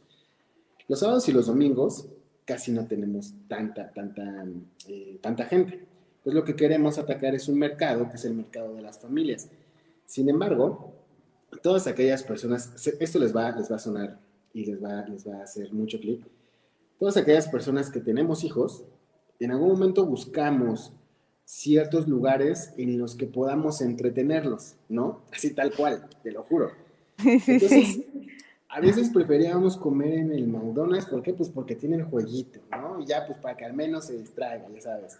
Los 0.88 1.00
sábados 1.00 1.28
y 1.28 1.32
los 1.32 1.46
domingos 1.46 2.06
casi 2.44 2.72
no 2.72 2.86
tenemos 2.86 3.32
tanta, 3.48 3.92
tanta, 3.92 4.44
eh, 4.88 5.18
tanta 5.20 5.44
gente. 5.44 5.74
Entonces 6.18 6.34
lo 6.34 6.44
que 6.44 6.56
queremos 6.56 6.98
atacar 6.98 7.34
es 7.34 7.48
un 7.48 7.58
mercado, 7.58 8.08
que 8.08 8.16
es 8.16 8.24
el 8.24 8.34
mercado 8.34 8.74
de 8.74 8.82
las 8.82 8.98
familias. 8.98 9.48
Sin 10.06 10.28
embargo, 10.28 10.92
todas 11.62 11.86
aquellas 11.86 12.22
personas, 12.22 12.72
esto 13.00 13.18
les 13.18 13.34
va, 13.34 13.50
les 13.52 13.70
va 13.70 13.76
a 13.76 13.78
sonar 13.78 14.18
y 14.54 14.64
les 14.64 14.82
va, 14.82 15.06
les 15.06 15.26
va 15.26 15.36
a 15.38 15.42
hacer 15.42 15.72
mucho 15.72 15.98
clic, 16.00 16.24
todas 16.98 17.16
aquellas 17.16 17.48
personas 17.48 17.90
que 17.90 18.00
tenemos 18.00 18.44
hijos, 18.44 18.84
en 19.40 19.50
algún 19.50 19.68
momento 19.70 20.06
buscamos 20.06 20.92
ciertos 21.44 22.06
lugares 22.08 22.72
en 22.78 22.98
los 22.98 23.16
que 23.16 23.26
podamos 23.26 23.80
entretenerlos, 23.80 24.74
¿no? 24.88 25.22
Así 25.32 25.50
tal 25.52 25.72
cual, 25.74 26.08
te 26.22 26.30
lo 26.30 26.44
juro. 26.44 26.70
Sí, 27.22 27.40
sí, 27.40 27.52
Entonces, 27.52 27.88
sí. 27.88 28.06
a 28.68 28.80
veces 28.80 29.10
preferíamos 29.10 29.76
comer 29.76 30.14
en 30.14 30.32
el 30.32 30.48
McDonald's, 30.48 31.06
¿por 31.06 31.22
qué? 31.22 31.32
Pues 31.34 31.48
porque 31.48 31.76
tiene 31.76 31.96
el 31.96 32.04
jueguito, 32.04 32.60
¿no? 32.70 33.00
Y 33.00 33.06
ya, 33.06 33.26
pues 33.26 33.38
para 33.38 33.56
que 33.56 33.64
al 33.64 33.74
menos 33.74 34.06
se 34.06 34.18
distraiga, 34.18 34.68
ya 34.74 34.80
sabes. 34.80 35.18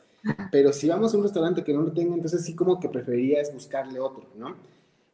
Pero 0.50 0.72
si 0.72 0.88
vamos 0.88 1.12
a 1.12 1.16
un 1.16 1.24
restaurante 1.24 1.64
que 1.64 1.72
no 1.72 1.82
lo 1.82 1.92
tenga, 1.92 2.14
entonces 2.14 2.44
sí 2.44 2.54
como 2.54 2.78
que 2.78 2.88
preferías 2.88 3.52
buscarle 3.52 3.98
otro, 3.98 4.26
¿no? 4.36 4.54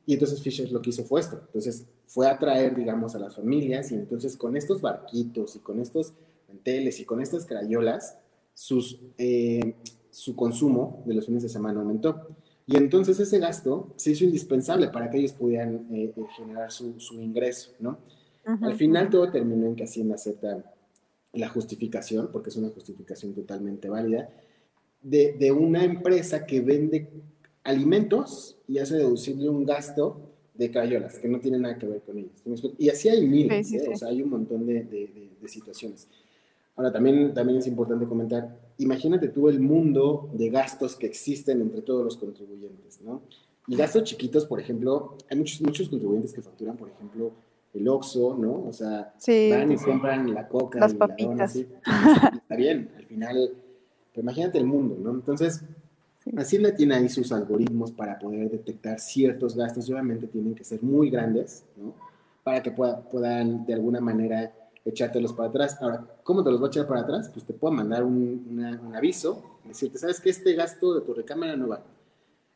Y 0.07 0.15
entonces 0.15 0.43
Fisher 0.43 0.71
lo 0.73 0.81
que 0.81 0.91
hizo 0.91 1.05
fue 1.05 1.21
esto. 1.21 1.41
Entonces 1.47 1.85
fue 2.07 2.27
a 2.27 2.33
atraer, 2.33 2.75
digamos, 2.75 3.15
a 3.15 3.19
las 3.19 3.37
familias 3.37 3.93
y 3.93 3.95
entonces 3.95 4.37
con 4.37 4.57
estos 4.57 4.81
barquitos 4.81 5.57
y 5.57 5.59
con 5.59 5.81
estos 5.81 6.15
manteles 6.49 6.99
y 7.01 7.05
con 7.05 7.21
estas 7.21 7.45
crayolas, 7.45 8.17
sus, 8.55 9.01
eh, 9.19 9.75
su 10.11 10.35
consumo 10.35 11.03
de 11.05 11.15
los 11.15 11.27
fines 11.27 11.43
de 11.43 11.49
semana 11.49 11.81
aumentó. 11.81 12.27
Y 12.69 12.77
entonces 12.77 13.19
ese 13.19 13.39
gasto 13.39 13.93
se 13.97 14.11
hizo 14.13 14.25
indispensable 14.25 14.89
para 14.89 15.11
que 15.11 15.19
ellos 15.19 15.33
pudieran 15.33 15.87
eh, 15.91 16.13
eh, 16.17 16.23
generar 16.37 16.71
su, 16.71 17.01
su 17.01 17.15
ingreso, 17.21 17.73
¿no? 17.81 17.99
Ujú. 18.47 18.65
Al 18.67 18.75
final 18.75 19.09
todo 19.11 19.31
terminó 19.31 19.67
en 19.67 19.75
que 19.75 19.85
Hacienda 19.85 20.15
acepta 20.15 20.63
la 21.33 21.49
justificación, 21.49 22.29
porque 22.31 22.51
es 22.51 22.57
una 22.57 22.69
justificación 22.69 23.33
totalmente 23.35 23.89
válida, 23.89 24.29
de, 25.03 25.33
de 25.33 25.51
una 25.51 25.83
empresa 25.83 26.45
que 26.47 26.61
vende 26.61 27.09
alimentos 27.65 28.57
y 28.69 28.79
hace 28.79 28.97
deducible 28.97 29.49
un 29.49 29.65
gasto 29.65 30.21
de 30.55 30.71
crayolas, 30.71 31.19
que 31.19 31.29
no 31.29 31.39
tiene 31.41 31.59
nada 31.59 31.79
que 31.79 31.87
ver 31.87 32.03
con 32.03 32.19
ellos. 32.19 32.33
Y 32.79 32.89
así 32.91 33.09
hay 33.09 33.27
miles, 33.27 33.67
Sí, 33.69 33.73
sí, 33.75 33.77
¿eh? 33.77 33.83
sí. 33.87 33.93
o 33.93 33.97
sea, 33.97 34.09
hay 34.09 34.23
un 34.23 34.31
montón 34.31 34.67
de, 34.67 34.75
de- 34.85 35.07
de- 35.07 35.31
de 35.41 35.49
situaciones. 35.49 36.09
Ahora, 36.77 36.93
también, 36.93 37.33
también 37.33 37.59
es 37.61 37.67
importante 37.67 38.07
comentar, 38.07 38.57
imagínate 38.79 39.29
tú 39.29 39.49
el 39.49 39.61
mundo 39.61 40.29
de 40.33 40.51
gastos 40.51 40.97
que 40.97 41.07
existen 41.07 41.61
entre 41.61 41.83
todos 41.83 42.05
los 42.05 42.17
contribuyentes, 42.17 43.01
¿no? 43.03 43.23
Y 43.67 43.77
gastos 43.77 44.05
chiquitos, 44.05 44.47
por 44.47 44.61
ejemplo, 44.61 45.17
hay 45.31 45.37
muchos, 45.37 45.61
muchos 45.61 45.89
contribuyentes 45.89 46.33
que 46.33 46.41
facturan, 46.41 46.77
por 46.77 46.89
ejemplo, 46.89 47.33
el 47.75 47.87
Oxxo, 47.89 48.35
¿no? 48.39 48.65
O 48.67 48.73
sea, 48.73 49.13
Sí, 49.19 49.51
van 49.51 49.71
y 49.73 49.77
sí. 49.79 49.85
compran 49.85 50.33
la 50.33 50.49
coca 50.49 50.81
Las 50.81 50.95
papitas. 50.95 51.41
así, 51.51 51.67
está 52.35 52.57
bien, 52.57 52.91
al 52.97 53.05
final, 53.05 53.51
pero 54.13 54.23
imagínate 54.23 54.59
el 54.59 54.65
mundo, 54.67 54.97
¿no? 55.03 55.11
Entonces. 55.11 55.63
Hacienda 56.37 56.75
tiene 56.75 56.95
ahí 56.95 57.09
sus 57.09 57.33
algoritmos 57.33 57.91
para 57.91 58.19
poder 58.19 58.51
detectar 58.51 59.01
ciertos 59.01 59.57
gastos 59.57 59.89
obviamente 59.89 60.27
tienen 60.27 60.55
que 60.55 60.63
ser 60.63 60.83
muy 60.83 61.09
grandes, 61.09 61.65
¿no? 61.75 61.95
Para 62.45 62.63
que 62.63 62.71
pueda- 62.71 63.01
puedan 63.09 63.65
de 63.65 63.73
alguna 63.73 63.99
manera 64.01 64.53
echártelos 64.89 65.33
para 65.33 65.49
atrás. 65.49 65.77
Ahora, 65.81 66.07
¿cómo 66.23 66.43
te 66.45 66.51
los 66.51 66.61
voy 66.61 66.69
a 66.69 66.71
echar 66.71 66.87
para 66.87 67.01
atrás? 67.01 67.29
Pues 67.33 67.45
te 67.45 67.53
puedo 67.53 67.73
mandar 67.75 68.05
un, 68.05 68.47
una- 68.51 68.81
un 68.81 68.95
aviso, 68.97 69.43
decirte, 69.65 69.99
¿sabes 69.99 70.21
que 70.21 70.31
Este 70.31 70.55
gasto 70.55 70.95
de 70.95 71.01
tu 71.03 71.15
recámara 71.15 71.57
no 71.57 71.69
va. 71.69 71.83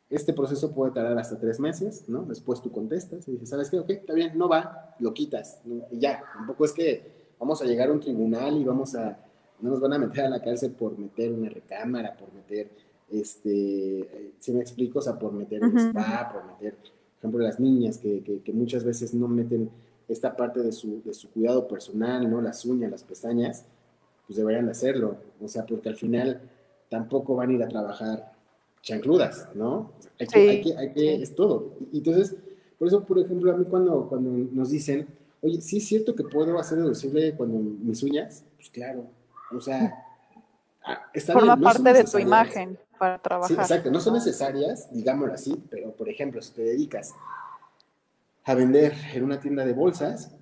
Este 0.09 0.33
proceso 0.33 0.71
puede 0.71 0.91
tardar 0.91 1.17
hasta 1.17 1.39
tres 1.39 1.59
meses, 1.59 2.03
¿no? 2.07 2.23
Después 2.23 2.61
tú 2.61 2.71
contestas 2.71 3.27
y 3.27 3.31
dices, 3.31 3.49
¿sabes 3.49 3.69
qué? 3.69 3.79
Ok, 3.79 3.89
está 3.89 4.13
bien, 4.13 4.37
no 4.37 4.47
va, 4.47 4.95
lo 4.99 5.13
quitas, 5.13 5.59
¿no? 5.65 5.85
Y 5.91 5.99
ya, 5.99 6.23
tampoco 6.35 6.65
es 6.65 6.71
que 6.71 7.11
vamos 7.39 7.61
a 7.61 7.65
llegar 7.65 7.89
a 7.89 7.93
un 7.93 7.99
tribunal 7.99 8.55
y 8.57 8.63
vamos 8.63 8.93
a, 8.95 9.17
no 9.59 9.69
nos 9.71 9.79
van 9.79 9.93
a 9.93 9.97
meter 9.97 10.25
a 10.25 10.29
la 10.29 10.41
cárcel 10.41 10.71
por 10.71 10.97
meter 10.99 11.31
una 11.31 11.49
recámara, 11.49 12.15
por 12.15 12.31
meter, 12.33 12.69
este, 13.09 14.33
si 14.39 14.51
me 14.53 14.61
explico, 14.61 14.99
o 14.99 15.01
sea, 15.01 15.17
por 15.17 15.31
meter 15.33 15.63
el 15.63 15.69
Ujú, 15.69 15.77
spa, 15.77 16.31
por 16.31 16.45
meter, 16.45 16.75
por 16.75 17.17
ejemplo, 17.19 17.39
las 17.43 17.59
niñas 17.59 17.97
que, 17.97 18.21
que- 18.21 18.41
que 18.41 18.53
muchas 18.53 18.83
veces 18.83 19.13
no 19.13 19.27
meten 19.27 19.69
esta 20.07 20.35
parte 20.35 20.61
de 20.61 20.71
su, 20.71 21.01
de 21.03 21.13
su 21.13 21.29
cuidado 21.31 21.67
personal, 21.67 22.29
¿no? 22.29 22.41
Las 22.41 22.65
uñas, 22.65 22.91
las 22.91 23.03
pestañas, 23.03 23.65
pues 24.27 24.37
deberían 24.37 24.65
de 24.65 24.71
hacerlo, 24.71 25.17
o 25.41 25.47
sea, 25.47 25.65
porque 25.65 25.89
al 25.89 25.95
final 25.95 26.41
tampoco 26.89 27.35
van 27.35 27.49
a 27.49 27.53
ir 27.53 27.63
a 27.63 27.67
trabajar 27.67 28.31
chancludas, 28.81 29.49
¿no? 29.55 29.91
Hay 30.19 30.27
que, 30.27 30.33
Sí, 30.39 30.47
hay 30.47 30.61
que, 30.61 30.77
hay 30.77 30.93
que- 30.93 30.99
sí. 31.17 31.23
es 31.23 31.35
todo. 31.35 31.73
Y 31.91 31.97
entonces, 31.99 32.35
por 32.77 32.87
eso, 32.87 33.03
por 33.03 33.19
ejemplo, 33.19 33.51
a 33.53 33.57
mí 33.57 33.65
cuando, 33.65 34.07
cuando 34.09 34.29
nos 34.29 34.69
dicen, 34.69 35.07
oye, 35.41 35.61
¿sí 35.61 35.77
es 35.77 35.85
cierto 35.87 36.15
que 36.15 36.23
puedo 36.23 36.57
hacer 36.59 36.77
deducible 36.77 37.33
cuando 37.35 37.57
mis 37.59 38.03
uñas? 38.03 38.43
Pues 38.57 38.69
claro, 38.69 39.05
o 39.55 39.59
sea, 39.59 39.93
ah, 40.85 41.09
está 41.13 41.33
Forma 41.33 41.55
no 41.55 41.63
parte 41.63 41.93
de 41.93 42.03
tu 42.03 42.17
imagen 42.19 42.77
para 42.99 43.15
Sí, 43.17 43.21
trabajar. 43.23 43.59
exacto, 43.59 43.91
no 43.91 43.99
son 43.99 44.13
necesarias, 44.15 44.89
digámoslo 44.91 45.33
así, 45.33 45.61
pero 45.69 45.91
por 45.91 46.09
ejemplo, 46.09 46.41
si 46.41 46.51
te 46.53 46.61
dedicas 46.63 47.13
a 48.45 48.55
vender 48.55 48.93
en 49.13 49.23
una 49.23 49.39
tienda 49.39 49.65
de 49.65 49.73
bolsas, 49.73 50.35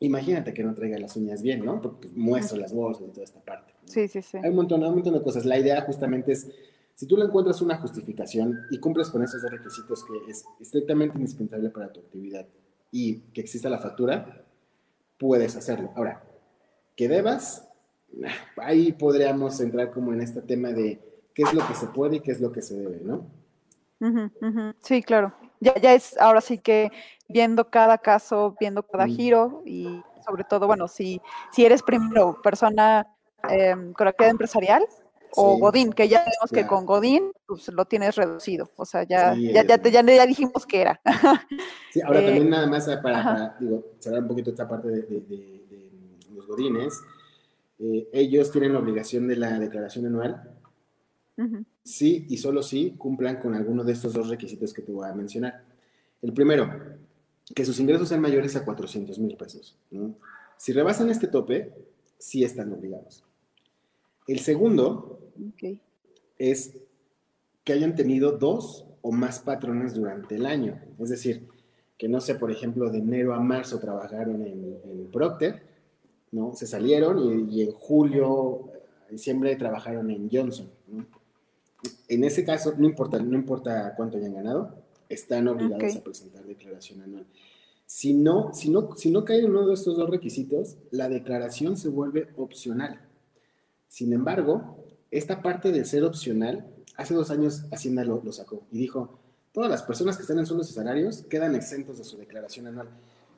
imagínate 0.00 0.54
que 0.54 0.64
no 0.64 0.74
traiga 0.74 0.98
las 0.98 1.16
uñas 1.16 1.42
bien, 1.42 1.64
¿no? 1.64 1.80
Porque 1.80 2.08
muestra 2.14 2.58
las 2.58 2.72
bolsas 2.72 3.08
y 3.08 3.10
toda 3.12 3.24
esta 3.24 3.40
parte. 3.40 3.74
¿no? 3.82 3.88
Sí, 3.88 4.08
sí, 4.08 4.22
sí. 4.22 4.38
Hay 4.38 4.50
un 4.50 4.56
montón, 4.56 4.82
hay 4.82 4.88
un 4.88 4.96
montón 4.96 5.14
de 5.14 5.22
cosas. 5.22 5.44
La 5.44 5.58
idea 5.58 5.80
justamente 5.82 6.32
es, 6.32 6.50
si 6.94 7.06
tú 7.06 7.16
le 7.16 7.24
encuentras 7.24 7.60
una 7.60 7.76
justificación 7.78 8.66
y 8.70 8.78
cumples 8.78 9.10
con 9.10 9.22
esos 9.22 9.42
dos 9.42 9.50
requisitos 9.50 10.04
que 10.04 10.30
es 10.30 10.44
estrictamente 10.60 11.18
indispensable 11.18 11.70
para 11.70 11.92
tu 11.92 12.00
actividad 12.00 12.46
y 12.90 13.20
que 13.32 13.40
exista 13.40 13.68
la 13.68 13.78
factura, 13.78 14.44
puedes 15.18 15.56
hacerlo. 15.56 15.90
Ahora, 15.96 16.22
que 16.96 17.08
debas, 17.08 17.68
ahí 18.56 18.92
podríamos 18.92 19.60
entrar 19.60 19.90
como 19.90 20.12
en 20.12 20.20
este 20.20 20.40
tema 20.40 20.70
de 20.70 21.00
qué 21.34 21.42
es 21.42 21.52
lo 21.52 21.66
que 21.66 21.74
se 21.74 21.86
puede 21.88 22.16
y 22.16 22.20
qué 22.20 22.32
es 22.32 22.40
lo 22.40 22.52
que 22.52 22.62
se 22.62 22.76
debe, 22.76 23.00
¿no? 23.02 23.26
Ujú, 24.00 24.30
ujú. 24.40 24.74
Sí, 24.80 25.02
claro. 25.02 25.34
Ya, 25.60 25.74
ya 25.80 25.94
es 25.94 26.16
ahora 26.18 26.40
sí 26.40 26.58
que 26.58 26.90
viendo 27.28 27.70
cada 27.70 27.98
caso, 27.98 28.56
viendo 28.60 28.82
cada 28.82 29.06
giro 29.06 29.62
y 29.64 30.02
sobre 30.24 30.44
todo, 30.44 30.66
bueno, 30.66 30.88
si, 30.88 31.20
si 31.52 31.64
eres 31.64 31.82
primero 31.82 32.40
persona 32.42 33.06
em, 33.48 33.92
con 33.92 34.08
actividad 34.08 34.30
empresarial 34.30 34.84
o 35.36 35.54
Sí. 35.54 35.60
Godín, 35.60 35.92
que 35.92 36.08
ya 36.08 36.20
vemos 36.20 36.50
que 36.52 36.66
con 36.66 36.86
Godín 36.86 37.32
pues 37.46 37.68
lo 37.68 37.84
tienes 37.86 38.14
reducido. 38.16 38.70
O 38.76 38.84
sea, 38.84 39.02
ya, 39.04 39.34
Sí, 39.34 39.52
ya, 39.52 39.64
ya, 39.66 39.78
te- 39.78 39.90
ya, 39.90 40.02
ya 40.02 40.26
dijimos 40.26 40.64
que 40.66 40.80
era. 40.82 41.00
Sí, 41.90 42.00
ahora 42.02 42.20
Eh, 42.20 42.24
también 42.26 42.50
nada 42.50 42.66
más 42.66 42.86
para, 43.02 43.18
ajá. 43.20 43.34
para, 43.34 43.56
digo, 43.60 43.84
cerrar 44.00 44.20
un 44.22 44.28
poquito 44.28 44.50
esta 44.50 44.66
parte 44.68 44.88
de, 44.88 45.02
de- 45.02 45.20
de- 45.20 45.64
de 46.28 46.34
los 46.34 46.46
godines. 46.46 47.00
eh, 47.78 48.08
ellos 48.12 48.50
tienen 48.52 48.72
la 48.72 48.78
obligación 48.80 49.26
de 49.28 49.36
la 49.36 49.58
declaración 49.58 50.06
anual, 50.06 50.53
Sí 51.82 52.26
y 52.28 52.36
solo 52.36 52.62
si 52.62 52.92
cumplan 52.92 53.36
con 53.36 53.54
alguno 53.54 53.84
de 53.84 53.92
estos 53.92 54.12
dos 54.12 54.28
requisitos 54.28 54.72
que 54.72 54.82
te 54.82 54.92
voy 54.92 55.08
a 55.08 55.14
mencionar. 55.14 55.64
El 56.22 56.32
primero, 56.32 56.70
que 57.54 57.64
sus 57.64 57.78
ingresos 57.80 58.08
sean 58.08 58.20
mayores 58.20 58.56
a 58.56 58.64
400 58.64 59.18
mil 59.18 59.36
pesos. 59.36 59.76
¿no? 59.90 60.14
Si 60.56 60.72
rebasan 60.72 61.10
este 61.10 61.26
tope, 61.26 61.72
sí 62.18 62.44
están 62.44 62.72
obligados. 62.72 63.24
El 64.26 64.38
segundo 64.38 65.18
es 66.38 66.76
que 67.64 67.72
hayan 67.72 67.94
tenido 67.94 68.32
dos 68.32 68.86
o 69.02 69.12
más 69.12 69.40
patrones 69.40 69.94
durante 69.94 70.36
el 70.36 70.46
año. 70.46 70.80
Es 70.98 71.10
decir, 71.10 71.46
que 71.98 72.08
no 72.08 72.20
sé, 72.20 72.36
por 72.36 72.50
ejemplo, 72.50 72.90
de 72.90 72.98
enero 72.98 73.34
a 73.34 73.40
marzo 73.40 73.78
trabajaron 73.78 74.42
en, 74.42 74.78
en 74.84 75.10
Procter, 75.10 75.62
¿no? 76.32 76.54
Se 76.54 76.66
salieron 76.66 77.48
y, 77.50 77.56
y 77.56 77.62
en 77.62 77.72
julio, 77.72 78.72
diciembre 79.10 79.56
trabajaron 79.56 80.10
en 80.10 80.28
Johnson, 80.30 80.70
¿no? 80.88 81.06
En 82.08 82.24
ese 82.24 82.44
caso, 82.44 82.74
no 82.76 82.86
importa, 82.86 83.18
no 83.18 83.34
importa 83.36 83.94
cuánto 83.96 84.18
hayan 84.18 84.34
ganado, 84.34 84.76
están 85.08 85.48
obligados 85.48 85.92
Ok. 85.92 86.00
a 86.00 86.04
presentar 86.04 86.44
declaración 86.44 87.00
anual. 87.02 87.26
Si 87.86 88.14
no, 88.14 88.52
si, 88.54 88.70
no, 88.70 88.94
si 88.96 89.10
no 89.10 89.24
cae 89.24 89.40
en 89.40 89.50
uno 89.50 89.66
de 89.66 89.74
estos 89.74 89.96
dos 89.96 90.08
requisitos, 90.10 90.76
la 90.90 91.08
declaración 91.08 91.76
se 91.76 91.88
vuelve 91.88 92.28
opcional. 92.36 93.00
Sin 93.88 94.12
embargo, 94.12 94.78
esta 95.10 95.42
parte 95.42 95.70
de 95.70 95.84
ser 95.84 96.04
opcional, 96.04 96.66
hace 96.96 97.14
dos 97.14 97.30
años 97.30 97.64
Hacienda 97.70 98.04
lo, 98.04 98.22
lo 98.24 98.32
sacó 98.32 98.62
y 98.72 98.78
dijo, 98.78 99.18
todas 99.52 99.70
las 99.70 99.82
personas 99.82 100.16
que 100.16 100.22
están 100.22 100.38
en 100.38 100.46
sueldos 100.46 100.70
y 100.70 100.74
salarios 100.74 101.22
quedan 101.28 101.54
exentos 101.54 101.98
de 101.98 102.04
su 102.04 102.16
declaración 102.16 102.66
anual. 102.66 102.88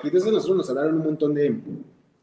Y 0.03 0.07
entonces 0.07 0.33
nosotros 0.33 0.57
nos 0.57 0.71
hablaron 0.71 0.95
un 0.97 1.05
montón 1.05 1.35
de, 1.35 1.61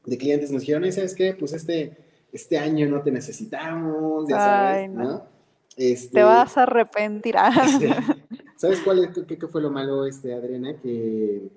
de 0.05 0.17
clientes, 0.17 0.51
nos 0.51 0.61
dijeron, 0.61 0.83
"Ay, 0.83 0.91
¿sabes 0.91 1.13
qué? 1.13 1.33
Pues 1.33 1.53
este, 1.53 1.97
este 2.31 2.57
año 2.57 2.87
no 2.87 3.01
te 3.03 3.11
necesitamos, 3.11 4.27
ya 4.29 4.37
sabes, 4.39 4.77
Ay, 4.83 4.87
no. 4.89 5.03
¿no? 5.03 5.32
Este, 5.77 6.13
Te 6.13 6.23
vas 6.23 6.57
a 6.57 6.63
arrepentir. 6.63 7.35
ah. 7.37 7.51
este, 7.65 7.89
¿Sabes 8.57 8.79
cuál 8.81 9.03
es, 9.03 9.09
qué, 9.25 9.37
qué 9.37 9.47
fue 9.47 9.61
lo 9.61 9.71
malo, 9.71 10.05
este, 10.05 10.33
Adriana? 10.33 10.75
Que, 10.81 11.49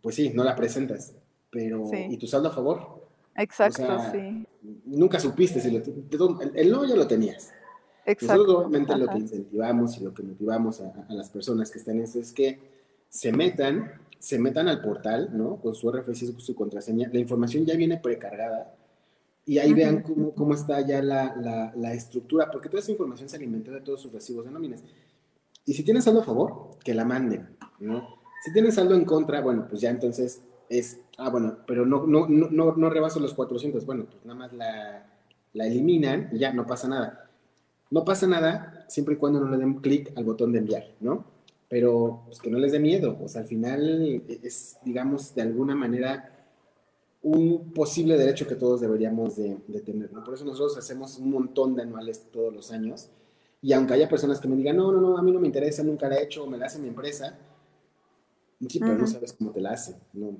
pues 0.00 0.14
sí, 0.16 0.30
no 0.34 0.44
la 0.44 0.54
presentas, 0.56 1.14
pero, 1.50 1.86
Sí. 1.86 2.06
¿y 2.10 2.16
tu 2.16 2.26
saldo 2.26 2.48
a 2.48 2.52
favor? 2.52 3.00
Exacto, 3.36 3.76
sea, 3.86 4.10
sí. 4.12 4.46
Nunca 4.86 5.18
supiste 5.18 5.60
si 5.60 5.70
lo, 5.70 5.78
el, 6.40 6.52
el 6.54 6.70
no 6.70 6.84
ya 6.84 6.94
lo 6.96 7.06
tenías. 7.06 7.52
Exacto. 8.06 8.34
Nosotros 8.36 8.56
obviamente 8.66 8.96
lo 8.96 9.06
que 9.08 9.18
incentivamos 9.18 9.96
y 9.98 10.04
lo 10.04 10.14
que 10.14 10.22
motivamos 10.22 10.80
a, 10.80 10.92
a 11.08 11.12
las 11.12 11.30
personas 11.30 11.70
que 11.70 11.78
están 11.78 11.96
en 11.96 12.04
esto 12.04 12.18
es 12.18 12.32
que 12.32 12.58
se 13.08 13.32
metan, 13.32 13.92
se 14.18 14.38
metan 14.38 14.68
al 14.68 14.80
portal, 14.80 15.30
¿no? 15.32 15.56
Con 15.56 15.74
su 15.74 15.90
RFC 15.90 16.38
su 16.38 16.54
contraseña. 16.54 17.08
La 17.12 17.18
información 17.18 17.64
ya 17.66 17.76
viene 17.76 17.98
precargada 17.98 18.74
y 19.50 19.58
ahí 19.58 19.74
vean 19.74 19.96
Ujú. 20.04 20.14
cómo, 20.14 20.34
cómo 20.34 20.54
está 20.54 20.80
ya 20.86 21.02
la, 21.02 21.34
la- 21.34 21.72
la 21.74 21.92
estructura, 21.92 22.48
porque 22.52 22.68
toda 22.68 22.80
esa 22.80 22.92
información 22.92 23.28
se 23.28 23.34
alimentó 23.36 23.72
de 23.72 23.80
todos 23.80 24.00
sus 24.00 24.12
recibos 24.12 24.44
de 24.44 24.52
nóminas. 24.52 24.84
Y 25.66 25.74
si 25.74 25.82
tienes 25.82 26.04
saldo 26.04 26.20
a 26.20 26.24
favor, 26.24 26.78
que 26.84 26.94
la 26.94 27.04
manden, 27.04 27.56
¿no? 27.80 28.06
Si 28.44 28.52
tienes 28.52 28.76
saldo 28.76 28.94
en 28.94 29.04
contra, 29.04 29.40
bueno, 29.40 29.66
pues 29.68 29.80
ya 29.80 29.90
entonces 29.90 30.40
es, 30.68 31.00
ah, 31.18 31.30
bueno, 31.30 31.58
pero 31.66 31.84
no, 31.84 32.06
no, 32.06 32.28
no, 32.28 32.48
no, 32.48 32.76
no 32.76 32.90
rebaso 32.90 33.18
los 33.18 33.34
400, 33.34 33.84
bueno, 33.86 34.06
pues 34.08 34.24
nada 34.24 34.38
más 34.38 34.52
la, 34.52 35.06
la 35.52 35.66
eliminan 35.66 36.28
y 36.32 36.38
ya 36.38 36.52
no 36.52 36.64
pasa 36.64 36.86
nada. 36.86 37.28
No 37.90 38.04
pasa 38.04 38.28
nada 38.28 38.84
siempre 38.88 39.14
y 39.14 39.18
cuando 39.18 39.40
no 39.40 39.50
le 39.50 39.56
den 39.58 39.80
clic 39.80 40.12
al 40.16 40.22
botón 40.24 40.52
de 40.52 40.60
enviar, 40.60 40.84
¿no? 41.00 41.24
Pero 41.68 42.22
pues, 42.26 42.38
que 42.38 42.50
no 42.50 42.58
les 42.58 42.70
dé 42.70 42.78
miedo, 42.78 43.18
o 43.20 43.26
sea, 43.26 43.40
al 43.42 43.48
final 43.48 44.22
es, 44.44 44.78
digamos, 44.84 45.34
de 45.34 45.42
alguna 45.42 45.74
manera 45.74 46.39
un 47.22 47.72
posible 47.72 48.16
derecho 48.16 48.46
que 48.46 48.54
todos 48.54 48.80
deberíamos 48.80 49.36
de, 49.36 49.58
de 49.68 49.80
tener, 49.80 50.12
¿no? 50.12 50.24
Por 50.24 50.34
eso 50.34 50.44
nosotros 50.44 50.76
hacemos 50.78 51.18
un 51.18 51.30
montón 51.30 51.74
de 51.74 51.82
anuales 51.82 52.26
todos 52.32 52.52
los 52.52 52.70
años 52.70 53.08
y 53.62 53.72
aunque 53.74 53.92
haya 53.94 54.08
personas 54.08 54.40
que 54.40 54.48
me 54.48 54.56
digan, 54.56 54.76
no, 54.76 54.90
no, 54.90 55.00
no, 55.00 55.18
a 55.18 55.22
mí 55.22 55.30
no 55.30 55.38
me 55.38 55.46
interesa, 55.46 55.82
nunca 55.82 56.08
la 56.08 56.16
he 56.16 56.24
hecho, 56.24 56.46
me 56.46 56.56
la 56.56 56.66
hace 56.66 56.78
mi 56.78 56.88
empresa, 56.88 57.38
sí, 58.68 58.80
pero 58.80 58.94
no 58.94 59.04
Ujú. 59.04 59.12
sabes 59.12 59.32
cómo 59.34 59.50
te 59.50 59.60
la 59.60 59.72
hace, 59.72 59.96
¿no? 60.14 60.36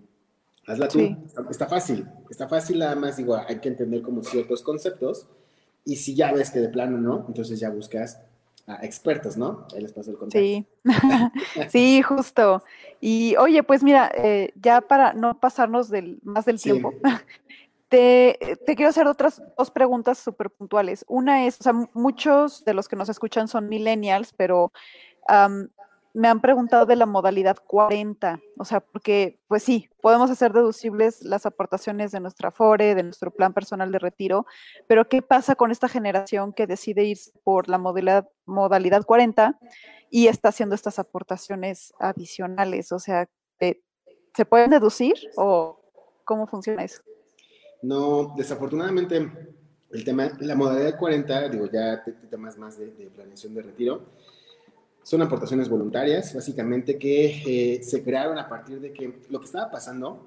Hazla 0.67 0.89
tú, 0.89 0.99
Sí. 0.99 1.17
está, 1.27 1.45
está 1.51 1.67
fácil, 1.67 2.07
está 2.31 2.49
fácil, 2.49 2.79
nada 2.79 2.95
más 2.95 3.17
digo, 3.17 3.37
hay 3.37 3.59
que 3.61 3.69
entender 3.69 4.01
como 4.03 4.23
ciertos 4.23 4.63
conceptos 4.63 5.27
y 5.85 5.97
si 5.97 6.15
ya 6.15 6.33
ves 6.33 6.51
que 6.51 6.61
de 6.61 6.69
plano 6.69 6.99
no, 6.99 7.25
entonces 7.29 7.61
ya 7.61 7.71
buscas 7.71 8.21
a 8.75 8.85
expertos, 8.85 9.37
¿no? 9.37 9.67
Ahí 9.75 9.81
les 9.83 9.93
paso 9.93 10.11
el 10.11 10.17
contacto. 10.17 10.39
Sí, 10.39 10.67
sí, 11.71 12.03
justo. 12.03 12.63
Y 13.01 13.37
oye, 13.37 13.63
pues 13.63 13.83
mira, 13.83 14.11
eh, 14.15 14.53
ya 14.57 14.81
para 14.81 15.13
no 15.15 15.39
pasarnos 15.41 15.89
del, 15.91 16.19
más 16.23 16.45
del 16.45 16.59
Sí. 16.59 16.71
tiempo, 16.71 16.95
te, 17.89 18.39
te 18.67 18.77
quiero 18.77 18.91
hacer 18.91 19.07
otras 19.07 19.43
dos 19.57 19.71
preguntas 19.71 20.19
súper 20.19 20.51
puntuales. 20.51 21.05
Una 21.09 21.47
es, 21.47 21.61
o 21.61 21.65
sea, 21.65 21.73
mu- 21.73 21.89
muchos 21.95 22.65
de 22.65 22.75
los 22.75 22.89
que 22.89 22.97
nos 22.97 23.09
escuchan 23.09 23.49
son 23.49 23.69
millennials, 23.69 24.33
pero 24.37 24.73
me 26.13 26.29
han 26.29 26.41
preguntado 26.41 26.87
de 26.87 26.97
la 26.97 27.07
modalidad 27.07 27.57
40, 27.67 28.41
o 28.59 28.65
sea, 28.65 28.81
porque 28.81 29.39
pues 29.47 29.63
sí, 29.63 29.89
podemos 30.01 30.31
hacer 30.31 30.53
deducibles 30.53 31.23
las 31.23 31.47
aportaciones 31.47 32.11
de 32.13 32.21
nuestra 32.21 32.51
FORE, 32.51 32.95
de 32.95 33.03
nuestro 33.03 33.31
plan 33.31 33.53
personal 33.53 33.93
de 33.93 33.99
retiro, 33.99 34.45
pero 34.89 35.09
¿qué 35.09 35.23
pasa 35.23 35.55
con 35.55 35.71
esta 35.71 35.89
generación 35.89 36.53
que 36.53 36.67
decide 36.67 37.05
irse 37.05 37.31
por 37.45 37.69
la 37.69 37.79
modalidad, 37.79 38.29
modalidad 38.45 39.05
40 39.05 39.59
y 40.11 40.27
está 40.27 40.49
haciendo 40.49 40.75
estas 40.75 40.99
aportaciones 40.99 41.93
adicionales? 42.01 42.91
O 42.93 42.99
sea, 42.99 43.29
¿se 43.61 44.45
pueden 44.45 44.71
deducir 44.71 45.15
o 45.37 45.81
cómo 46.25 46.47
funciona 46.47 46.83
eso? 46.85 47.03
No, 47.83 48.35
desafortunadamente, 48.37 49.17
el 49.91 50.05
tema, 50.05 50.31
la 50.41 50.55
modalidad 50.55 50.99
40, 50.99 51.49
digo, 51.49 51.67
ya 51.67 52.03
te- 52.05 52.13
te- 52.13 52.27
temas 52.27 52.57
más 52.59 52.79
de, 52.79 52.87
de 52.93 53.07
planeación 53.07 53.55
de 53.55 53.63
retiro, 53.63 54.03
son 55.11 55.23
aportaciones 55.23 55.69
voluntarias, 55.69 56.33
básicamente, 56.33 56.97
que 56.97 57.43
eh, 57.45 57.83
se 57.83 58.01
crearon 58.05 58.39
a 58.39 58.49
partir 58.49 58.81
de 58.81 58.93
que 58.93 59.13
lo 59.29 59.41
que 59.41 59.47
estaba 59.47 59.69
pasando 59.69 60.25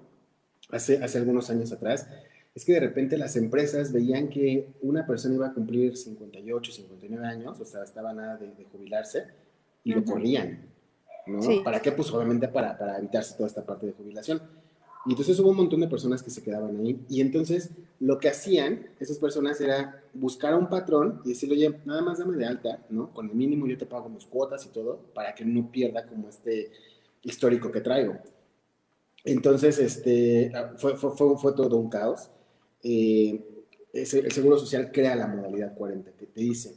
hace, 0.71 1.01
hace 1.01 1.19
algunos 1.19 1.49
años 1.49 1.71
atrás 1.71 2.05
es 2.53 2.65
que 2.65 2.73
de 2.73 2.81
repente 2.81 3.17
las 3.17 3.38
empresas 3.38 3.93
veían 3.93 4.27
que 4.27 4.73
una 4.81 5.07
persona 5.07 5.36
iba 5.36 5.47
a 5.47 5.53
cumplir 5.53 5.95
58, 5.95 6.73
59 6.73 7.25
años, 7.25 7.61
o 7.61 7.63
sea, 7.63 7.81
estaba 7.81 8.11
nada 8.11 8.36
de, 8.36 8.47
de 8.47 8.65
jubilarse, 8.65 9.27
y 9.86 9.93
lo 9.93 10.01
Ujú. 10.01 10.15
corrían, 10.15 10.65
¿no? 11.27 11.41
Sí. 11.41 11.61
¿Para 11.63 11.81
qué? 11.81 11.93
Pues 11.93 12.11
obviamente 12.11 12.49
para, 12.49 12.77
para 12.77 12.97
evitarse 12.97 13.38
toda 13.38 13.47
esta 13.47 13.65
parte 13.65 13.86
de 13.86 13.93
jubilación. 13.93 14.41
Y 15.06 15.12
entonces 15.12 15.38
hubo 15.39 15.49
un 15.49 15.58
montón 15.58 15.82
de 15.82 15.88
personas 15.88 16.24
que 16.24 16.30
se 16.30 16.41
quedaban 16.41 16.78
ahí. 16.80 16.99
Y 17.10 17.20
entonces 17.22 17.72
lo 17.99 18.20
que 18.20 18.30
hacían 18.30 18.88
esas 18.99 19.18
personas 19.20 19.60
era 19.60 20.01
buscar 20.14 20.54
a 20.54 20.58
un 20.58 20.70
patrón 20.70 21.22
y 21.26 21.30
decirle, 21.30 21.56
oye, 21.56 21.80
nada 21.86 22.01
más 22.01 22.20
dame 22.20 22.38
de 22.38 22.45
alta, 22.45 22.86
¿no? 22.89 23.14
Con 23.14 23.30
el 23.30 23.36
mínimo 23.36 23.68
yo 23.68 23.78
te 23.78 23.86
pago 23.86 24.08
mis 24.10 24.26
cuotas 24.26 24.66
y 24.66 24.70
todo, 24.70 24.99
para 25.14 25.36
que 25.36 25.43
no 25.45 25.70
pierda 25.72 26.08
como 26.08 26.30
este 26.30 26.72
histórico 27.24 27.72
que 27.72 27.82
traigo. 27.82 28.16
Entonces, 29.24 29.80
este, 29.80 30.51
fue, 30.78 30.95
fue, 30.97 31.12
fue, 31.12 31.38
fue 31.38 31.54
todo 31.54 31.78
un 31.78 31.89
caos. 31.89 32.30
Eh, 32.84 33.41
el 33.93 34.32
Seguro 34.32 34.58
Social 34.58 34.91
crea 34.91 35.16
la 35.16 35.28
modalidad 35.28 35.76
40, 35.76 36.12
que 36.14 36.26
te 36.26 36.41
dice, 36.41 36.76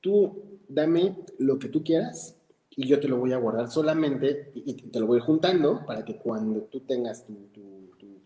tú 0.00 0.60
dame 0.68 1.16
lo 1.38 1.58
que 1.58 1.68
tú 1.68 1.82
quieras 1.82 2.36
y 2.70 2.86
yo 2.86 3.00
te 3.00 3.08
lo 3.08 3.16
voy 3.18 3.32
a 3.32 3.38
guardar 3.38 3.70
solamente 3.70 4.52
y, 4.54 4.70
y 4.70 4.74
te 4.90 5.00
lo 5.00 5.06
voy 5.06 5.20
juntando 5.20 5.84
para 5.86 6.04
que 6.04 6.16
cuando 6.16 6.60
tú 6.62 6.80
tengas 6.80 7.26
tu, 7.26 7.34
tu- 7.52 7.59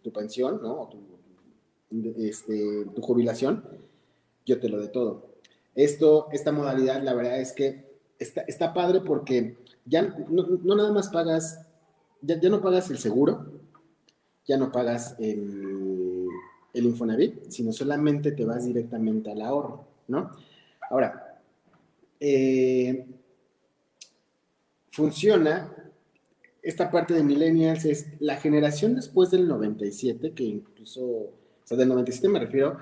tu- 0.04 0.12
pensión, 0.12 0.60
¿no? 0.62 0.82
O 0.82 0.88
tu, 0.88 0.98
este, 2.18 2.86
tu 2.94 3.02
jubilación, 3.02 3.64
yo 4.46 4.60
te 4.60 4.68
lo 4.68 4.80
dé 4.80 4.88
todo. 4.88 5.26
Esto, 5.74 6.28
esta 6.32 6.52
modalidad, 6.52 7.02
la 7.02 7.14
verdad 7.14 7.40
es 7.40 7.52
que 7.52 7.84
está, 8.18 8.42
está 8.42 8.74
padre 8.74 9.00
porque 9.00 9.56
ya 9.86 10.02
no, 10.02 10.46
no 10.62 10.76
nada 10.76 10.92
más 10.92 11.08
pagas, 11.08 11.60
ya, 12.22 12.40
ya 12.40 12.48
no 12.50 12.60
pagas 12.60 12.90
el 12.90 12.98
seguro, 12.98 13.46
ya 14.46 14.56
no 14.58 14.70
pagas 14.72 15.16
el, 15.18 16.28
el 16.74 16.84
Infonavit, 16.84 17.50
sino 17.50 17.72
solamente 17.72 18.32
te 18.32 18.44
vas 18.44 18.66
directamente 18.66 19.30
al 19.30 19.42
ahorro, 19.42 19.84
¿no? 20.08 20.30
Ahora, 20.90 21.40
eh, 22.20 23.06
funciona, 24.90 25.83
esta 26.64 26.90
parte 26.90 27.12
de 27.12 27.22
millennials 27.22 27.84
es 27.84 28.06
la 28.20 28.36
generación 28.36 28.96
después 28.96 29.30
del 29.30 29.46
97, 29.46 30.32
que 30.32 30.44
incluso, 30.44 31.04
o 31.04 31.32
sea, 31.62 31.76
del 31.76 31.88
97 31.88 32.28
me 32.28 32.40
refiero 32.40 32.78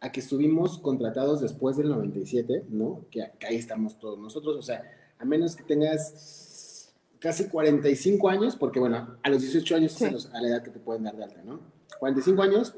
a 0.00 0.10
que 0.10 0.20
estuvimos 0.20 0.78
contratados 0.78 1.42
después 1.42 1.76
del 1.76 1.90
97, 1.90 2.64
¿no? 2.70 3.04
Que, 3.10 3.30
que 3.38 3.46
ahí 3.46 3.56
estamos 3.56 3.98
todos 3.98 4.18
nosotros, 4.18 4.56
o 4.56 4.62
sea, 4.62 4.82
a 5.18 5.24
menos 5.26 5.56
que 5.56 5.62
tengas 5.62 6.94
casi 7.18 7.48
45 7.48 8.28
años, 8.30 8.56
porque 8.56 8.80
bueno, 8.80 9.18
a 9.22 9.28
los 9.28 9.42
18 9.42 9.76
años 9.76 9.92
Sí. 9.92 10.06
es 10.06 10.26
a, 10.32 10.40
la 10.40 10.48
edad 10.48 10.62
que 10.62 10.70
te 10.70 10.78
pueden 10.78 11.02
dar 11.04 11.16
de 11.16 11.24
alta, 11.24 11.42
¿no? 11.44 11.60
45 11.98 12.42
años 12.42 12.74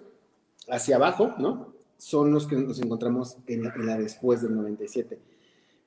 hacia 0.68 0.96
abajo, 0.96 1.34
¿no? 1.38 1.74
Son 1.96 2.32
los 2.32 2.48
que 2.48 2.56
nos 2.56 2.80
encontramos 2.80 3.36
en 3.46 3.62
la, 3.64 3.74
en 3.74 3.86
la 3.86 3.98
después 3.98 4.42
del 4.42 4.56
97. 4.56 5.16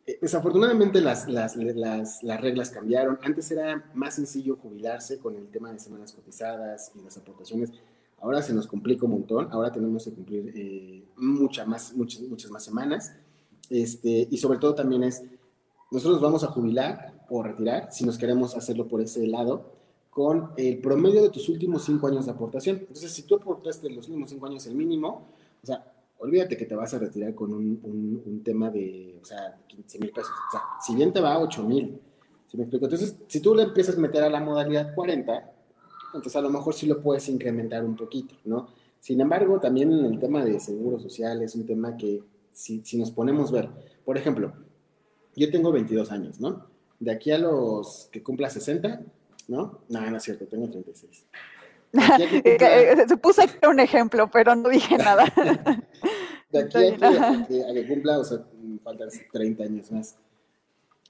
Eh, 0.06 0.20
Desafortunadamente 0.22 1.02
las, 1.02 1.28
las, 1.28 1.56
las, 1.56 2.24
las 2.24 2.42
reglas 2.42 2.70
cambiaron. 2.70 3.20
Antes 3.24 3.52
era 3.52 3.90
más 3.94 4.16
sencillo 4.16 4.58
jubilarse 4.58 5.20
con 5.20 5.36
el 5.36 5.48
tema 5.48 5.72
de 5.72 5.80
semanas 5.80 6.14
cotizadas 6.14 6.92
y 6.96 7.04
las 7.04 7.18
aportaciones. 7.18 7.72
Ahora 8.20 8.42
se 8.42 8.54
nos 8.54 8.68
complica 8.68 9.06
un 9.06 9.12
montón. 9.12 9.50
Ahora 9.52 9.72
tenemos 9.72 10.06
que 10.06 10.12
cumplir 10.12 10.54
eh, 10.56 11.04
más, 11.16 11.94
muchas, 11.94 12.22
muchas 12.22 12.52
más 12.52 12.64
semanas. 12.64 13.14
Este, 13.70 14.28
y 14.30 14.38
sobre 14.38 14.60
todo 14.60 14.76
también 14.76 15.04
es, 15.04 15.24
nosotros 15.92 16.22
vamos 16.22 16.44
a 16.44 16.48
jubilar 16.48 17.26
o 17.30 17.42
retirar, 17.42 17.92
si 17.92 18.06
nos 18.06 18.18
queremos 18.18 18.56
hacerlo 18.56 18.88
por 18.88 19.02
ese 19.02 19.26
lado, 19.28 19.72
con 20.10 20.52
el 20.58 20.80
promedio 20.80 21.24
de 21.24 21.30
tus 21.30 21.50
últimos 21.50 21.86
cinco 21.86 22.08
años 22.08 22.26
de 22.26 22.32
aportación. 22.32 22.78
Entonces, 22.80 23.12
si 23.12 23.24
tú 23.24 23.36
aportaste 23.36 23.90
los 23.90 24.08
últimos 24.08 24.30
cinco 24.30 24.46
años 24.46 24.66
el 24.68 24.76
mínimo, 24.76 25.28
o 25.64 25.66
sea, 25.66 25.93
olvídate 26.20 26.56
que 26.58 26.66
te 26.66 26.76
vas 26.76 26.94
a 26.94 27.00
retirar 27.00 27.34
con 27.36 27.54
un, 27.54 27.80
un- 27.84 28.24
un 28.26 28.44
tema 28.44 28.70
de, 28.70 29.20
o 29.22 29.26
sea, 29.26 29.58
15 29.68 30.00
mil 30.00 30.12
pesos. 30.12 30.32
O 30.48 30.52
sea, 30.52 30.62
si 30.86 30.96
bien 30.96 31.12
te 31.14 31.20
va 31.22 31.34
a 31.34 31.40
8 31.40 31.64
mil, 31.64 32.00
¿sí 32.48 32.58
me 32.58 32.64
explico? 32.64 32.86
Entonces, 32.86 33.18
si 33.28 33.40
tú 33.42 33.54
le 33.56 33.64
empiezas 33.64 33.98
a 33.98 34.00
meter 34.00 34.24
a 34.24 34.30
la 34.30 34.40
modalidad 34.40 34.94
40, 34.96 35.52
entonces 36.14 36.36
a 36.36 36.42
lo 36.42 36.50
mejor 36.50 36.74
sí 36.74 36.86
lo 36.88 37.02
puedes 37.02 37.28
incrementar 37.30 37.84
un 37.84 37.96
poquito, 37.96 38.36
¿no? 38.46 38.68
Sin 39.00 39.20
embargo, 39.20 39.60
también 39.60 39.92
en 39.92 40.06
el 40.06 40.20
tema 40.20 40.46
de 40.46 40.60
seguro 40.60 40.98
social 41.00 41.42
es 41.42 41.56
un 41.56 41.66
tema 41.66 41.98
que 41.98 42.24
si, 42.54 42.82
si 42.86 42.98
nos 42.98 43.12
ponemos 43.12 43.50
a 43.50 43.54
ver, 43.54 43.70
por 44.06 44.18
ejemplo, 44.18 44.54
yo 45.36 45.52
tengo 45.52 45.72
22 45.72 46.12
años, 46.12 46.40
¿no? 46.40 46.68
De 47.00 47.12
aquí 47.12 47.32
a 47.32 47.38
los 47.38 48.08
que 48.12 48.24
cumpla 48.24 48.50
60, 48.50 49.02
¿no? 49.50 49.80
No, 49.90 50.10
no 50.10 50.16
es 50.18 50.24
cierto, 50.24 50.46
tengo 50.46 50.70
36. 50.70 51.26
A 51.94 52.18
que 52.18 52.24
Eh, 52.38 52.42
cumpla- 52.58 52.82
eh, 52.82 53.06
aquí 53.44 53.68
un 53.68 53.80
ejemplo, 53.80 54.30
pero 54.32 54.56
no 54.56 54.70
dije 54.70 54.98
nada. 54.98 55.26
De 56.52 56.60
aquí 56.60 56.78
a 56.78 56.98
que, 56.98 57.06
a 57.06 57.46
que- 57.48 57.64
a 57.66 57.74
que 57.74 57.88
cumpla, 57.88 58.20
o 58.20 58.24
sea, 58.24 58.40
faltan 58.84 59.10
30 59.32 59.64
años 59.64 59.92
más. 59.92 60.18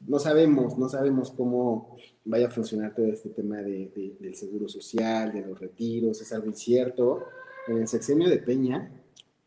No 0.08 0.20
sabemos, 0.20 0.78
no 0.78 0.90
sabemos 0.90 1.32
cómo 1.32 1.96
vaya 2.26 2.48
a 2.48 2.50
funcionar 2.50 2.94
todo 2.96 3.08
este 3.08 3.30
tema 3.30 3.58
de- 3.58 3.92
de- 3.96 4.16
del 4.20 4.36
seguro 4.36 4.68
social, 4.68 5.32
de 5.34 5.42
los 5.42 5.60
retiros, 5.60 6.22
es 6.22 6.32
algo 6.34 6.48
incierto. 6.48 7.24
En 7.68 7.78
el 7.78 7.88
sexenio 7.88 8.30
de 8.30 8.38
Peña 8.38 8.90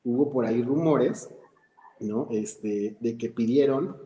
hubo 0.05 0.31
por 0.31 0.45
ahí 0.47 0.63
rumores, 0.63 1.29
¿no? 2.01 2.29
Este, 2.31 2.97
de 3.01 3.17
que 3.19 3.29
pidieron 3.31 3.97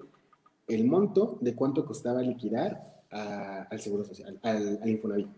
el 0.69 0.85
monto 0.87 1.39
de 1.41 1.55
cuánto 1.55 1.85
costaba 1.85 2.23
liquidar 2.23 3.03
a- 3.11 3.63
al 3.71 3.81
seguro 3.81 4.05
social, 4.05 4.39
al, 4.43 4.79
al 4.83 4.89
Infonavit. 4.89 5.29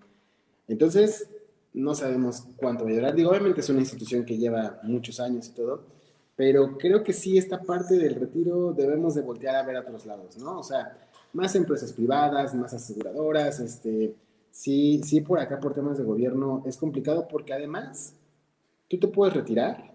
Entonces, 0.68 1.28
no 1.74 1.94
sabemos 1.94 2.44
cuánto 2.56 2.84
va 2.84 2.90
a 2.90 2.94
durar. 2.94 3.14
Digo, 3.14 3.30
obviamente 3.30 3.60
es 3.60 3.68
una 3.68 3.80
institución 3.80 4.24
que 4.24 4.38
lleva 4.38 4.80
muchos 4.82 5.20
años 5.20 5.48
y 5.48 5.52
todo, 5.52 5.84
pero 6.36 6.76
creo 6.78 7.02
que 7.02 7.12
sí, 7.12 7.38
esta 7.38 7.62
parte 7.62 7.96
del 7.96 8.14
retiro 8.16 8.72
debemos 8.72 9.14
de 9.14 9.22
voltear 9.22 9.56
a 9.56 9.62
ver 9.62 9.76
a 9.76 9.80
otros 9.80 10.06
lados, 10.06 10.36
¿no? 10.38 10.58
O 10.58 10.62
sea, 10.62 10.98
más 11.32 11.54
empresas 11.54 11.92
privadas, 11.92 12.54
más 12.54 12.74
aseguradoras, 12.74 13.60
este, 13.60 14.14
sí, 14.50 15.00
sí 15.04 15.20
por 15.20 15.38
acá 15.38 15.60
por 15.60 15.74
temas 15.74 15.98
de 15.98 16.04
gobierno 16.04 16.62
es 16.66 16.76
complicado 16.76 17.26
porque 17.28 17.54
además 17.54 18.14
tú 18.88 18.98
te 18.98 19.08
puedes 19.08 19.34
retirar, 19.34 19.92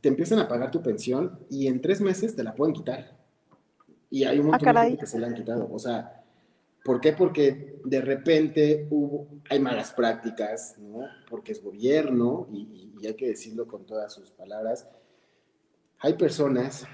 te 0.00 0.08
empiezan 0.08 0.38
a 0.38 0.48
pagar 0.48 0.70
tu 0.70 0.82
pensión 0.82 1.38
y 1.50 1.66
en 1.66 1.80
tres 1.80 2.00
meses 2.00 2.36
te 2.36 2.44
la 2.44 2.54
pueden 2.54 2.74
quitar. 2.74 3.16
Y 4.10 4.24
hay 4.24 4.38
un 4.38 4.46
montón 4.46 4.74
de 4.74 4.80
gente 4.80 4.98
que 4.98 5.06
se 5.06 5.18
la 5.18 5.26
han 5.26 5.34
quitado. 5.34 5.68
O 5.70 5.78
sea, 5.78 6.17
¿por 6.88 7.00
qué? 7.02 7.12
Porque 7.14 7.80
de 7.84 8.02
repente 8.02 8.88
hubo, 8.90 9.28
hay 9.50 9.60
malas 9.60 9.92
prácticas, 9.92 10.76
¿no? 10.78 11.02
Porque 11.30 11.52
es 11.52 11.62
gobierno 11.62 12.48
y, 12.52 12.92
y- 13.00 13.06
hay 13.06 13.14
que 13.14 13.28
decirlo 13.28 13.66
con 13.68 13.86
todas 13.86 14.12
sus 14.14 14.30
palabras. 14.32 14.88
Hay 16.00 16.14
personas 16.14 16.86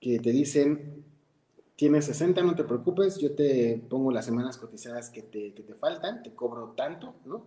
que 0.00 0.18
te 0.20 0.30
dicen, 0.30 1.04
tienes 1.76 2.06
60, 2.06 2.42
no 2.42 2.56
te 2.56 2.64
preocupes, 2.64 3.18
yo 3.18 3.34
te 3.34 3.82
pongo 3.88 4.12
las 4.12 4.26
semanas 4.26 4.58
cotizadas 4.58 5.10
que 5.10 5.22
te, 5.22 5.54
que 5.54 5.62
te 5.62 5.74
faltan, 5.74 6.22
te 6.22 6.34
cobro 6.34 6.72
tanto, 6.76 7.14
¿no? 7.26 7.44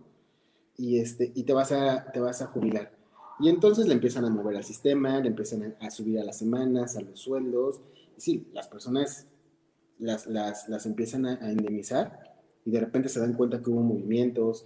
Y, 0.78 0.98
este, 1.00 1.32
y 1.34 1.44
te, 1.44 1.52
vas 1.54 1.72
a, 1.72 2.12
te 2.12 2.20
vas 2.20 2.42
a 2.42 2.48
jubilar. 2.48 2.92
Y 3.40 3.50
entonces 3.50 3.86
le 3.88 3.94
empiezan 3.94 4.24
a 4.26 4.30
mover 4.30 4.56
al 4.56 4.64
sistema, 4.64 5.20
le 5.20 5.28
empiezan 5.28 5.76
a, 5.80 5.86
a 5.86 5.90
subir 5.90 6.20
a 6.20 6.24
las 6.24 6.38
semanas, 6.38 6.96
a 6.96 7.02
los 7.02 7.20
sueldos. 7.20 7.80
Y 8.18 8.20
sí, 8.22 8.48
las 8.54 8.68
personas 8.68 9.26
las, 10.02 10.26
las, 10.26 10.68
las 10.68 10.84
empiezan 10.86 11.26
a, 11.26 11.38
a 11.44 11.50
indemnizar 11.50 12.34
y 12.64 12.70
de 12.70 12.80
repente 12.80 13.08
se 13.08 13.20
dan 13.20 13.34
cuenta 13.34 13.62
que 13.62 13.70
hubo 13.70 13.80
movimientos, 13.82 14.64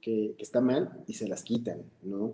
que, 0.00 0.34
que 0.36 0.42
está 0.42 0.60
mal 0.60 1.02
y 1.06 1.14
se 1.14 1.28
las 1.28 1.42
quitan, 1.42 1.82
¿no? 2.02 2.32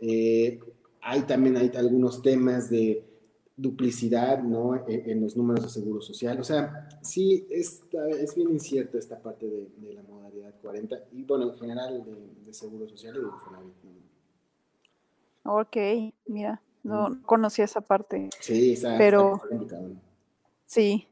Eh, 0.00 0.60
hay 1.00 1.22
también 1.22 1.56
hay 1.56 1.70
algunos 1.76 2.20
temas 2.22 2.68
de 2.70 3.04
duplicidad, 3.56 4.42
¿no? 4.42 4.76
En, 4.86 5.08
en 5.10 5.20
los 5.22 5.36
números 5.36 5.62
de 5.64 5.70
seguro 5.70 6.00
social. 6.02 6.38
O 6.40 6.44
sea, 6.44 6.88
sí, 7.02 7.46
está, 7.50 8.06
es 8.10 8.34
bien 8.34 8.50
incierto 8.50 8.98
esta 8.98 9.18
parte 9.18 9.46
de, 9.46 9.68
de 9.78 9.94
la 9.94 10.02
modalidad 10.02 10.52
40 10.60 10.96
y, 11.12 11.22
bueno, 11.24 11.52
en 11.52 11.58
general 11.58 12.04
de, 12.04 12.44
de 12.46 12.52
seguro 12.52 12.86
social 12.88 13.14
y 13.16 13.20
de 13.20 13.24
Infonavit, 13.26 13.74
¿no? 13.84 15.60
Ok, 15.60 15.76
mira, 16.26 16.60
no 16.82 17.08
no 17.08 17.22
conocía 17.22 17.64
esa 17.64 17.80
parte. 17.80 18.28
Sí, 18.40 18.72
está, 18.72 18.98
Pero- 18.98 19.40
está. 19.62 19.80
Sí. 20.66 21.06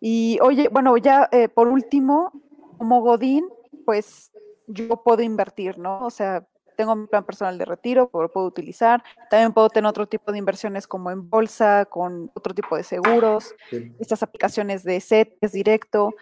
Y 0.00 0.38
oye, 0.42 0.68
bueno, 0.68 0.96
ya 0.96 1.28
eh, 1.32 1.48
por 1.48 1.68
último, 1.68 2.32
como 2.78 3.02
Godín, 3.02 3.48
pues 3.84 4.30
yo 4.66 5.02
puedo 5.02 5.22
invertir, 5.22 5.78
¿no? 5.78 6.04
O 6.06 6.10
sea, 6.10 6.46
tengo 6.76 6.96
mi 6.96 7.06
plan 7.06 7.24
personal 7.26 7.58
de 7.58 7.66
retiro, 7.66 8.08
lo 8.12 8.30
puedo 8.32 8.46
utilizar. 8.46 9.02
También 9.28 9.52
puedo 9.52 9.68
tener 9.68 9.88
otro 9.88 10.06
tipo 10.06 10.32
de 10.32 10.38
inversiones 10.38 10.86
como 10.86 11.10
en 11.10 11.28
bolsa, 11.28 11.84
con 11.84 12.30
otro 12.34 12.54
tipo 12.54 12.76
de 12.76 12.84
seguros, 12.84 13.54
Sí. 13.70 13.92
estas 13.98 14.22
aplicaciones 14.22 14.82
de 14.84 15.00
CETES 15.00 15.52
directo. 15.52 16.14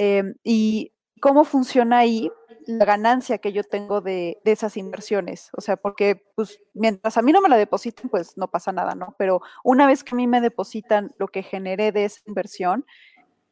em, 0.00 0.34
y 0.44 0.92
cómo 1.20 1.42
funciona 1.44 1.98
ahí 1.98 2.30
la 2.68 2.84
ganancia 2.84 3.38
que 3.38 3.52
yo 3.52 3.64
tengo 3.64 4.00
de, 4.00 4.38
de 4.44 4.52
esas 4.52 4.76
inversiones. 4.76 5.50
O 5.56 5.60
sea, 5.60 5.76
porque 5.76 6.22
pues 6.36 6.62
mientras 6.72 7.16
a 7.18 7.22
mí 7.22 7.32
no 7.32 7.40
me 7.40 7.48
la 7.48 7.56
depositen, 7.56 8.08
pues 8.08 8.36
no 8.36 8.48
pasa 8.48 8.70
nada, 8.70 8.94
¿no? 8.94 9.16
Pero 9.18 9.40
una 9.64 9.88
vez 9.88 10.04
que 10.04 10.14
a 10.14 10.16
mí 10.16 10.28
me 10.28 10.40
depositan 10.40 11.12
lo 11.18 11.26
que 11.26 11.42
generé 11.42 11.90
de 11.90 12.04
esa 12.04 12.20
inversión, 12.26 12.86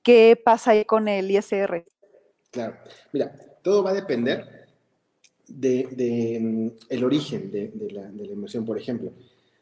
¿qué 0.07 0.41
pasa 0.43 0.71
ahí 0.71 0.85
con 0.85 1.09
el 1.09 1.29
ISR? 1.33 1.85
Claro. 2.53 2.77
Mira, 3.13 3.37
todo 3.61 3.83
va 3.83 3.91
a 3.91 3.95
depender 3.95 4.69
de, 5.49 5.89
de, 5.91 6.39
mm, 6.41 6.71
el 6.91 7.03
origen 7.05 7.51
de, 7.51 7.69
de 7.75 7.91
la, 7.91 8.09
de 8.09 8.25
la 8.25 8.33
inversión. 8.33 8.65
Por 8.65 8.79
ejemplo, 8.79 9.11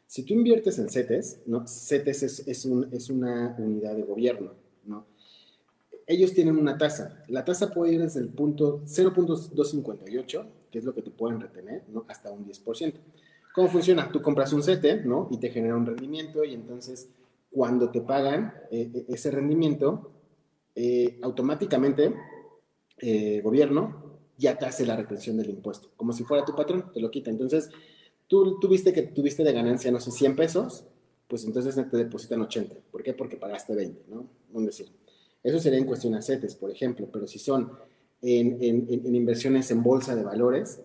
si 0.05 0.21
tú 0.21 0.35
inviertes 0.35 0.77
en 0.77 0.87
CETES, 0.87 1.39
¿no? 1.47 1.67
CETES 1.67 2.21
es, 2.23 2.47
es, 2.47 2.65
un- 2.65 2.87
es 2.91 3.09
una 3.09 3.55
unidad 3.57 3.95
de 3.95 4.03
gobierno, 4.03 4.51
¿no? 4.85 5.07
Ellos 6.05 6.31
tienen 6.33 6.57
una 6.57 6.77
tasa. 6.77 7.23
La 7.27 7.43
tasa 7.43 7.71
puede 7.73 7.93
ir 7.93 8.01
desde 8.03 8.19
el 8.19 8.29
punto 8.29 8.81
0.258, 8.85 10.45
que 10.71 10.77
es 10.77 10.83
lo 10.85 10.93
que 10.93 11.01
te 11.01 11.09
pueden 11.09 11.41
retener, 11.41 11.81
¿no? 11.91 12.05
Hasta 12.07 12.29
un 12.31 12.45
10%. 12.45 12.93
¿Cómo 13.55 13.67
funciona? 13.67 14.11
Tú 14.11 14.21
compras 14.21 14.53
un 14.53 14.61
CETE, 14.61 14.97
¿no? 14.97 15.27
Y 15.31 15.37
te 15.37 15.49
genera 15.49 15.75
un 15.75 15.87
rendimiento 15.87 16.43
y 16.43 16.53
entonces 16.53 17.09
cuando 17.51 17.89
te 17.89 18.01
pagan 18.01 18.53
eh, 18.69 18.91
eh, 18.93 19.05
ese 19.07 19.31
rendimiento, 19.31 20.11
eh, 20.75 21.19
automáticamente 21.21 22.13
eh, 22.99 23.41
gobierno 23.41 24.19
ya 24.37 24.57
te 24.57 24.65
hace 24.65 24.85
la 24.85 24.95
retención 24.97 25.37
del 25.37 25.49
impuesto, 25.49 25.89
como 25.95 26.11
si 26.13 26.23
fuera 26.23 26.45
tu 26.45 26.55
patrón, 26.55 26.91
te 26.93 26.99
lo 26.99 27.09
quita. 27.09 27.29
Entonces, 27.31 27.69
tú 28.27 28.59
tuviste 28.59 28.91
que 28.93 29.03
tuviste 29.03 29.43
de 29.43 29.53
ganancia, 29.53 29.91
no 29.91 29.99
sé, 29.99 30.11
100 30.11 30.35
pesos, 30.35 30.85
pues 31.27 31.45
entonces 31.45 31.75
te 31.75 31.97
depositan 31.97 32.41
80. 32.41 32.75
¿Por 32.91 33.01
qué? 33.03 33.13
Porque 33.13 33.37
pagaste 33.37 33.75
20, 33.75 34.03
¿no? 34.09 34.27
Un 34.53 34.65
decir. 34.65 34.87
Eso 35.43 35.59
sería 35.59 35.79
en 35.79 35.85
cuestión 35.85 36.15
a 36.15 36.21
CETES, 36.21 36.55
por 36.55 36.71
ejemplo, 36.71 37.07
pero 37.11 37.27
si 37.27 37.39
son 37.39 37.71
en, 38.21 38.57
en- 38.61 38.87
en- 38.89 39.15
inversiones 39.15 39.69
en 39.71 39.83
bolsa 39.83 40.15
de 40.15 40.23
valores, 40.23 40.81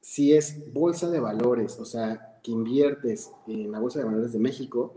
si 0.00 0.32
es 0.32 0.72
bolsa 0.72 1.10
de 1.10 1.20
valores, 1.20 1.78
o 1.78 1.84
sea, 1.84 2.40
que 2.42 2.50
inviertes 2.50 3.30
en 3.46 3.70
la 3.70 3.78
bolsa 3.80 4.00
de 4.00 4.04
valores 4.04 4.32
de 4.32 4.38
México, 4.38 4.94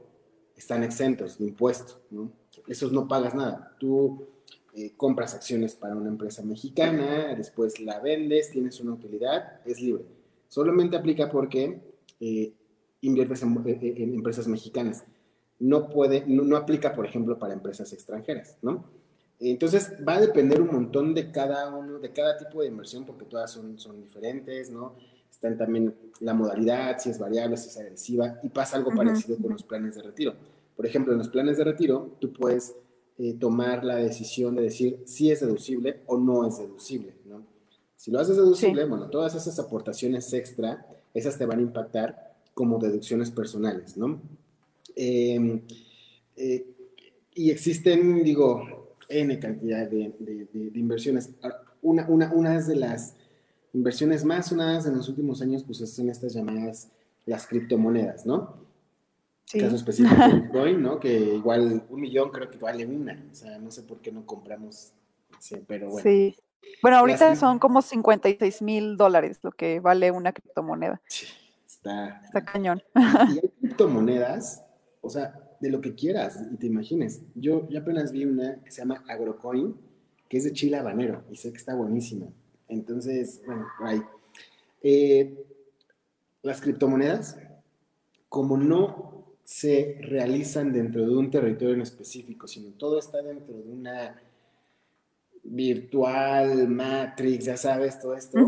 están 0.56 0.84
exentos 0.84 1.38
de 1.38 1.46
impuesto, 1.46 2.02
¿no? 2.12 2.32
Esos 2.68 2.92
no 2.92 3.08
pagas 3.08 3.34
nada. 3.36 3.76
Tú 3.80 4.26
eh, 4.74 4.94
compras 4.98 5.34
acciones 5.34 5.76
para 5.76 5.96
una 5.96 6.10
empresa 6.10 6.44
mexicana, 6.44 7.34
después 7.36 7.80
la 7.80 8.00
vendes, 8.00 8.52
tienes 8.52 8.80
una 8.82 8.94
utilidad, 8.94 9.62
es 9.66 9.80
libre. 9.82 10.04
Solamente 10.50 10.98
aplica 10.98 11.30
porque 11.32 11.80
eh, 12.20 12.54
inviertes 13.02 13.42
en, 13.44 13.58
en- 13.66 13.98
en 14.02 14.14
empresas 14.16 14.48
mexicanas. 14.48 15.04
No 15.60 15.90
puede, 15.90 16.26
no, 16.28 16.44
no 16.44 16.58
aplica, 16.58 16.94
por 16.94 17.06
ejemplo, 17.06 17.40
para 17.40 17.54
empresas 17.54 17.94
extranjeras, 17.94 18.58
¿no? 18.62 18.84
Entonces 19.40 19.94
va 20.08 20.16
a 20.16 20.22
depender 20.22 20.62
un 20.62 20.68
montón 20.68 21.14
de 21.14 21.32
cada 21.32 21.74
uno, 21.76 22.00
de 22.00 22.12
cada 22.12 22.38
tipo 22.38 22.62
de 22.62 22.68
inversión, 22.70 23.06
porque 23.06 23.26
todas 23.26 23.52
son, 23.52 23.78
son 23.78 24.02
diferentes, 24.02 24.70
¿no? 24.72 24.94
Están 25.30 25.58
también 25.58 25.94
la 26.22 26.34
modalidad, 26.34 26.98
si 27.00 27.10
es 27.10 27.20
variable, 27.20 27.58
si 27.58 27.68
es 27.70 27.78
agresiva, 27.78 28.40
y 28.44 28.50
pasa 28.50 28.78
algo 28.78 28.92
parecido 28.96 29.38
con 29.38 29.52
los 29.52 29.64
planes 29.64 29.96
de 29.96 30.02
retiro. 30.04 30.34
Por 30.76 30.86
ejemplo, 30.86 31.14
en 31.14 31.20
los 31.20 31.30
planes 31.30 31.58
de 31.58 31.64
retiro, 31.64 32.16
tú 32.20 32.34
puedes 32.34 32.76
eh, 33.18 33.34
tomar 33.34 33.84
la 33.86 33.96
decisión 33.96 34.56
de 34.56 34.64
decir 34.64 35.00
si 35.06 35.32
es 35.32 35.40
deducible 35.40 36.02
o 36.06 36.18
no 36.18 36.46
es 36.48 36.58
deducible, 36.60 37.14
¿no? 37.26 37.44
Si 37.96 38.12
lo 38.12 38.20
haces 38.20 38.36
deducible, 38.36 38.84
Sí. 38.84 38.90
bueno, 38.90 39.10
todas 39.10 39.36
esas 39.36 39.58
aportaciones 39.58 40.32
extra, 40.34 40.86
esas 41.14 41.38
te 41.38 41.46
van 41.46 41.60
a 41.60 41.62
impactar 41.62 42.36
como 42.54 42.78
deducciones 42.78 43.32
personales, 43.32 43.96
¿no? 43.98 44.20
Eh, 44.96 45.62
eh, 46.36 46.66
y 47.34 47.52
existen, 47.52 48.24
digo, 48.24 48.96
N 49.10 49.40
cantidad 49.40 49.88
de, 49.90 50.14
de- 50.20 50.48
de- 50.54 50.70
de 50.72 50.80
inversiones. 50.80 51.30
Una, 51.82 52.08
una, 52.10 52.34
una 52.34 52.60
de 52.62 52.76
las 52.76 53.16
inversiones 53.74 54.24
más 54.26 54.48
sonadas 54.48 54.86
en 54.88 54.96
los 54.98 55.08
últimos 55.10 55.42
años, 55.42 55.64
pues 55.64 55.78
son 55.90 56.10
estas 56.10 56.34
llamadas 56.34 56.90
las 57.26 57.46
criptomonedas, 57.48 58.26
¿no? 58.26 58.65
Sí. 59.46 59.60
Caso 59.60 59.76
específico 59.76 60.16
de 60.16 60.34
Bitcoin, 60.42 60.82
¿no? 60.82 61.00
Que 61.00 61.18
igual 61.36 61.86
un 61.90 62.02
millón 62.02 62.30
creo 62.32 62.50
que 62.50 62.58
vale 62.58 62.86
una. 62.86 63.24
O 63.32 63.36
sea, 63.36 63.58
no 63.60 63.70
sé 63.72 63.84
por 63.84 64.00
qué 64.02 64.12
no 64.12 64.26
compramos, 64.26 64.92
sí, 65.40 65.58
pero 65.68 65.90
bueno. 65.90 66.04
Sí. 66.10 66.36
Bueno, 66.82 66.98
ahorita 66.98 67.30
Las- 67.30 67.40
son 67.40 67.60
como 67.60 67.82
56 67.82 68.62
mil 68.64 68.98
dólares 68.98 69.40
lo 69.44 69.52
que 69.52 69.80
vale 69.80 70.10
una 70.12 70.34
criptomoneda. 70.34 71.00
Sí, 71.08 71.28
está, 71.68 72.22
Está 72.26 72.44
cañón. 72.44 72.82
Y 72.96 73.00
hay 73.40 73.52
criptomonedas, 73.60 74.64
o 75.02 75.10
sea, 75.10 75.40
de 75.60 75.70
lo 75.70 75.80
que 75.80 75.94
quieras 75.94 76.40
y 76.52 76.58
te 76.58 76.66
imagines. 76.66 77.22
Yo, 77.36 77.70
yo 77.70 77.80
apenas 77.80 78.12
vi 78.12 78.26
una 78.26 78.62
que 78.64 78.72
se 78.72 78.82
llama 78.82 79.04
Agrocoin, 79.08 79.76
que 80.28 80.38
es 80.38 80.44
de 80.44 80.54
chile 80.54 80.78
habanero 80.78 81.24
y 81.30 81.36
sé 81.36 81.52
que 81.52 81.58
está 81.58 81.76
buenísima. 81.76 82.26
Entonces, 82.68 83.42
bueno, 83.46 83.68
ahí. 83.84 84.02
Eh, 84.82 85.46
las 86.42 86.62
criptomonedas, 86.62 87.38
como 88.28 88.58
no 88.58 89.25
se 89.46 89.98
realizan 90.02 90.74
dentro 90.74 91.06
de 91.08 91.16
un 91.16 91.32
territorio 91.32 91.76
en 91.76 91.82
específico, 91.82 92.48
sino 92.48 92.72
todo 92.72 93.00
está 93.00 93.22
dentro 93.22 93.56
de 93.56 93.64
una 93.72 94.20
virtual, 95.44 96.68
matrix, 96.68 97.46
ya 97.46 97.58
sabes, 97.58 98.00
todo 98.00 98.16
esto 98.16 98.40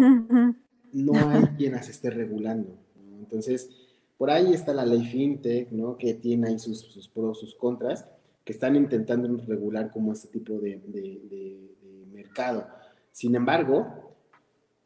no 0.93 1.13
hay 1.29 1.43
quien 1.57 1.73
las 1.73 1.89
esté 1.89 2.09
regulando. 2.09 2.75
¿no? 3.09 3.17
Entonces, 3.19 3.69
por 4.17 4.31
ahí 4.31 4.53
está 4.53 4.73
la 4.73 4.85
ley 4.85 5.05
FinTech, 5.05 5.71
¿no? 5.71 5.97
Que 5.97 6.15
tiene 6.15 6.47
ahí 6.49 6.59
sus, 6.59 6.79
sus 6.79 7.07
pros, 7.07 7.39
sus 7.39 7.53
contras, 7.55 8.05
que 8.43 8.53
están 8.53 8.75
intentando 8.75 9.27
regular 9.45 9.91
como 9.91 10.13
este 10.13 10.29
tipo 10.29 10.53
de, 10.59 10.81
de- 10.87 11.21
de- 11.29 11.75
de 11.81 12.05
mercado. 12.11 12.65
Sin 13.11 13.35
embargo, 13.35 14.15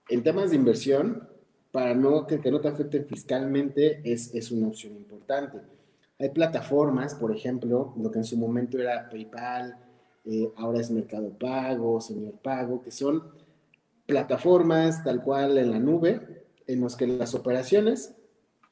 en 0.09 0.23
temas 0.23 0.49
de 0.49 0.57
inversión, 0.57 1.29
para 1.71 1.93
no, 1.95 2.27
que, 2.27 2.41
que 2.41 2.51
no 2.51 2.59
te 2.59 2.67
afecten 2.67 3.05
fiscalmente, 3.05 4.01
es, 4.03 4.35
es 4.35 4.51
una 4.51 4.67
opción 4.67 4.93
importante. 4.97 5.59
Hay 6.21 6.29
plataformas, 6.29 7.15
por 7.15 7.35
ejemplo, 7.35 7.93
lo 7.97 8.11
que 8.11 8.19
en 8.19 8.25
su 8.25 8.37
momento 8.37 8.77
era 8.79 9.09
PayPal, 9.09 9.75
eh, 10.25 10.51
ahora 10.55 10.79
es 10.79 10.91
Mercado 10.91 11.29
Pago, 11.31 11.99
Señor 11.99 12.33
Pago, 12.43 12.81
que 12.83 12.91
son 12.91 13.23
plataformas 14.05 15.03
tal 15.03 15.23
cual 15.23 15.57
en 15.57 15.71
la 15.71 15.79
nube, 15.79 16.43
en 16.67 16.81
los 16.81 16.95
que 16.95 17.07
las 17.07 17.33
operaciones 17.33 18.13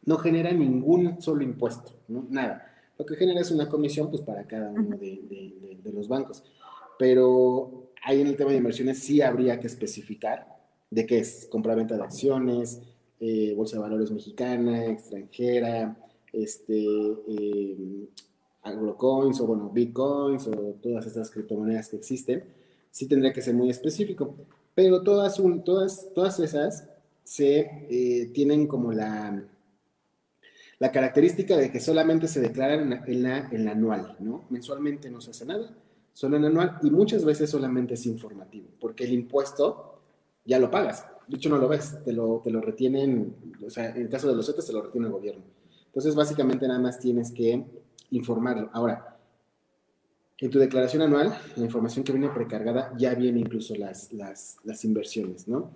no 0.05 0.17
generan 0.17 0.59
ningún 0.59 1.21
solo 1.21 1.43
impuesto, 1.43 1.91
¿no? 2.07 2.25
nada. 2.29 2.65
Lo 2.97 3.05
que 3.05 3.15
genera 3.15 3.39
es 3.41 3.51
una 3.51 3.69
comisión 3.69 4.09
pues, 4.09 4.21
para 4.21 4.43
cada 4.45 4.69
uno 4.69 4.97
de, 4.97 5.21
de- 5.29 5.57
de- 5.61 5.79
de 5.83 5.93
los 5.93 6.07
bancos. 6.07 6.43
Pero 6.97 7.91
ahí 8.03 8.19
en 8.21 8.27
el 8.27 8.35
tema 8.35 8.51
de 8.51 8.57
inversiones 8.57 8.99
sí 8.99 9.21
habría 9.21 9.59
que 9.59 9.67
especificar 9.67 10.47
de 10.89 11.05
qué 11.05 11.19
es 11.19 11.47
compra-venta 11.49 11.95
de 11.95 12.03
acciones, 12.03 12.81
eh, 13.21 13.53
bolsa 13.55 13.77
de 13.77 13.81
valores 13.83 14.11
mexicana, 14.11 14.85
extranjera, 14.85 15.95
este, 16.33 16.75
eh, 17.27 18.07
agrocoins 18.63 19.39
o 19.41 19.47
bueno, 19.47 19.69
bitcoins 19.69 20.47
o 20.47 20.51
todas 20.81 21.05
estas 21.05 21.29
criptomonedas 21.31 21.89
que 21.89 21.97
existen, 21.97 22.43
sí 22.91 23.07
tendría 23.07 23.33
que 23.33 23.41
ser 23.41 23.53
muy 23.55 23.69
específico. 23.69 24.35
Pero 24.75 25.01
todas, 25.03 25.39
un- 25.39 25.63
todas, 25.63 26.07
todas 26.13 26.39
esas 26.39 26.87
se 27.23 27.59
eh, 27.89 28.31
tienen 28.33 28.67
como 28.67 28.91
la, 28.91 29.43
la 30.79 30.91
característica 30.91 31.57
de 31.57 31.71
que 31.71 31.79
solamente 31.79 32.27
se 32.27 32.39
declaran 32.39 32.81
en 33.05 33.23
la, 33.23 33.49
en 33.51 33.65
la, 33.65 33.71
anual, 33.71 34.15
¿no? 34.19 34.45
Mensualmente 34.49 35.09
no 35.11 35.19
se 35.21 35.31
hace 35.31 35.45
nada, 35.45 35.75
solo 36.13 36.37
en 36.37 36.45
anual 36.45 36.79
y 36.81 36.89
muchas 36.91 37.25
veces 37.25 37.49
solamente 37.49 37.95
es 37.95 38.05
informativo, 38.05 38.67
porque 38.79 39.03
el 39.03 39.13
impuesto 39.13 39.99
ya 40.45 40.57
lo 40.59 40.71
pagas. 40.71 41.05
De 41.27 41.37
hecho, 41.37 41.49
no 41.49 41.57
lo 41.57 41.67
ves, 41.67 41.97
te 42.03 42.13
lo, 42.13 42.41
te 42.43 42.49
lo 42.49 42.61
retienen, 42.61 43.35
o 43.65 43.69
sea, 43.69 43.89
en 43.91 44.03
el 44.03 44.09
caso 44.09 44.27
de 44.29 44.35
los 44.35 44.47
otros 44.49 44.65
te 44.65 44.73
lo 44.73 44.81
retiene 44.81 45.07
el 45.07 45.13
gobierno. 45.13 45.43
Entonces, 45.89 46.15
básicamente 46.15 46.67
nada 46.67 46.79
más 46.79 46.99
tienes 46.99 47.31
que 47.31 47.65
informarlo. 48.11 48.69
Ahora, 48.73 49.17
en 50.39 50.49
tu 50.49 50.59
declaración 50.59 51.01
anual, 51.01 51.37
la 51.55 51.65
información 51.65 52.05
que 52.05 52.13
viene 52.13 52.29
precargada 52.29 52.93
ya 52.97 53.13
viene 53.13 53.39
incluso 53.39 53.75
las, 53.75 54.13
las, 54.13 54.57
las 54.63 54.85
inversiones, 54.85 55.47
¿no? 55.47 55.71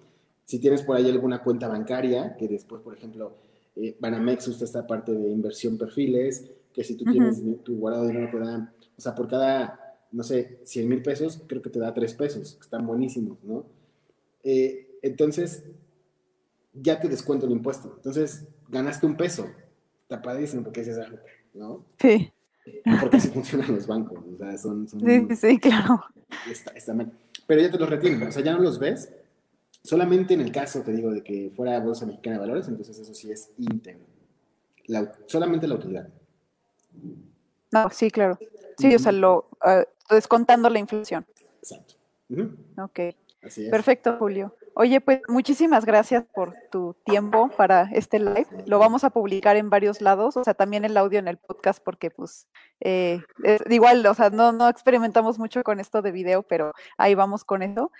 Si 0.45 0.59
tienes 0.59 0.83
por 0.83 0.95
ahí 0.95 1.09
alguna 1.09 1.41
cuenta 1.41 1.67
bancaria, 1.67 2.35
que 2.37 2.47
después, 2.47 2.81
por 2.81 2.95
ejemplo, 2.95 3.33
eh, 3.75 3.95
Banamex 3.99 4.47
usa 4.47 4.65
esta 4.65 4.85
parte 4.85 5.11
de 5.11 5.29
inversión 5.29 5.77
perfiles, 5.77 6.45
que 6.71 6.83
si 6.83 6.95
tú 6.95 7.05
tienes 7.05 7.41
tu 7.63 7.77
guardado 7.77 8.07
dinero 8.07 8.29
te 8.31 8.39
da, 8.39 8.73
o 8.97 9.01
sea, 9.01 9.15
por 9.15 9.27
cada, 9.27 9.97
no 10.11 10.23
sé, 10.23 10.59
100 10.63 10.87
mil 10.87 11.01
pesos, 11.01 11.41
creo 11.47 11.61
que 11.61 11.69
te 11.69 11.79
da 11.79 11.93
3 11.93 12.13
pesos, 12.13 12.53
que 12.55 12.61
están 12.61 12.85
buenísimos, 12.85 13.37
¿no? 13.43 13.65
Eh, 14.43 14.97
entonces, 15.01 15.63
ya 16.73 16.99
te 16.99 17.07
descuento 17.07 17.45
el 17.45 17.51
impuesto. 17.51 17.93
Entonces, 17.97 18.47
ganaste 18.69 19.05
un 19.05 19.15
peso. 19.15 19.47
Está 20.03 20.21
padrísimo 20.21 20.63
porque 20.63 20.81
dices, 20.81 20.99
ah, 20.99 21.09
¿no? 21.53 21.85
Sí, 21.99 22.31
Porque 23.01 23.17
así 23.17 23.29
funcionan 23.29 23.73
los 23.73 23.87
bancos. 23.87 24.19
O 24.33 24.37
sea, 24.37 24.57
son, 24.57 24.87
son- 24.87 24.99
sí, 24.99 25.25
sí, 25.29 25.35
sí, 25.35 25.59
claro. 25.59 26.03
está, 26.49 26.71
está 26.73 26.93
mal. 26.93 27.11
Pero 27.47 27.61
ya 27.61 27.71
te 27.71 27.77
los 27.77 27.89
retienen, 27.89 28.27
o 28.27 28.31
sea, 28.31 28.43
ya 28.43 28.53
no 28.53 28.59
los 28.59 28.79
ves. 28.79 29.11
Solamente 29.83 30.33
en 30.33 30.41
el 30.41 30.51
caso, 30.51 30.81
te 30.81 30.93
digo, 30.93 31.11
de 31.11 31.23
que 31.23 31.51
fuera 31.55 31.79
Bolsa 31.79 32.05
Mexicana 32.05 32.35
de 32.37 32.39
Valores, 32.41 32.67
entonces 32.69 32.97
eso 32.99 33.13
sí 33.13 33.31
es 33.31 33.49
íntegro. 33.57 34.05
La- 34.85 35.13
solamente 35.27 35.67
la 35.67 35.75
utilidad. 35.75 36.09
No, 37.71 37.89
sí, 37.89 38.09
claro. 38.11 38.37
Sí, 38.77 38.93
o 38.95 38.99
sea, 38.99 39.11
lo 39.11 39.49
ah, 39.61 39.83
descontando 40.09 40.69
la 40.69 40.79
inflación. 40.79 41.25
Exacto. 41.59 41.95
Ujú, 42.29 42.49
Ok. 42.81 42.99
Así 43.43 43.65
es. 43.65 43.69
Perfecto, 43.71 44.15
Julio. 44.17 44.55
Oye, 44.75 45.01
pues 45.01 45.21
muchísimas 45.27 45.85
gracias 45.85 46.23
por 46.33 46.55
tu 46.71 46.95
tiempo 47.05 47.49
para 47.55 47.89
este 47.93 48.17
live. 48.19 48.47
Lo 48.65 48.79
vamos 48.79 49.03
a 49.03 49.11
publicar 49.11 49.55
en 49.55 49.69
varios 49.69 50.01
lados, 50.01 50.35
o 50.35 50.43
sea, 50.43 50.55
también 50.55 50.83
el 50.83 50.97
audio 50.97 51.19
en 51.19 51.27
el 51.27 51.37
podcast, 51.37 51.83
porque 51.83 52.09
pues 52.09 52.47
eh, 52.79 53.21
es- 53.43 53.61
igual, 53.69 54.03
o 54.05 54.13
sea, 54.15 54.31
no, 54.31 54.51
no 54.51 54.67
experimentamos 54.67 55.37
mucho 55.37 55.63
con 55.63 55.79
esto 55.79 56.01
de 56.01 56.11
video, 56.11 56.41
pero 56.43 56.71
ahí 56.97 57.13
vamos 57.13 57.43
con 57.43 57.61
eso. 57.61 57.91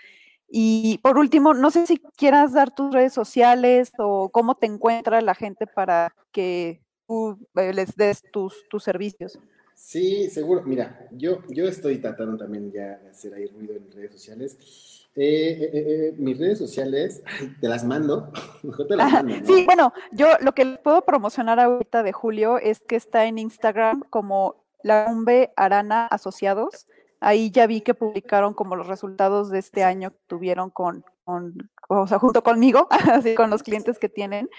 Y 0.48 0.98
por 1.02 1.16
último, 1.16 1.54
no 1.54 1.70
sé 1.70 1.86
si 1.86 1.98
quieras 2.16 2.52
dar 2.52 2.74
tus 2.74 2.92
redes 2.92 3.12
sociales 3.12 3.92
o 3.98 4.30
cómo 4.30 4.56
te 4.56 4.66
encuentra 4.66 5.20
la 5.20 5.34
gente 5.34 5.66
para 5.66 6.14
que 6.32 6.80
tú 7.06 7.38
eh, 7.54 7.72
les 7.72 7.94
des 7.96 8.22
tus, 8.32 8.68
tus 8.68 8.82
servicios. 8.82 9.38
Sí, 9.74 10.28
seguro. 10.30 10.62
Mira, 10.64 11.08
yo, 11.12 11.42
yo 11.48 11.64
estoy 11.66 11.98
tratando 11.98 12.36
también 12.36 12.70
ya 12.72 12.98
de 12.98 13.10
hacer 13.10 13.34
ahí 13.34 13.46
ruido 13.46 13.74
en 13.76 13.90
redes 13.92 14.12
sociales. 14.12 15.03
Eh, 15.16 15.22
eh, 15.60 15.70
eh, 15.72 15.84
eh, 16.08 16.14
mis 16.18 16.38
redes 16.38 16.58
sociales, 16.58 17.22
ay, 17.40 17.54
te 17.60 17.68
las 17.68 17.84
mando. 17.84 18.32
Mejor 18.62 18.86
te 18.88 18.96
las 18.96 19.06
Ajá, 19.06 19.22
mando, 19.22 19.38
¿no? 19.40 19.46
Sí, 19.46 19.64
bueno, 19.64 19.92
yo 20.12 20.26
lo 20.40 20.52
que 20.52 20.64
les 20.64 20.78
puedo 20.78 21.04
promocionar 21.04 21.60
ahorita 21.60 22.02
de 22.02 22.12
Julio 22.12 22.58
es 22.58 22.80
que 22.80 22.96
está 22.96 23.26
en 23.26 23.38
Instagram 23.38 24.02
como 24.10 24.56
la 24.82 25.06
Umbe 25.08 25.52
Arana 25.56 26.06
Asociados. 26.06 26.86
Ahí 27.20 27.50
ya 27.50 27.66
vi 27.66 27.80
que 27.80 27.94
publicaron 27.94 28.54
como 28.54 28.76
los 28.76 28.86
resultados 28.88 29.50
de 29.50 29.58
este 29.60 29.82
año 29.84 30.10
que 30.10 30.18
tuvieron 30.26 30.68
con, 30.70 31.04
con 31.24 31.70
o 31.88 32.06
sea, 32.06 32.18
junto 32.18 32.42
conmigo, 32.42 32.88
así 33.12 33.34
con 33.34 33.50
los 33.50 33.62
clientes 33.62 33.98
que 33.98 34.08
tienen. 34.08 34.50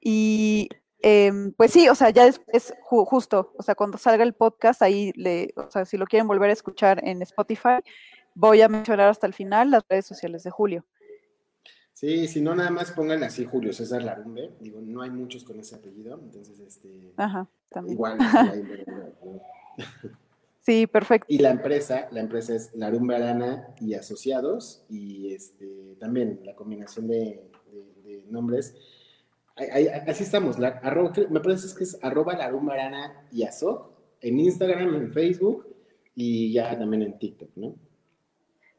Y 0.00 0.68
em, 1.02 1.52
pues 1.52 1.70
sí, 1.72 1.88
o 1.88 1.94
sea, 1.94 2.10
ya 2.10 2.26
es, 2.26 2.42
es 2.48 2.74
ju- 2.90 3.06
justo, 3.06 3.52
o 3.56 3.62
sea, 3.62 3.74
cuando 3.74 3.96
salga 3.96 4.22
el 4.24 4.34
podcast, 4.34 4.82
ahí 4.82 5.12
le, 5.14 5.54
o 5.56 5.70
sea, 5.70 5.84
si 5.84 5.96
lo 5.96 6.04
quieren 6.06 6.26
volver 6.28 6.50
a 6.50 6.52
escuchar 6.54 7.00
en 7.06 7.22
Spotify, 7.22 7.78
voy 8.34 8.60
a 8.62 8.68
mencionar 8.68 9.08
hasta 9.08 9.26
el 9.26 9.34
final 9.34 9.70
las 9.70 9.84
redes 9.88 10.06
sociales 10.06 10.42
de 10.42 10.50
Julio. 10.50 10.84
Sí, 11.92 12.28
si 12.28 12.40
no, 12.40 12.54
nada 12.54 12.70
más 12.70 12.92
pongan 12.92 13.22
así 13.22 13.44
Julio 13.44 13.72
César 13.74 14.02
Larumbe. 14.02 14.50
Digo, 14.60 14.80
no 14.80 15.02
hay 15.02 15.10
muchos 15.10 15.44
con 15.44 15.60
ese 15.60 15.74
apellido, 15.76 16.18
entonces, 16.22 16.58
este, 16.60 17.12
Ajá, 17.16 17.46
también. 17.68 17.94
igual. 17.94 18.18
sí, 20.62 20.86
perfecto. 20.86 21.26
Y 21.28 21.38
la 21.38 21.50
empresa, 21.50 22.08
la 22.10 22.20
empresa 22.20 22.54
es 22.54 22.74
Larumbe 22.74 23.16
Arana 23.16 23.68
y 23.80 23.94
Asociados, 23.94 24.82
y 24.88 25.34
este, 25.34 25.96
también 25.98 26.40
la 26.44 26.54
combinación 26.54 27.06
de, 27.08 27.42
de- 27.70 28.02
de 28.02 28.24
nombres. 28.30 28.74
Ahí- 29.56 29.68
ahí- 29.88 29.88
así 30.08 30.22
estamos, 30.24 30.58
la, 30.58 30.80
arroba- 30.82 31.12
me 31.28 31.40
parece 31.40 31.74
que 31.76 31.84
es 31.84 31.98
arroba 32.02 32.34
Larumbe 32.34 32.72
Arana 32.72 33.26
y 33.30 33.42
Asoc, 33.42 33.90
en 34.22 34.38
Instagram, 34.40 34.94
en 34.94 35.12
Facebook, 35.12 35.66
y 36.14 36.52
ya 36.52 36.78
también 36.78 37.02
en 37.02 37.18
TikTok, 37.18 37.50
¿no? 37.56 37.74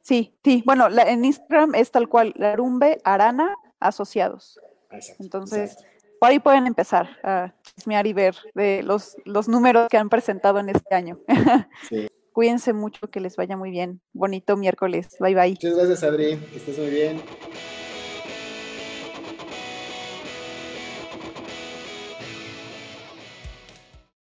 Sí, 0.01 0.33
sí. 0.43 0.63
Bueno, 0.65 0.89
la- 0.89 1.03
en 1.03 1.23
Instagram 1.25 1.75
es 1.75 1.91
tal 1.91 2.09
cual, 2.09 2.33
Larumbe 2.35 2.99
Arana 3.03 3.55
Asociados. 3.79 4.59
Exacto, 4.91 5.23
Entonces, 5.23 5.71
exacto. 5.73 5.91
por 6.19 6.29
ahí 6.29 6.39
pueden 6.39 6.67
empezar 6.67 7.09
a 7.23 7.53
chismear 7.61 8.05
y 8.07 8.13
ver 8.13 8.35
de 8.55 8.83
los, 8.83 9.15
los 9.25 9.47
números 9.47 9.87
que 9.89 9.97
han 9.97 10.09
presentado 10.09 10.59
en 10.59 10.69
este 10.69 10.95
año. 10.95 11.19
Sí. 11.89 12.07
Cuídense 12.33 12.71
mucho, 12.71 13.09
que 13.09 13.19
les 13.19 13.35
vaya 13.35 13.57
muy 13.57 13.71
bien. 13.71 13.99
Bonito 14.13 14.55
miércoles. 14.55 15.17
Bye 15.19 15.35
bye. 15.35 15.49
Muchas 15.49 15.75
gracias, 15.75 16.03
Adri, 16.03 16.37
que 16.37 16.57
estés 16.57 16.77
muy 16.79 16.89
bien. 16.89 17.21